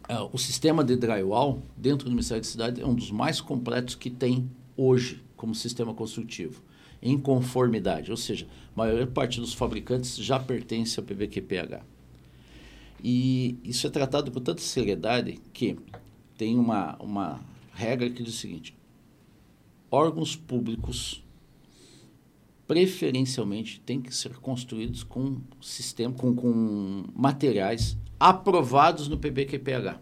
uh, 0.10 0.30
o 0.34 0.38
sistema 0.38 0.84
de 0.84 0.97
drywall 0.97 1.64
dentro 1.78 2.04
do 2.04 2.12
Ministério 2.12 2.43
da 2.43 2.49
Cidade 2.49 2.82
é 2.82 2.86
um 2.86 2.93
dos 2.93 3.12
mais 3.12 3.39
completos 3.39 3.95
que 3.95 4.10
tem 4.10 4.51
hoje 4.76 5.24
como 5.38 5.56
sistema 5.56 5.93
construtivo, 5.93 6.62
em 7.01 7.18
conformidade. 7.18 8.12
Ou 8.12 8.18
seja, 8.18 8.45
a 8.76 8.78
maior 8.78 9.08
parte 9.08 9.39
dos 9.39 9.54
fabricantes 9.54 10.18
já 10.18 10.38
pertence 10.38 10.99
ao 10.99 11.06
PBQPH. 11.06 11.82
E 13.01 13.58
isso 13.64 13.88
é 13.88 13.89
tratado 13.89 14.32
com 14.32 14.41
tanta 14.41 14.62
seriedade 14.62 15.39
que 15.54 15.78
tem 16.38 16.60
uma, 16.60 16.97
uma 16.97 17.39
regra 17.74 18.10
que 18.10 18.22
diz 18.22 18.34
o 18.34 18.38
seguinte: 18.38 18.76
órgãos 19.94 20.36
públicos 20.36 21.24
preferencialmente 22.68 23.80
têm 23.82 24.02
que 24.02 24.14
ser 24.14 24.36
construídos 24.38 25.04
com 25.04 25.38
sistema, 25.62 26.16
com, 26.16 26.34
com 26.34 27.04
materiais 27.16 27.96
aprovados 28.20 29.08
no 29.08 29.18
PBQPH. 29.18 30.00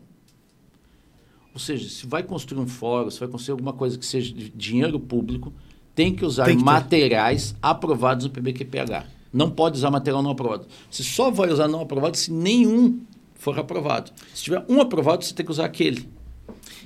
Ou 1.54 1.60
seja, 1.60 1.90
se 1.90 2.08
vai 2.08 2.24
construir 2.24 2.62
um 2.62 2.68
fórum, 2.68 3.10
se 3.10 3.20
vai 3.20 3.28
construir 3.28 3.52
alguma 3.54 3.74
coisa 3.74 3.98
que 3.98 4.06
seja 4.06 4.34
de 4.34 4.50
dinheiro 4.50 4.98
público, 4.98 5.52
tem 5.94 6.16
que 6.16 6.24
usar 6.24 6.46
tem 6.46 6.58
que 6.58 6.64
materiais 6.64 7.54
aprovados 7.62 8.26
no 8.26 8.32
PBQPH. 8.32 9.06
Não 9.34 9.52
pode 9.52 9.78
usar 9.78 9.92
material 9.92 10.24
não 10.24 10.32
aprovado. 10.32 10.68
Você 10.90 11.04
só 11.04 11.30
vai 11.30 11.50
usar 11.52 11.68
não 11.68 11.82
aprovado 11.82 12.16
se 12.16 12.32
nenhum 12.32 13.02
for 13.34 13.60
aprovado. 13.60 14.12
Se 14.34 14.44
tiver 14.44 14.64
um 14.70 14.80
aprovado, 14.80 15.26
você 15.26 15.34
tem 15.34 15.46
que 15.46 15.52
usar 15.52 15.66
aquele. 15.66 16.08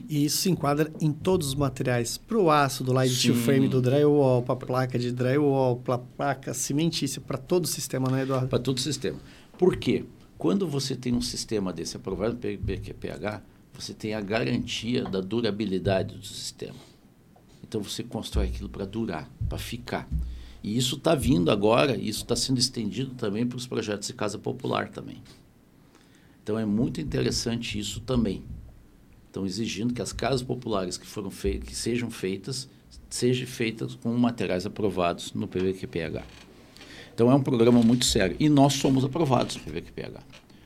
E 0.08 0.26
isso 0.26 0.38
se 0.38 0.50
enquadra 0.50 0.92
em 1.00 1.12
todos 1.12 1.50
os 1.50 1.56
materiais. 1.56 2.18
Para 2.18 2.38
o 2.38 2.50
aço, 2.52 2.84
do 2.84 2.92
light 2.94 3.14
steel 3.14 3.36
frame, 3.36 3.68
do 3.68 3.82
drywall, 3.82 4.42
para 4.44 4.54
a 4.54 4.58
placa 4.58 5.00
de 5.00 5.12
drywall, 5.12 5.78
para 5.78 5.96
a 5.96 6.00
placa 6.00 6.54
cimentícia, 6.54 7.22
para 7.22 7.38
todo 7.38 7.66
o 7.66 7.68
sistema, 7.68 8.10
né, 8.10 8.24
Eduardo? 8.24 8.48
Para 8.48 8.60
todo 8.60 8.78
o 8.78 8.82
sistema. 8.82 9.20
Por 9.58 9.78
quê? 9.78 10.06
Quando 10.38 10.68
você 10.68 10.96
tem 10.96 11.14
um 11.14 11.22
sistema 11.22 11.72
desse 11.72 11.96
aprovado 11.96 12.36
pelo 12.36 12.58
BQPH, 12.58 13.42
você 13.74 13.94
tem 13.94 14.14
a 14.14 14.22
garantia 14.22 15.04
da 15.04 15.22
durabilidade 15.22 16.16
do 16.16 16.26
sistema. 16.26 16.76
Então 17.64 17.82
você 17.82 18.04
constrói 18.04 18.48
aquilo 18.48 18.70
para 18.70 18.86
durar, 18.86 19.30
para 19.50 19.58
ficar. 19.58 20.08
E 20.64 20.78
isso 20.78 20.96
está 20.96 21.16
vindo 21.16 21.52
agora, 21.52 21.96
isso 21.96 22.24
está 22.24 22.36
sendo 22.36 22.60
estendido 22.60 23.14
também 23.16 23.46
para 23.46 23.58
os 23.58 23.68
projetos 23.68 24.08
de 24.08 24.14
casa 24.14 24.38
popular 24.38 24.90
também. 24.90 25.22
Então 26.44 26.60
é 26.60 26.66
muito 26.66 27.02
interessante 27.02 27.80
isso 27.80 28.00
também 28.02 28.44
estão 29.36 29.46
exigindo 29.46 29.94
que 29.94 30.02
as 30.02 30.14
casas 30.14 30.42
populares 30.42 30.98
que 30.98 31.06
foram 31.06 31.30
que 31.30 31.76
sejam 31.76 32.10
feitas, 32.10 32.70
sejam 33.10 33.46
feitas 33.46 33.96
com 33.96 34.10
materiais 34.14 34.66
aprovados 34.66 35.34
no 35.34 35.46
PVQPH. 35.46 36.24
Então 37.14 37.30
é 37.30 37.36
um 37.36 37.42
programa 37.42 37.82
muito 37.82 38.06
sério 38.06 38.36
e 38.40 38.48
nós 38.48 38.74
somos 38.74 39.04
aprovados 39.04 39.58
no 39.58 39.62
PVQPH. 39.64 40.22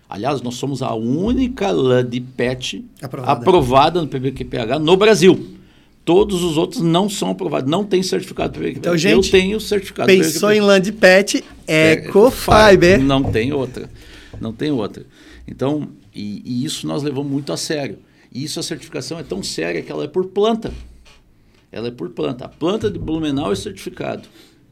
Aliás, 0.08 0.42
nós 0.42 0.56
somos 0.56 0.82
a 0.82 0.94
única 0.94 1.72
lã 1.72 2.06
de 2.06 2.20
PET 2.20 2.86
aprovada, 3.02 3.32
aprovada 3.32 4.02
no 4.02 4.08
PVQPH 4.08 4.80
no 4.80 4.96
Brasil. 4.96 5.58
Todos 6.06 6.44
os 6.44 6.58
outros 6.58 6.82
não 6.82 7.08
são 7.08 7.32
aprovados, 7.32 7.70
não 7.70 7.84
tem 7.84 8.02
certificado 8.02 8.54
PVQPH. 8.54 8.78
Então, 8.78 8.98
gente, 8.98 9.14
eu 9.14 9.32
tenho 9.32 9.60
certificado 9.60 10.08
Pensou 10.08 10.52
em 10.52 10.62
lã 10.62 10.80
de 10.82 10.92
PET, 10.92 11.44
Ecofiber. 11.68 12.96
É, 12.96 12.98
não 12.98 13.24
tem 13.24 13.54
outra. 13.54 13.90
Não 14.40 14.54
tem 14.54 14.72
outra. 14.72 15.06
Então, 15.48 15.90
e, 16.14 16.42
e 16.44 16.66
isso 16.66 16.88
nós 16.88 17.04
levamos 17.04 17.32
muito 17.32 17.54
a 17.54 17.58
sério. 17.58 18.00
E 18.32 18.44
isso 18.44 18.60
a 18.60 18.64
certificação 18.64 19.20
é 19.20 19.24
tão 19.24 19.42
séria 19.42 19.82
que 19.82 19.92
ela 19.92 20.04
é 20.04 20.08
por 20.08 20.28
planta. 20.28 20.72
Ela 21.72 21.88
é 21.88 21.92
por 21.92 22.10
planta. 22.10 22.46
A 22.46 22.50
planta 22.50 22.90
de 22.90 23.00
Blumenau 23.00 23.52
é 23.52 23.56
certificado. 23.56 24.28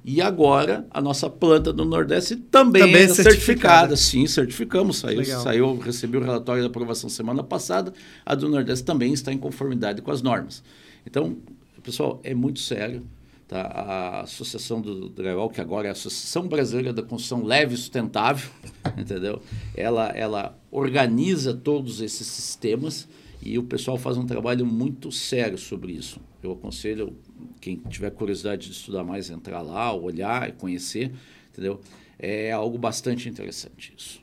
E 0.10 0.22
agora 0.22 0.88
a 0.90 1.02
nossa 1.02 1.30
planta 1.30 1.74
do 1.74 1.84
Nordeste 1.84 2.36
também, 2.36 2.82
também 2.82 3.04
é 3.04 3.08
certificada. 3.10 3.30
certificada. 3.30 3.98
Sim, 3.98 4.26
certificamos. 4.26 4.98
Saiu, 4.98 5.26
saiu, 5.26 5.78
recebi 5.78 6.18
o 6.18 6.22
relatório 6.22 6.64
da 6.64 6.70
aprovação 6.70 7.10
semana 7.10 7.44
passada. 7.44 7.94
A 8.26 8.34
do 8.34 8.48
Nordeste 8.48 8.86
também 8.86 9.12
está 9.12 9.34
em 9.34 9.38
conformidade 9.38 10.02
com 10.02 10.12
as 10.12 10.22
normas. 10.22 10.64
Então, 11.06 11.38
pessoal, 11.84 12.22
é 12.24 12.34
muito 12.34 12.60
sério. 12.60 13.04
Tá? 13.48 13.62
A 13.62 14.22
Associação 14.22 14.82
do 14.82 15.10
Drywall, 15.10 15.50
que 15.50 15.62
agora 15.62 15.88
é 15.88 15.90
a 15.90 15.94
Associação 15.94 16.48
Brasileira 16.48 16.94
da 16.94 17.02
Construção 17.02 17.44
Leve 17.46 17.76
e 17.76 17.78
Sustentável, 17.78 18.50
entendeu? 18.98 19.42
Ela, 19.76 20.10
ela 20.10 20.58
organiza 20.70 21.54
todos 21.54 22.02
esses 22.02 22.28
sistemas 22.28 23.08
e 23.42 23.58
o 23.58 23.64
pessoal 23.64 23.98
faz 23.98 24.18
um 24.18 24.26
trabalho 24.26 24.66
muito 24.66 25.12
sério 25.12 25.58
sobre 25.58 25.94
isso. 25.94 26.20
Eu 26.42 26.52
aconselho 26.52 27.16
quem 27.62 27.78
tiver 27.90 28.12
curiosidade 28.12 28.68
de 28.68 28.74
estudar 28.74 29.04
mais, 29.04 29.30
entrar 29.30 29.62
lá, 29.62 29.94
olhar 29.94 30.50
e 30.50 30.52
conhecer, 30.52 31.12
entendeu? 31.52 31.80
É 32.20 32.52
algo 32.52 32.78
bastante 32.78 33.30
interessante 33.30 33.94
isso. 33.98 34.20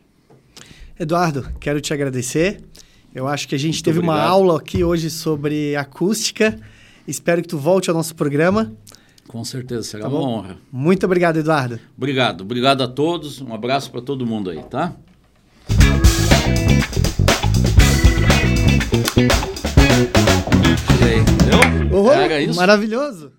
Eduardo, 0.98 1.48
quero 1.60 1.80
te 1.80 1.92
agradecer. 1.92 2.62
Eu 3.14 3.28
acho 3.28 3.46
que 3.46 3.54
a 3.54 3.58
gente 3.58 3.74
muito 3.74 3.84
teve 3.84 3.98
obrigado. 3.98 4.18
uma 4.18 4.28
aula 4.28 4.58
aqui 4.58 4.82
hoje 4.82 5.10
sobre 5.10 5.76
acústica. 5.76 6.58
Espero 7.06 7.42
que 7.42 7.48
tu 7.48 7.58
volte 7.58 7.90
ao 7.90 7.96
nosso 7.96 8.14
programa. 8.14 8.74
Com 9.28 9.44
certeza, 9.44 9.82
será 9.82 10.04
tá 10.04 10.08
uma 10.08 10.20
honra. 10.20 10.58
Muito 10.70 11.04
obrigado, 11.06 11.36
Eduardo. 11.38 11.78
Obrigado, 11.96 12.42
obrigado 12.42 12.82
a 12.82 12.88
todos. 12.88 13.40
Um 13.40 13.54
abraço 13.54 13.90
para 13.90 14.00
todo 14.00 14.26
mundo 14.26 14.50
aí, 14.50 14.62
tá? 14.64 14.96
Entendeu? 21.22 21.98
Uhum, 21.98 22.12
Era 22.12 22.40
isso? 22.40 22.56
Maravilhoso. 22.56 23.32